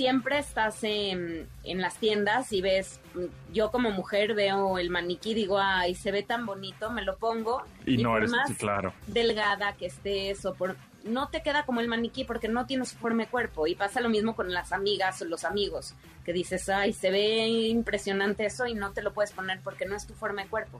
siempre 0.01 0.39
estás 0.39 0.83
en, 0.83 1.47
en 1.63 1.79
las 1.79 1.97
tiendas 1.97 2.51
y 2.53 2.61
ves, 2.61 2.99
mm, 3.13 3.53
yo 3.53 3.69
como 3.69 3.91
mujer 3.91 4.33
veo 4.33 4.79
el 4.79 4.89
maniquí, 4.89 5.35
digo, 5.35 5.59
ay, 5.59 5.93
se 5.93 6.11
ve 6.11 6.23
tan 6.23 6.47
bonito, 6.47 6.89
me 6.89 7.03
lo 7.03 7.17
pongo. 7.17 7.61
Y 7.85 7.97
no 7.97 8.17
eres, 8.17 8.31
más 8.31 8.51
claro. 8.57 8.95
delgada 9.05 9.73
que 9.73 9.85
estés 9.85 10.43
o 10.45 10.55
por 10.55 10.75
no 11.03 11.29
te 11.29 11.43
queda 11.43 11.65
como 11.65 11.81
el 11.81 11.87
maniquí 11.87 12.23
porque 12.23 12.47
no 12.47 12.65
tiene 12.65 12.85
su 12.85 12.95
forma 12.97 13.25
de 13.25 13.29
cuerpo 13.29 13.67
y 13.67 13.75
pasa 13.75 14.01
lo 14.01 14.09
mismo 14.09 14.35
con 14.35 14.51
las 14.51 14.71
amigas 14.71 15.21
o 15.21 15.25
los 15.25 15.45
amigos 15.45 15.95
que 16.23 16.31
dices 16.31 16.69
ay 16.69 16.93
se 16.93 17.09
ve 17.09 17.47
impresionante 17.47 18.45
eso 18.45 18.67
y 18.67 18.75
no 18.75 18.91
te 18.91 19.01
lo 19.01 19.11
puedes 19.11 19.31
poner 19.31 19.61
porque 19.63 19.87
no 19.87 19.95
es 19.95 20.05
tu 20.05 20.13
forma 20.13 20.43
de 20.43 20.49
cuerpo 20.49 20.79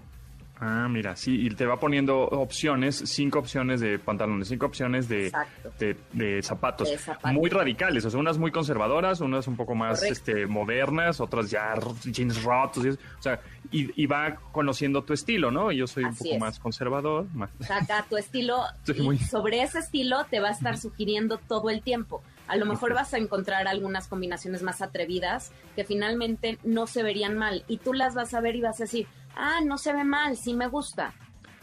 Ah, 0.64 0.88
mira, 0.88 1.16
sí, 1.16 1.48
y 1.48 1.50
te 1.50 1.66
va 1.66 1.80
poniendo 1.80 2.20
opciones, 2.20 3.02
cinco 3.08 3.40
opciones 3.40 3.82
de 3.82 3.98
pantalones, 3.98 4.48
cinco 4.48 4.68
opciones 4.68 5.10
de, 5.10 5.26
Exacto. 5.26 5.72
de, 5.80 5.98
de 6.14 6.42
zapatos, 6.44 6.88
De 6.88 7.00
zapatos. 7.00 7.34
muy 7.34 7.50
radicales, 7.50 8.06
o 8.06 8.12
sea, 8.12 8.20
unas 8.20 8.38
muy 8.38 8.52
conservadoras, 8.52 9.22
unas 9.22 9.48
un 9.48 9.56
poco 9.58 9.74
más 9.74 10.00
Correcto. 10.02 10.14
este, 10.32 10.46
modernas, 10.46 11.20
otras 11.20 11.50
ya 11.50 11.74
jeans 12.04 12.44
rotos, 12.44 12.86
y 12.86 12.90
eso, 12.90 13.00
o 13.18 13.22
sea, 13.24 13.42
y, 13.72 13.90
y 14.04 14.06
va 14.06 14.36
conociendo 14.52 15.04
tu 15.04 15.14
estilo, 15.14 15.50
¿no? 15.50 15.72
Yo 15.72 15.88
soy 15.88 16.04
un 16.04 16.16
poco 16.16 16.30
es. 16.36 16.40
más 16.40 16.60
conservador, 16.60 17.26
más... 17.34 17.50
saca 17.62 18.06
tu 18.08 18.18
estilo 18.18 18.62
Sí, 18.84 18.94
y 18.96 19.02
muy- 19.02 19.18
sobre 19.18 19.64
ese 19.64 19.80
estilo 19.80 20.26
te 20.30 20.40
va 20.42 20.50
a 20.50 20.52
estar 20.52 20.78
sugiriendo 20.78 21.40
todo 21.40 21.72
el 21.72 21.82
tiempo. 21.82 22.22
A 22.48 22.56
lo 22.58 22.66
mejor 22.66 22.94
vas 22.94 23.14
a 23.14 23.18
encontrar 23.18 23.68
algunas 23.68 24.08
combinaciones 24.08 24.62
más 24.62 24.82
atrevidas 24.82 25.52
que 25.76 25.86
finalmente 25.86 26.58
no 26.64 26.86
se 26.86 27.02
verían 27.02 27.38
mal 27.38 27.64
y 27.68 27.78
tú 27.78 27.94
las 27.94 28.14
vas 28.14 28.34
a 28.34 28.42
ver 28.42 28.58
y 28.58 28.62
vas 28.62 28.80
a 28.82 28.84
decir, 28.84 29.08
ah, 29.36 29.60
no 29.66 29.78
se 29.78 29.94
ve 29.94 30.04
mal, 30.04 30.38
sí 30.38 30.54
me 30.54 30.68
gusta. 30.68 31.14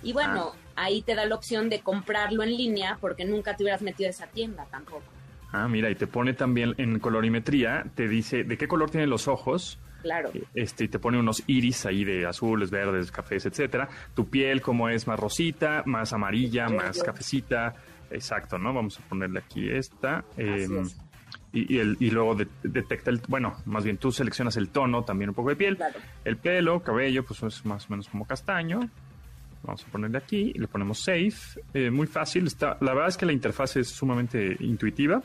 Y 0.02 0.12
bueno, 0.12 0.52
ahí 0.76 1.02
te 1.02 1.14
da 1.14 1.24
la 1.26 1.34
opción 1.34 1.68
de 1.68 1.80
comprarlo 1.80 2.42
en 2.42 2.56
línea 2.56 2.98
porque 3.00 3.24
nunca 3.24 3.56
te 3.56 3.64
hubieras 3.64 3.82
metido 3.82 4.06
a 4.08 4.10
esa 4.10 4.26
tienda 4.28 4.64
tampoco. 4.70 5.02
Ah, 5.52 5.66
mira, 5.66 5.90
y 5.90 5.94
te 5.94 6.06
pone 6.06 6.34
también 6.34 6.74
en 6.78 6.98
colorimetría, 6.98 7.84
te 7.94 8.06
dice 8.06 8.44
de 8.44 8.56
qué 8.58 8.68
color 8.68 8.90
tienen 8.90 9.10
los 9.10 9.28
ojos, 9.28 9.78
Claro. 10.02 10.30
este, 10.54 10.84
y 10.84 10.88
te 10.88 10.98
pone 11.00 11.18
unos 11.18 11.42
iris 11.48 11.84
ahí 11.86 12.04
de 12.04 12.26
azules, 12.26 12.70
verdes, 12.70 13.10
cafés, 13.10 13.46
etcétera. 13.46 13.88
Tu 14.14 14.28
piel, 14.28 14.60
como 14.62 14.88
es 14.88 15.06
más 15.06 15.18
rosita, 15.18 15.82
más 15.86 16.12
amarilla, 16.12 16.68
más 16.68 17.02
cafecita. 17.02 17.74
Exacto, 18.10 18.58
¿no? 18.58 18.72
Vamos 18.72 18.98
a 18.98 19.02
ponerle 19.08 19.40
aquí 19.40 19.68
esta. 19.68 20.24
eh, 20.36 20.66
es. 20.80 20.96
Y, 21.52 21.74
y 21.76 21.78
el- 21.78 21.96
y 22.00 22.10
luego 22.10 22.34
de- 22.34 22.48
detecta 22.62 23.10
el, 23.10 23.20
bueno, 23.28 23.56
más 23.66 23.84
bien 23.84 23.96
tú 23.96 24.12
seleccionas 24.12 24.56
el 24.56 24.68
tono, 24.68 25.02
también 25.04 25.30
un 25.30 25.34
poco 25.34 25.48
de 25.50 25.56
piel. 25.56 25.76
Claro. 25.76 25.98
El 26.24 26.36
pelo, 26.36 26.80
cabello, 26.82 27.24
pues 27.24 27.42
es 27.42 27.64
más 27.64 27.86
o 27.86 27.90
menos 27.90 28.08
como 28.08 28.26
castaño. 28.26 28.80
Vamos 29.62 29.84
a 29.84 29.90
ponerle 29.90 30.18
aquí 30.18 30.52
le 30.54 30.68
ponemos 30.68 31.00
save. 31.02 31.32
Eh, 31.74 31.90
muy 31.90 32.06
fácil. 32.06 32.46
Está, 32.46 32.76
la 32.80 32.92
verdad 32.94 33.08
es 33.08 33.16
que 33.16 33.26
la 33.26 33.32
interfaz 33.32 33.76
es 33.76 33.88
sumamente 33.88 34.56
intuitiva 34.60 35.20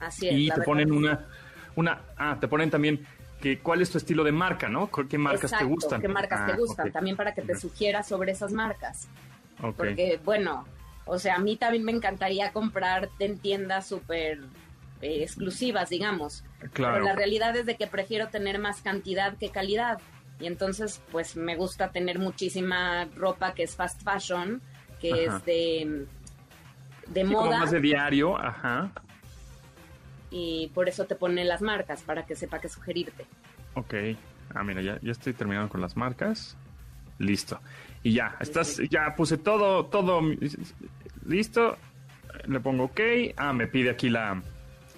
Así 0.00 0.28
es. 0.28 0.34
y 0.38 0.48
te 0.50 0.60
ponen 0.62 0.92
una, 0.92 1.26
una, 1.76 2.00
ah, 2.16 2.36
te 2.40 2.46
ponen 2.46 2.70
también 2.70 3.00
que 3.40 3.58
cuál 3.58 3.82
es 3.82 3.90
tu 3.90 3.98
estilo 3.98 4.22
de 4.24 4.32
marca, 4.32 4.68
¿no? 4.68 4.88
¿Qué 4.90 5.18
marcas 5.18 5.44
Exacto, 5.52 5.66
te 5.66 5.70
gustan? 5.70 6.00
¿Qué 6.00 6.08
marcas 6.08 6.40
Ah, 6.42 6.46
te 6.46 6.56
gustan? 6.56 6.86
ok. 6.88 6.92
También 6.92 7.16
para 7.16 7.34
que 7.34 7.42
te 7.42 7.52
Ok. 7.52 7.58
sugiera 7.58 8.02
sobre 8.02 8.32
esas 8.32 8.52
marcas. 8.52 9.08
Porque, 9.60 10.20
bueno, 10.24 10.64
o 11.04 11.18
sea, 11.18 11.34
a 11.36 11.38
mí 11.38 11.56
también 11.56 11.84
me 11.84 11.92
encantaría 11.92 12.52
comprar 12.52 13.08
en 13.18 13.38
tiendas 13.38 13.86
súper 13.88 14.40
eh, 15.02 15.22
exclusivas, 15.22 15.90
digamos. 15.90 16.44
Claro. 16.72 16.94
Pero 16.94 17.04
la 17.06 17.14
realidad 17.14 17.56
es 17.56 17.66
de 17.66 17.76
que 17.76 17.86
prefiero 17.86 18.28
tener 18.28 18.58
más 18.58 18.80
cantidad 18.82 19.36
que 19.36 19.50
calidad. 19.50 19.98
Y 20.40 20.46
entonces, 20.46 21.00
pues 21.12 21.36
me 21.36 21.56
gusta 21.56 21.90
tener 21.92 22.18
muchísima 22.18 23.04
ropa 23.14 23.54
que 23.54 23.62
es 23.62 23.76
fast 23.76 24.02
fashion, 24.02 24.60
que 25.00 25.26
Ajá. 25.28 25.36
es 25.38 25.44
de, 25.44 26.06
de 27.08 27.24
Sí, 27.24 27.32
como 27.32 27.46
moda. 27.46 27.58
más 27.60 27.70
de 27.70 27.80
diario, 27.80 28.36
ajá. 28.36 28.90
y 30.30 30.70
por 30.74 30.88
eso 30.88 31.04
te 31.04 31.14
pone 31.14 31.44
las 31.44 31.62
marcas 31.62 32.02
para 32.02 32.26
que 32.26 32.34
sepa 32.34 32.58
qué 32.60 32.68
sugerirte. 32.68 33.26
Ok. 33.74 33.94
Ah, 34.54 34.64
mira, 34.64 34.82
ya, 34.82 34.98
ya 35.02 35.12
estoy 35.12 35.32
terminando 35.34 35.68
con 35.68 35.80
las 35.80 35.96
marcas. 35.96 36.56
Listo. 37.18 37.60
Y 38.02 38.14
ya, 38.14 38.36
estás, 38.40 38.80
ya 38.90 39.14
puse 39.16 39.38
todo, 39.38 39.86
todo 39.86 40.20
listo. 41.26 41.76
Le 42.46 42.58
pongo 42.60 42.84
OK. 42.84 43.00
Ah, 43.36 43.52
me 43.52 43.68
pide 43.68 43.90
aquí 43.90 44.10
la, 44.10 44.42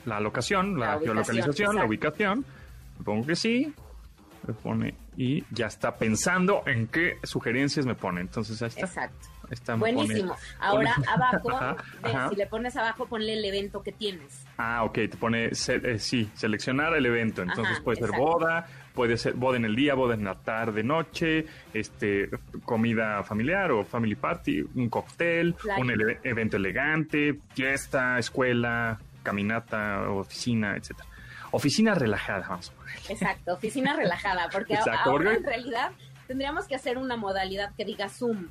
la 0.06 0.18
locación, 0.20 0.78
la, 0.80 0.98
geolocalización, 0.98 1.76
la 1.76 1.84
ubicación. 1.84 2.44
Le 2.98 3.04
pongo 3.04 3.26
que 3.26 3.36
sí. 3.36 3.74
Le 4.46 4.52
pone 4.54 4.94
y 5.16 5.42
ya 5.50 5.66
está 5.66 5.96
pensando 5.96 6.62
en 6.66 6.86
qué 6.86 7.16
sugerencias 7.24 7.84
me 7.84 7.94
pone. 7.96 8.20
Entonces 8.20 8.62
ahí 8.62 8.68
está. 8.68 8.80
Exacto. 8.82 9.26
Ahí 9.44 9.48
está, 9.52 9.74
me 9.76 9.80
pone- 9.80 9.94
Buenísimo. 9.94 10.36
Ahora 10.60 10.94
pone- 10.94 11.06
abajo, 11.08 11.50
Ajá, 11.56 11.76
de- 12.02 12.08
ajá. 12.10 12.28
si 12.30 12.36
le 12.36 12.46
pones 12.46 12.76
abajo, 12.76 13.06
ponle 13.06 13.32
el 13.34 13.44
evento 13.44 13.82
que 13.82 13.90
tienes. 13.92 14.44
Ah, 14.56 14.84
ok, 14.84 14.92
te 14.94 15.08
pone, 15.16 15.54
se- 15.54 15.80
eh, 15.82 15.98
sí, 15.98 16.30
seleccionar 16.34 16.94
el 16.94 17.06
evento. 17.06 17.42
Entonces 17.42 17.74
Ajá, 17.76 17.82
puede 17.84 18.00
ser 18.00 18.10
boda, 18.16 18.66
puede 18.94 19.16
ser 19.16 19.32
boda 19.34 19.56
en 19.56 19.64
el 19.64 19.74
día, 19.74 19.94
boda 19.94 20.14
en 20.14 20.24
la 20.24 20.34
tarde, 20.34 20.82
noche, 20.84 21.46
este, 21.74 22.28
comida 22.64 23.24
familiar 23.24 23.72
o 23.72 23.84
family 23.84 24.14
party, 24.14 24.62
un 24.76 24.88
cóctel, 24.88 25.56
un 25.78 25.90
ele- 25.90 26.20
evento 26.22 26.56
elegante, 26.56 27.36
fiesta, 27.54 28.18
escuela, 28.18 28.98
caminata, 29.26 30.08
oficina, 30.10 30.76
etcétera. 30.76 31.08
Oficina 31.52 31.94
relajada, 31.94 32.46
vamos 32.48 32.70
a 32.70 32.72
poner. 32.74 32.96
Exacto, 33.08 33.54
oficina 33.54 33.94
relajada, 33.94 34.48
porque 34.50 34.74
Exacto, 34.74 35.10
ahora 35.10 35.24
porque- 35.24 35.36
en 35.38 35.44
realidad 35.44 35.90
tendríamos 36.26 36.66
que 36.66 36.74
hacer 36.74 36.98
una 36.98 37.16
modalidad 37.16 37.72
que 37.76 37.84
diga 37.84 38.08
Zoom. 38.08 38.48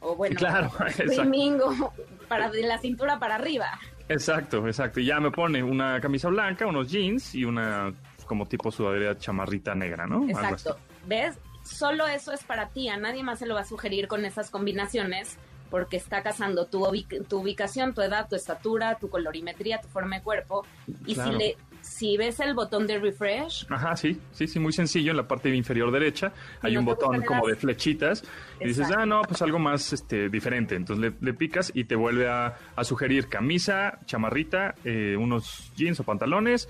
O 0.00 0.14
bueno, 0.16 0.36
Claro, 0.36 0.66
exacto. 0.86 1.12
streaming 1.12 1.58
o 1.60 1.92
para 2.28 2.48
de 2.50 2.62
la 2.62 2.78
cintura 2.78 3.18
para 3.18 3.34
arriba. 3.34 3.78
Exacto, 4.08 4.66
exacto. 4.66 5.00
Y 5.00 5.06
ya 5.06 5.20
me 5.20 5.30
pone 5.30 5.62
una 5.62 6.00
camisa 6.00 6.28
blanca, 6.28 6.66
unos 6.66 6.90
jeans 6.90 7.34
y 7.34 7.44
una 7.44 7.92
como 8.26 8.46
tipo 8.46 8.70
sudadera 8.70 9.16
chamarrita 9.18 9.74
negra, 9.74 10.06
¿no? 10.06 10.24
Exacto. 10.28 10.78
¿Ves? 11.06 11.36
Solo 11.64 12.06
eso 12.06 12.32
es 12.32 12.44
para 12.44 12.68
ti. 12.68 12.88
A 12.88 12.96
nadie 12.96 13.22
más 13.22 13.38
se 13.40 13.46
lo 13.46 13.54
va 13.54 13.60
a 13.62 13.64
sugerir 13.64 14.06
con 14.08 14.24
esas 14.24 14.50
combinaciones 14.50 15.36
porque 15.70 15.96
está 15.96 16.22
casando 16.22 16.66
tu, 16.66 16.80
ubic- 16.84 17.26
tu 17.28 17.40
ubicación, 17.40 17.94
tu 17.94 18.00
edad, 18.02 18.28
tu 18.28 18.36
estatura, 18.36 18.96
tu 18.98 19.08
colorimetría, 19.08 19.80
tu 19.80 19.88
forma 19.88 20.16
de 20.16 20.22
cuerpo. 20.22 20.64
Y 21.06 21.14
Claro. 21.14 21.32
si, 21.32 21.38
le, 21.38 21.56
si 21.82 22.16
ves 22.16 22.40
el 22.40 22.54
botón 22.54 22.86
de 22.86 22.98
refresh, 22.98 23.66
Ajá, 23.70 23.96
sí, 23.96 24.18
sí, 24.32 24.46
sí, 24.46 24.58
muy 24.58 24.72
sencillo. 24.72 25.10
En 25.10 25.16
la 25.16 25.28
parte 25.28 25.54
inferior 25.54 25.90
derecha 25.92 26.32
hay 26.62 26.74
no 26.74 26.80
un 26.80 26.86
botón 26.86 27.22
como 27.24 27.46
de 27.46 27.56
flechitas 27.56 28.24
y 28.60 28.66
dices, 28.68 28.88
ah, 28.96 29.06
no, 29.06 29.22
pues 29.22 29.40
algo 29.42 29.58
más 29.58 29.92
este, 29.92 30.28
diferente. 30.28 30.74
Entonces 30.74 31.12
le, 31.20 31.26
le 31.26 31.34
picas 31.34 31.70
y 31.74 31.84
te 31.84 31.94
vuelve 31.96 32.28
a, 32.28 32.56
a 32.74 32.84
sugerir 32.84 33.28
camisa, 33.28 33.98
chamarrita, 34.06 34.74
eh, 34.84 35.16
unos 35.18 35.72
jeans 35.76 36.00
o 36.00 36.04
pantalones, 36.04 36.68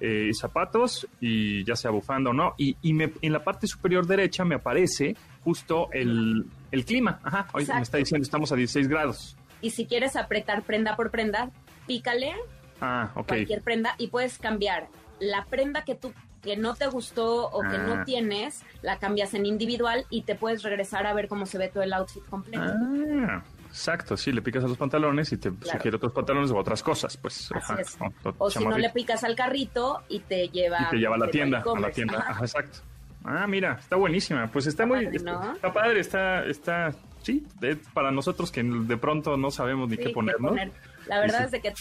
eh, 0.00 0.30
zapatos 0.32 1.06
y 1.20 1.62
ya 1.64 1.76
sea 1.76 1.90
bufanda 1.90 2.30
o 2.30 2.32
no. 2.32 2.54
Y, 2.56 2.76
y 2.82 2.92
me- 2.94 3.12
en 3.22 3.32
la 3.32 3.44
parte 3.44 3.66
superior 3.66 4.06
derecha 4.06 4.44
me 4.44 4.54
aparece 4.54 5.14
justo 5.44 5.88
el, 5.92 6.44
el 6.70 6.84
clima. 6.84 7.20
Ajá, 7.22 7.46
hoy 7.52 7.66
me 7.66 7.80
está 7.82 7.98
diciendo 7.98 8.22
estamos 8.22 8.50
a 8.52 8.56
16 8.56 8.88
grados. 8.88 9.36
y 9.62 9.70
si 9.70 9.84
quieres 9.86 10.16
apretar 10.16 10.62
prenda 10.62 10.96
por 10.96 11.10
prenda, 11.10 11.50
pícale 11.86 12.34
Ah, 12.80 13.10
ok. 13.14 13.28
cualquier 13.28 13.60
prenda 13.62 13.94
y 13.98 14.06
puedes 14.08 14.38
cambiar 14.38 14.88
la 15.18 15.44
prenda 15.46 15.84
que 15.84 15.94
tú 15.94 16.12
que 16.40 16.56
no 16.56 16.74
te 16.74 16.86
gustó 16.86 17.50
o 17.50 17.60
que 17.60 17.76
Ah. 17.76 17.84
no 17.86 18.04
tienes, 18.06 18.62
la 18.80 18.98
cambias 18.98 19.34
en 19.34 19.44
individual 19.44 20.06
y 20.08 20.22
te 20.22 20.34
puedes 20.34 20.62
regresar 20.62 21.06
a 21.06 21.12
ver 21.12 21.28
cómo 21.28 21.44
se 21.44 21.58
ve 21.58 21.68
todo 21.68 21.82
el 21.82 21.92
outfit 21.92 22.24
completo. 22.30 22.64
Ah, 22.64 23.42
exacto, 23.68 24.16
sí, 24.16 24.32
le 24.32 24.40
picas 24.40 24.64
a 24.64 24.68
los 24.68 24.78
pantalones 24.78 25.30
y 25.32 25.36
te 25.36 25.50
Claro. 25.54 25.76
sugiere 25.78 25.96
otros 25.98 26.12
pantalones 26.14 26.50
o 26.50 26.56
otras 26.56 26.82
cosas, 26.82 27.18
pues. 27.18 27.52
Así 27.54 27.72
ajá, 27.74 27.80
es. 27.82 27.98
o- 28.00 28.28
o 28.30 28.34
O 28.38 28.50
si 28.50 28.64
no 28.64 28.78
le 28.78 28.88
picas 28.88 29.22
al 29.22 29.36
carrito 29.36 30.02
y 30.08 30.20
te 30.20 30.48
lleva 30.48 30.78
y 30.80 30.90
te 30.92 30.96
lleva 30.96 31.16
a 31.16 31.18
la 31.18 31.28
tienda, 31.30 31.62
a 31.62 31.78
la 31.78 31.90
tienda, 31.90 32.18
Ajá. 32.20 32.30
ajá, 32.30 32.44
exacto. 32.46 32.78
Ah, 33.24 33.46
mira, 33.46 33.76
está 33.80 33.96
buenísima. 33.96 34.50
Pues 34.50 34.66
está, 34.66 34.84
Está 34.84 34.94
muy, 34.94 35.04
padre, 35.04 35.16
está, 35.16 35.32
¿no? 35.32 35.52
está 35.54 35.72
padre, 35.72 36.00
está, 36.00 36.44
está, 36.46 36.92
sí, 37.22 37.46
de- 37.60 37.76
para 37.76 38.10
nosotros 38.10 38.50
que 38.50 38.62
de 38.62 38.96
pronto 38.96 39.36
no 39.36 39.50
sabemos 39.50 39.88
ni 39.90 39.96
Sí, 39.96 40.04
qué 40.04 40.08
poner, 40.10 40.40
¿no? 40.40 40.48
poner. 40.48 40.72
La 41.06 41.20
verdad 41.20 41.38
Sí, 41.40 41.44
es 41.46 41.50
de 41.50 41.60
que 41.60 41.74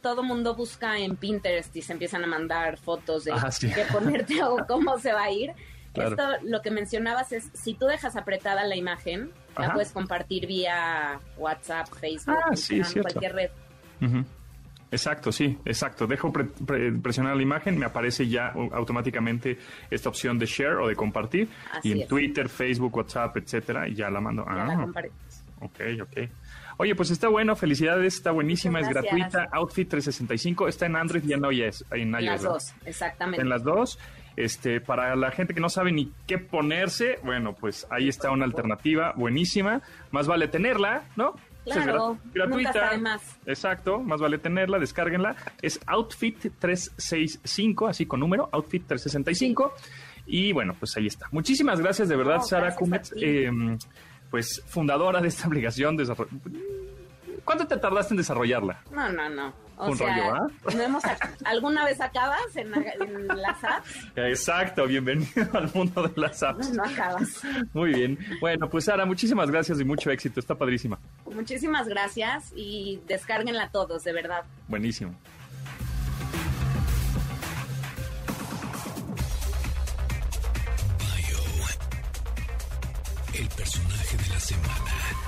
todo 0.00 0.22
mundo 0.22 0.54
busca 0.54 0.96
en 0.98 1.16
Pinterest 1.16 1.74
y 1.76 1.82
se 1.82 1.92
empiezan 1.92 2.24
a 2.24 2.26
mandar 2.26 2.78
fotos 2.78 3.24
de 3.24 3.32
Ah, 3.32 3.50
sí. 3.50 3.70
qué 3.70 3.84
ponerte 3.92 4.42
o 4.44 4.56
cómo 4.68 4.98
se 4.98 5.12
va 5.12 5.24
a 5.24 5.30
ir. 5.30 5.52
Claro. 5.92 6.10
Esto, 6.10 6.28
lo 6.46 6.62
que 6.62 6.70
mencionabas 6.70 7.32
es, 7.32 7.50
si 7.54 7.74
tú 7.74 7.86
dejas 7.86 8.14
apretada 8.16 8.64
la 8.64 8.76
imagen, 8.76 9.30
la 9.58 9.72
puedes 9.72 9.90
compartir 9.90 10.46
vía 10.46 11.18
WhatsApp, 11.36 11.88
Facebook, 12.00 12.36
Ah, 12.44 12.50
Instagram, 12.52 12.86
es 12.86 13.02
cualquier 13.02 13.32
red. 13.34 13.50
Exacto, 14.90 15.32
sí, 15.32 15.58
exacto. 15.64 16.06
Dejo 16.06 16.32
pre- 16.32 16.44
pre- 16.44 16.92
presionar 16.92 17.36
la 17.36 17.42
imagen, 17.42 17.78
me 17.78 17.84
aparece 17.86 18.26
ya 18.26 18.48
automáticamente 18.72 19.58
esta 19.90 20.08
opción 20.08 20.38
de 20.38 20.46
share 20.46 20.76
o 20.76 20.88
de 20.88 20.96
compartir. 20.96 21.48
Así 21.72 21.90
y 21.90 21.92
en 21.92 21.98
es. 22.02 22.08
Twitter, 22.08 22.48
Facebook, 22.48 22.96
WhatsApp, 22.96 23.36
etcétera, 23.36 23.86
y 23.88 23.94
ya 23.94 24.08
la 24.10 24.20
mando. 24.20 24.44
Ya 24.46 24.52
ah, 24.62 24.66
la 24.66 24.74
compartes. 24.76 25.44
Ok, 25.60 25.80
ok. 26.02 26.28
Oye, 26.78 26.94
pues 26.94 27.10
está 27.10 27.28
bueno, 27.28 27.56
felicidades, 27.56 28.14
está 28.14 28.30
buenísima, 28.30 28.80
es 28.80 28.88
gratuita. 28.88 29.48
Outfit 29.52 29.88
365 29.88 30.68
está 30.68 30.86
en 30.86 30.94
Android 30.96 31.24
y 31.24 31.32
en 31.32 31.44
iOS. 31.44 31.84
En 31.90 32.10
iOS, 32.12 32.22
Las 32.22 32.42
dos, 32.42 32.74
exactamente. 32.86 33.42
En 33.42 33.48
las 33.48 33.64
dos. 33.64 33.98
Este, 34.36 34.80
para 34.80 35.16
la 35.16 35.32
gente 35.32 35.52
que 35.52 35.60
no 35.60 35.68
sabe 35.68 35.90
ni 35.90 36.12
qué 36.28 36.38
ponerse, 36.38 37.18
bueno, 37.24 37.56
pues 37.56 37.88
ahí 37.90 38.08
está 38.08 38.30
una 38.30 38.44
alternativa 38.44 39.12
buenísima. 39.16 39.82
Más 40.12 40.28
vale 40.28 40.46
tenerla, 40.46 41.02
¿no? 41.16 41.34
Es 41.68 41.82
Claro, 41.84 42.18
gra- 42.34 42.48
nunca 42.48 42.70
está 42.70 42.90
de 42.90 42.98
más. 42.98 43.38
Exacto, 43.46 44.00
más 44.00 44.20
vale 44.20 44.38
tenerla, 44.38 44.78
descárguenla. 44.78 45.36
Es 45.62 45.80
Outfit 45.86 46.36
365, 46.58 47.86
así 47.88 48.06
con 48.06 48.20
número, 48.20 48.48
Outfit 48.52 48.86
365. 48.86 49.72
Y 50.26 50.52
bueno, 50.52 50.74
pues 50.78 50.96
ahí 50.96 51.06
está. 51.06 51.26
Muchísimas 51.30 51.80
gracias 51.80 52.08
de 52.08 52.16
verdad, 52.16 52.40
Sara 52.42 52.74
ti. 52.76 53.24
eh, 53.24 53.50
pues 54.30 54.62
fundadora 54.66 55.20
de 55.20 55.28
esta 55.28 55.46
aplicación. 55.46 55.96
¿Cuánto 57.48 57.66
te 57.66 57.78
tardaste 57.78 58.12
en 58.12 58.18
desarrollarla? 58.18 58.82
No, 58.90 59.08
no, 59.08 59.26
no. 59.30 59.54
O 59.78 59.86
Un 59.88 59.96
sea, 59.96 60.06
rollo, 60.08 60.34
¿ah? 60.34 60.46
no 60.74 60.82
hemos 60.82 61.02
¿alguna 61.46 61.82
vez 61.82 61.98
acabas 61.98 62.54
en, 62.56 62.74
en 62.74 63.26
las 63.26 63.64
apps? 63.64 64.06
Exacto, 64.16 64.86
bienvenido 64.86 65.48
al 65.54 65.72
mundo 65.72 66.06
de 66.06 66.20
las 66.20 66.42
apps. 66.42 66.68
No, 66.68 66.84
no 66.84 66.90
acabas. 66.90 67.40
Muy 67.72 67.94
bien. 67.94 68.18
Bueno, 68.42 68.68
pues 68.68 68.84
Sara, 68.84 69.06
muchísimas 69.06 69.50
gracias 69.50 69.80
y 69.80 69.84
mucho 69.86 70.10
éxito. 70.10 70.40
Está 70.40 70.56
padrísima. 70.56 70.98
Muchísimas 71.24 71.88
gracias 71.88 72.52
y 72.54 73.00
descárguenla 73.06 73.70
todos, 73.70 74.04
de 74.04 74.12
verdad. 74.12 74.44
Buenísimo. 74.66 75.14
El 83.32 83.48
personaje 83.48 84.16
de 84.18 84.28
la 84.34 84.40
semana. 84.40 85.27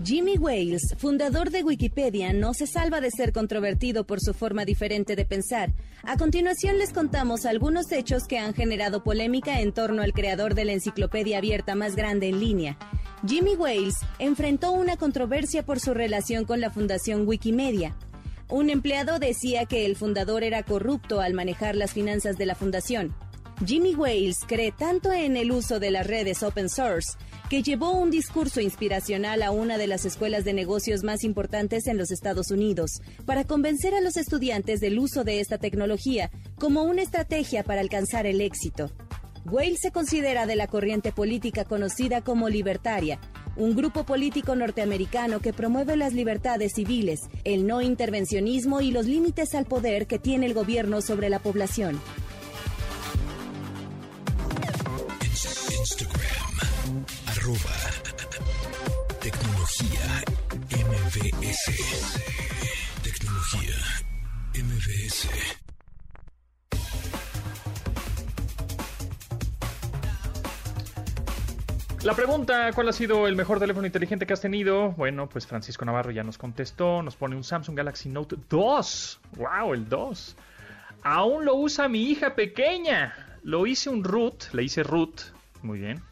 Jimmy 0.00 0.38
Wales, 0.38 0.94
fundador 0.96 1.50
de 1.50 1.62
Wikipedia, 1.62 2.32
no 2.32 2.54
se 2.54 2.66
salva 2.66 3.02
de 3.02 3.10
ser 3.10 3.30
controvertido 3.30 4.06
por 4.06 4.20
su 4.22 4.32
forma 4.32 4.64
diferente 4.64 5.16
de 5.16 5.26
pensar. 5.26 5.70
A 6.02 6.16
continuación 6.16 6.78
les 6.78 6.94
contamos 6.94 7.44
algunos 7.44 7.92
hechos 7.92 8.22
que 8.26 8.38
han 8.38 8.54
generado 8.54 9.04
polémica 9.04 9.60
en 9.60 9.72
torno 9.72 10.00
al 10.00 10.14
creador 10.14 10.54
de 10.54 10.64
la 10.64 10.72
enciclopedia 10.72 11.36
abierta 11.36 11.74
más 11.74 11.94
grande 11.94 12.28
en 12.28 12.40
línea. 12.40 12.78
Jimmy 13.28 13.54
Wales 13.54 13.96
enfrentó 14.18 14.72
una 14.72 14.96
controversia 14.96 15.62
por 15.62 15.78
su 15.78 15.92
relación 15.92 16.46
con 16.46 16.62
la 16.62 16.70
fundación 16.70 17.28
Wikimedia. 17.28 17.94
Un 18.48 18.70
empleado 18.70 19.18
decía 19.18 19.66
que 19.66 19.84
el 19.84 19.96
fundador 19.96 20.42
era 20.42 20.62
corrupto 20.62 21.20
al 21.20 21.34
manejar 21.34 21.76
las 21.76 21.92
finanzas 21.92 22.38
de 22.38 22.46
la 22.46 22.54
fundación. 22.54 23.14
Jimmy 23.66 23.94
Wales 23.94 24.38
cree 24.48 24.72
tanto 24.72 25.12
en 25.12 25.36
el 25.36 25.52
uso 25.52 25.78
de 25.78 25.90
las 25.90 26.06
redes 26.06 26.42
open 26.42 26.70
source 26.70 27.12
que 27.52 27.62
llevó 27.62 27.90
un 27.90 28.10
discurso 28.10 28.62
inspiracional 28.62 29.42
a 29.42 29.50
una 29.50 29.76
de 29.76 29.86
las 29.86 30.06
escuelas 30.06 30.42
de 30.42 30.54
negocios 30.54 31.04
más 31.04 31.22
importantes 31.22 31.86
en 31.86 31.98
los 31.98 32.10
Estados 32.10 32.50
Unidos 32.50 33.02
para 33.26 33.44
convencer 33.44 33.94
a 33.94 34.00
los 34.00 34.16
estudiantes 34.16 34.80
del 34.80 34.98
uso 34.98 35.22
de 35.22 35.38
esta 35.38 35.58
tecnología 35.58 36.30
como 36.58 36.82
una 36.84 37.02
estrategia 37.02 37.62
para 37.62 37.82
alcanzar 37.82 38.24
el 38.24 38.40
éxito. 38.40 38.90
Wales 39.44 39.80
se 39.82 39.90
considera 39.90 40.46
de 40.46 40.56
la 40.56 40.66
corriente 40.66 41.12
política 41.12 41.66
conocida 41.66 42.22
como 42.22 42.48
libertaria, 42.48 43.20
un 43.56 43.76
grupo 43.76 44.04
político 44.04 44.56
norteamericano 44.56 45.40
que 45.40 45.52
promueve 45.52 45.98
las 45.98 46.14
libertades 46.14 46.72
civiles, 46.74 47.20
el 47.44 47.66
no 47.66 47.82
intervencionismo 47.82 48.80
y 48.80 48.92
los 48.92 49.04
límites 49.04 49.54
al 49.54 49.66
poder 49.66 50.06
que 50.06 50.18
tiene 50.18 50.46
el 50.46 50.54
gobierno 50.54 51.02
sobre 51.02 51.28
la 51.28 51.38
población. 51.38 52.00
Tecnología 59.20 60.00
MBS. 60.70 61.64
Tecnología 63.02 63.74
MBS. 64.54 65.28
La 72.04 72.14
pregunta, 72.14 72.70
¿cuál 72.74 72.88
ha 72.88 72.92
sido 72.92 73.26
el 73.26 73.34
mejor 73.34 73.58
teléfono 73.58 73.86
inteligente 73.86 74.24
que 74.24 74.34
has 74.34 74.40
tenido? 74.40 74.92
Bueno, 74.92 75.28
pues 75.28 75.48
Francisco 75.48 75.84
Navarro 75.84 76.12
ya 76.12 76.22
nos 76.22 76.38
contestó, 76.38 77.02
nos 77.02 77.16
pone 77.16 77.34
un 77.34 77.42
Samsung 77.42 77.76
Galaxy 77.76 78.08
Note 78.08 78.36
2. 78.48 79.20
¡Wow! 79.36 79.74
El 79.74 79.88
2. 79.88 80.36
Aún 81.02 81.44
lo 81.44 81.56
usa 81.56 81.88
mi 81.88 82.04
hija 82.04 82.36
pequeña. 82.36 83.16
Lo 83.42 83.66
hice 83.66 83.90
un 83.90 84.04
root, 84.04 84.44
le 84.52 84.62
hice 84.62 84.84
root, 84.84 85.22
muy 85.62 85.80
bien. 85.80 86.11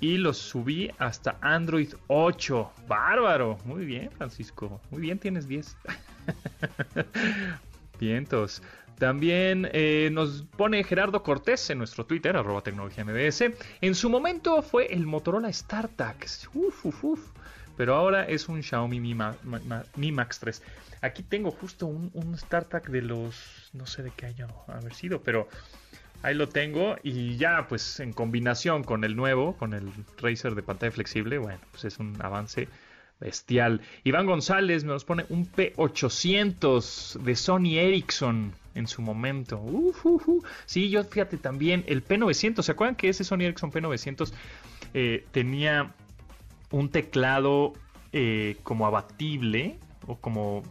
Y 0.00 0.16
lo 0.16 0.32
subí 0.32 0.90
hasta 0.98 1.36
Android 1.42 1.92
8. 2.06 2.72
Bárbaro. 2.88 3.58
Muy 3.66 3.84
bien, 3.84 4.10
Francisco. 4.10 4.80
Muy 4.90 5.02
bien, 5.02 5.18
tienes 5.18 5.46
10. 5.46 5.76
Vientos. 8.00 8.62
También 8.98 9.68
eh, 9.72 10.08
nos 10.12 10.42
pone 10.56 10.84
Gerardo 10.84 11.22
Cortés 11.22 11.68
en 11.70 11.78
nuestro 11.78 12.04
Twitter, 12.06 12.36
arroba 12.36 12.62
tecnología 12.62 13.04
MBS. 13.04 13.44
En 13.80 13.94
su 13.94 14.08
momento 14.08 14.62
fue 14.62 14.86
el 14.86 15.06
Motorola 15.06 15.52
StarTac. 15.52 16.26
Uf, 16.54 16.86
uf, 16.86 17.04
uf. 17.04 17.20
Pero 17.76 17.94
ahora 17.94 18.24
es 18.24 18.48
un 18.48 18.62
Xiaomi 18.62 19.00
Mi, 19.00 20.12
Max 20.12 20.38
3. 20.40 20.62
Aquí 21.02 21.22
tengo 21.22 21.50
justo 21.50 21.86
un, 21.86 22.10
un 22.14 22.36
StarTac 22.36 22.88
de 22.90 23.02
los... 23.02 23.70
No 23.72 23.86
sé 23.86 24.02
de 24.02 24.10
qué 24.10 24.26
año 24.26 24.48
haber 24.66 24.94
sido, 24.94 25.22
pero 25.22 25.48
ahí 26.22 26.34
lo 26.34 26.48
tengo. 26.48 26.96
Y 27.02 27.36
ya, 27.36 27.66
pues 27.68 28.00
en 28.00 28.12
combinación 28.12 28.84
con 28.84 29.04
el 29.04 29.16
nuevo, 29.16 29.56
con 29.56 29.74
el 29.74 29.90
Razer 30.18 30.54
de 30.54 30.62
pantalla 30.62 30.92
flexible, 30.92 31.38
bueno, 31.38 31.60
pues 31.70 31.84
es 31.84 31.98
un 31.98 32.16
avance 32.20 32.68
bestial. 33.20 33.80
Iván 34.04 34.26
González 34.26 34.84
nos 34.84 35.04
pone 35.04 35.26
un 35.28 35.46
P800 35.50 37.18
de 37.20 37.36
Sony 37.36 37.78
Ericsson 37.78 38.52
en 38.74 38.86
su 38.86 39.02
momento. 39.02 39.58
Uh, 39.60 40.42
Sí, 40.66 40.90
yo 40.90 41.04
fíjate 41.04 41.36
también 41.36 41.84
el 41.86 42.04
P900. 42.04 42.62
¿Se 42.62 42.72
acuerdan 42.72 42.96
que 42.96 43.08
ese 43.08 43.24
Sony 43.24 43.42
Ericsson 43.42 43.70
P900 43.70 44.32
eh, 44.94 45.26
tenía 45.32 45.92
un 46.70 46.88
teclado 46.88 47.74
eh, 48.12 48.56
como 48.62 48.86
abatible 48.86 49.78
o 50.06 50.16
como 50.16 50.62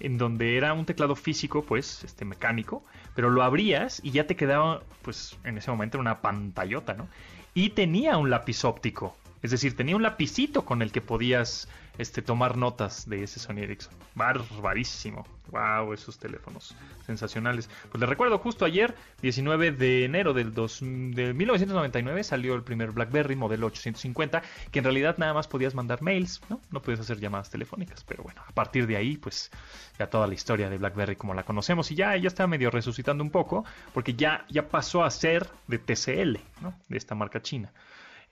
en 0.00 0.18
donde 0.18 0.56
era 0.56 0.72
un 0.72 0.84
teclado 0.84 1.16
físico, 1.16 1.62
pues, 1.62 2.04
este 2.04 2.24
mecánico, 2.24 2.82
pero 3.14 3.30
lo 3.30 3.42
abrías 3.42 4.00
y 4.04 4.10
ya 4.10 4.26
te 4.26 4.36
quedaba, 4.36 4.82
pues, 5.02 5.36
en 5.44 5.58
ese 5.58 5.70
momento 5.70 5.98
una 5.98 6.20
pantallota, 6.20 6.94
¿no? 6.94 7.08
Y 7.54 7.70
tenía 7.70 8.16
un 8.16 8.30
lápiz 8.30 8.64
óptico, 8.64 9.16
es 9.42 9.50
decir, 9.50 9.76
tenía 9.76 9.96
un 9.96 10.02
lapicito 10.02 10.64
con 10.64 10.82
el 10.82 10.92
que 10.92 11.00
podías 11.00 11.68
este, 11.98 12.22
tomar 12.22 12.56
notas 12.56 13.08
de 13.08 13.24
ese 13.24 13.40
Sony 13.40 13.58
Ericsson. 13.58 13.92
Barbarísimo. 14.14 15.26
Wow, 15.50 15.94
esos 15.94 16.18
teléfonos 16.18 16.76
sensacionales. 17.06 17.70
Pues 17.90 18.00
les 18.00 18.08
recuerdo, 18.08 18.38
justo 18.38 18.64
ayer, 18.64 18.94
19 19.22 19.72
de 19.72 20.04
enero 20.04 20.34
del 20.34 20.52
de 20.54 21.32
1999, 21.32 22.22
salió 22.22 22.54
el 22.54 22.62
primer 22.62 22.92
BlackBerry 22.92 23.34
modelo 23.34 23.66
850, 23.68 24.42
que 24.70 24.78
en 24.78 24.84
realidad 24.84 25.16
nada 25.16 25.32
más 25.32 25.48
podías 25.48 25.74
mandar 25.74 26.02
mails, 26.02 26.42
¿no? 26.50 26.60
No 26.70 26.82
podías 26.82 27.00
hacer 27.00 27.18
llamadas 27.18 27.50
telefónicas, 27.50 28.04
pero 28.04 28.22
bueno, 28.22 28.42
a 28.46 28.52
partir 28.52 28.86
de 28.86 28.96
ahí, 28.96 29.16
pues 29.16 29.50
ya 29.98 30.08
toda 30.08 30.26
la 30.26 30.34
historia 30.34 30.68
de 30.68 30.76
BlackBerry 30.76 31.16
como 31.16 31.32
la 31.32 31.44
conocemos 31.44 31.90
y 31.90 31.94
ya, 31.94 32.14
ya 32.16 32.28
está 32.28 32.46
medio 32.46 32.70
resucitando 32.70 33.24
un 33.24 33.30
poco, 33.30 33.64
porque 33.94 34.14
ya, 34.14 34.44
ya 34.50 34.68
pasó 34.68 35.02
a 35.02 35.10
ser 35.10 35.48
de 35.66 35.78
TCL, 35.78 36.38
¿no? 36.60 36.74
De 36.88 36.98
esta 36.98 37.14
marca 37.14 37.40
china 37.40 37.72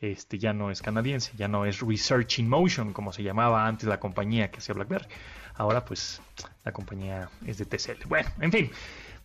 este, 0.01 0.39
ya 0.39 0.53
no 0.53 0.71
es 0.71 0.83
canadiense, 0.83 1.33
ya 1.37 1.49
no 1.49 1.65
es 1.65 1.81
Research 1.81 2.39
in 2.39 2.49
Motion, 2.49 2.93
como 2.93 3.13
se 3.13 3.23
llamaba 3.23 3.67
antes 3.67 3.89
la 3.89 4.01
compañía 4.01 4.51
que 4.51 4.59
hacía 4.59 4.75
BlackBerry. 4.75 5.07
Ahora 5.55 5.85
pues 5.85 6.21
la 6.65 6.73
compañía 6.73 7.31
es 7.47 7.59
de 7.59 7.65
TCL. 7.65 8.07
Bueno, 8.09 8.29
en 8.41 8.53
fin. 8.53 8.71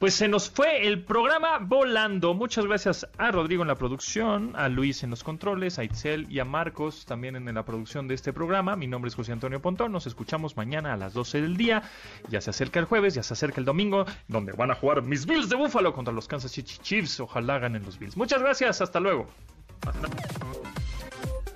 Pues 0.01 0.15
se 0.15 0.27
nos 0.27 0.49
fue 0.49 0.87
el 0.87 1.03
programa 1.03 1.59
volando. 1.59 2.33
Muchas 2.33 2.65
gracias 2.65 3.07
a 3.19 3.29
Rodrigo 3.29 3.61
en 3.61 3.67
la 3.67 3.75
producción, 3.75 4.53
a 4.55 4.67
Luis 4.67 5.03
en 5.03 5.11
los 5.11 5.23
controles, 5.23 5.77
a 5.77 5.83
Itzel 5.83 6.25
y 6.27 6.39
a 6.39 6.43
Marcos 6.43 7.05
también 7.05 7.35
en 7.35 7.53
la 7.53 7.63
producción 7.65 8.07
de 8.07 8.15
este 8.15 8.33
programa. 8.33 8.75
Mi 8.75 8.87
nombre 8.87 9.09
es 9.09 9.15
José 9.15 9.31
Antonio 9.31 9.61
Pontón. 9.61 9.91
Nos 9.91 10.07
escuchamos 10.07 10.57
mañana 10.57 10.93
a 10.93 10.97
las 10.97 11.13
12 11.13 11.41
del 11.41 11.55
día. 11.55 11.83
Ya 12.29 12.41
se 12.41 12.49
acerca 12.49 12.79
el 12.79 12.85
jueves, 12.85 13.13
ya 13.13 13.21
se 13.21 13.33
acerca 13.35 13.59
el 13.59 13.65
domingo, 13.65 14.05
donde 14.27 14.53
van 14.53 14.71
a 14.71 14.75
jugar 14.75 15.03
mis 15.03 15.27
Bills 15.27 15.49
de 15.49 15.55
Búfalo 15.55 15.93
contra 15.93 16.11
los 16.11 16.27
Kansas 16.27 16.51
City 16.51 16.77
Chiefs. 16.81 17.19
Ojalá 17.19 17.59
ganen 17.59 17.85
los 17.85 17.99
Bills. 17.99 18.17
Muchas 18.17 18.41
gracias. 18.41 18.81
Hasta 18.81 18.99
luego. 18.99 19.27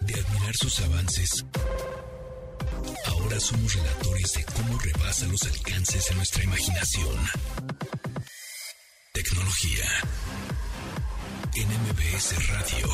De 0.02 0.14
admirar 0.14 0.56
sus 0.56 0.80
avances, 0.82 1.46
ahora 3.06 3.40
somos 3.40 3.74
relatores 3.76 4.34
de 4.34 4.46
cómo 4.46 4.80
rebasa 4.80 5.28
los 5.28 5.44
alcances 5.44 6.10
de 6.10 6.16
nuestra 6.16 6.44
imaginación. 6.44 7.18
Tecnología. 9.14 9.86
En 11.56 11.68
MBS 11.68 12.48
Radio. 12.50 12.90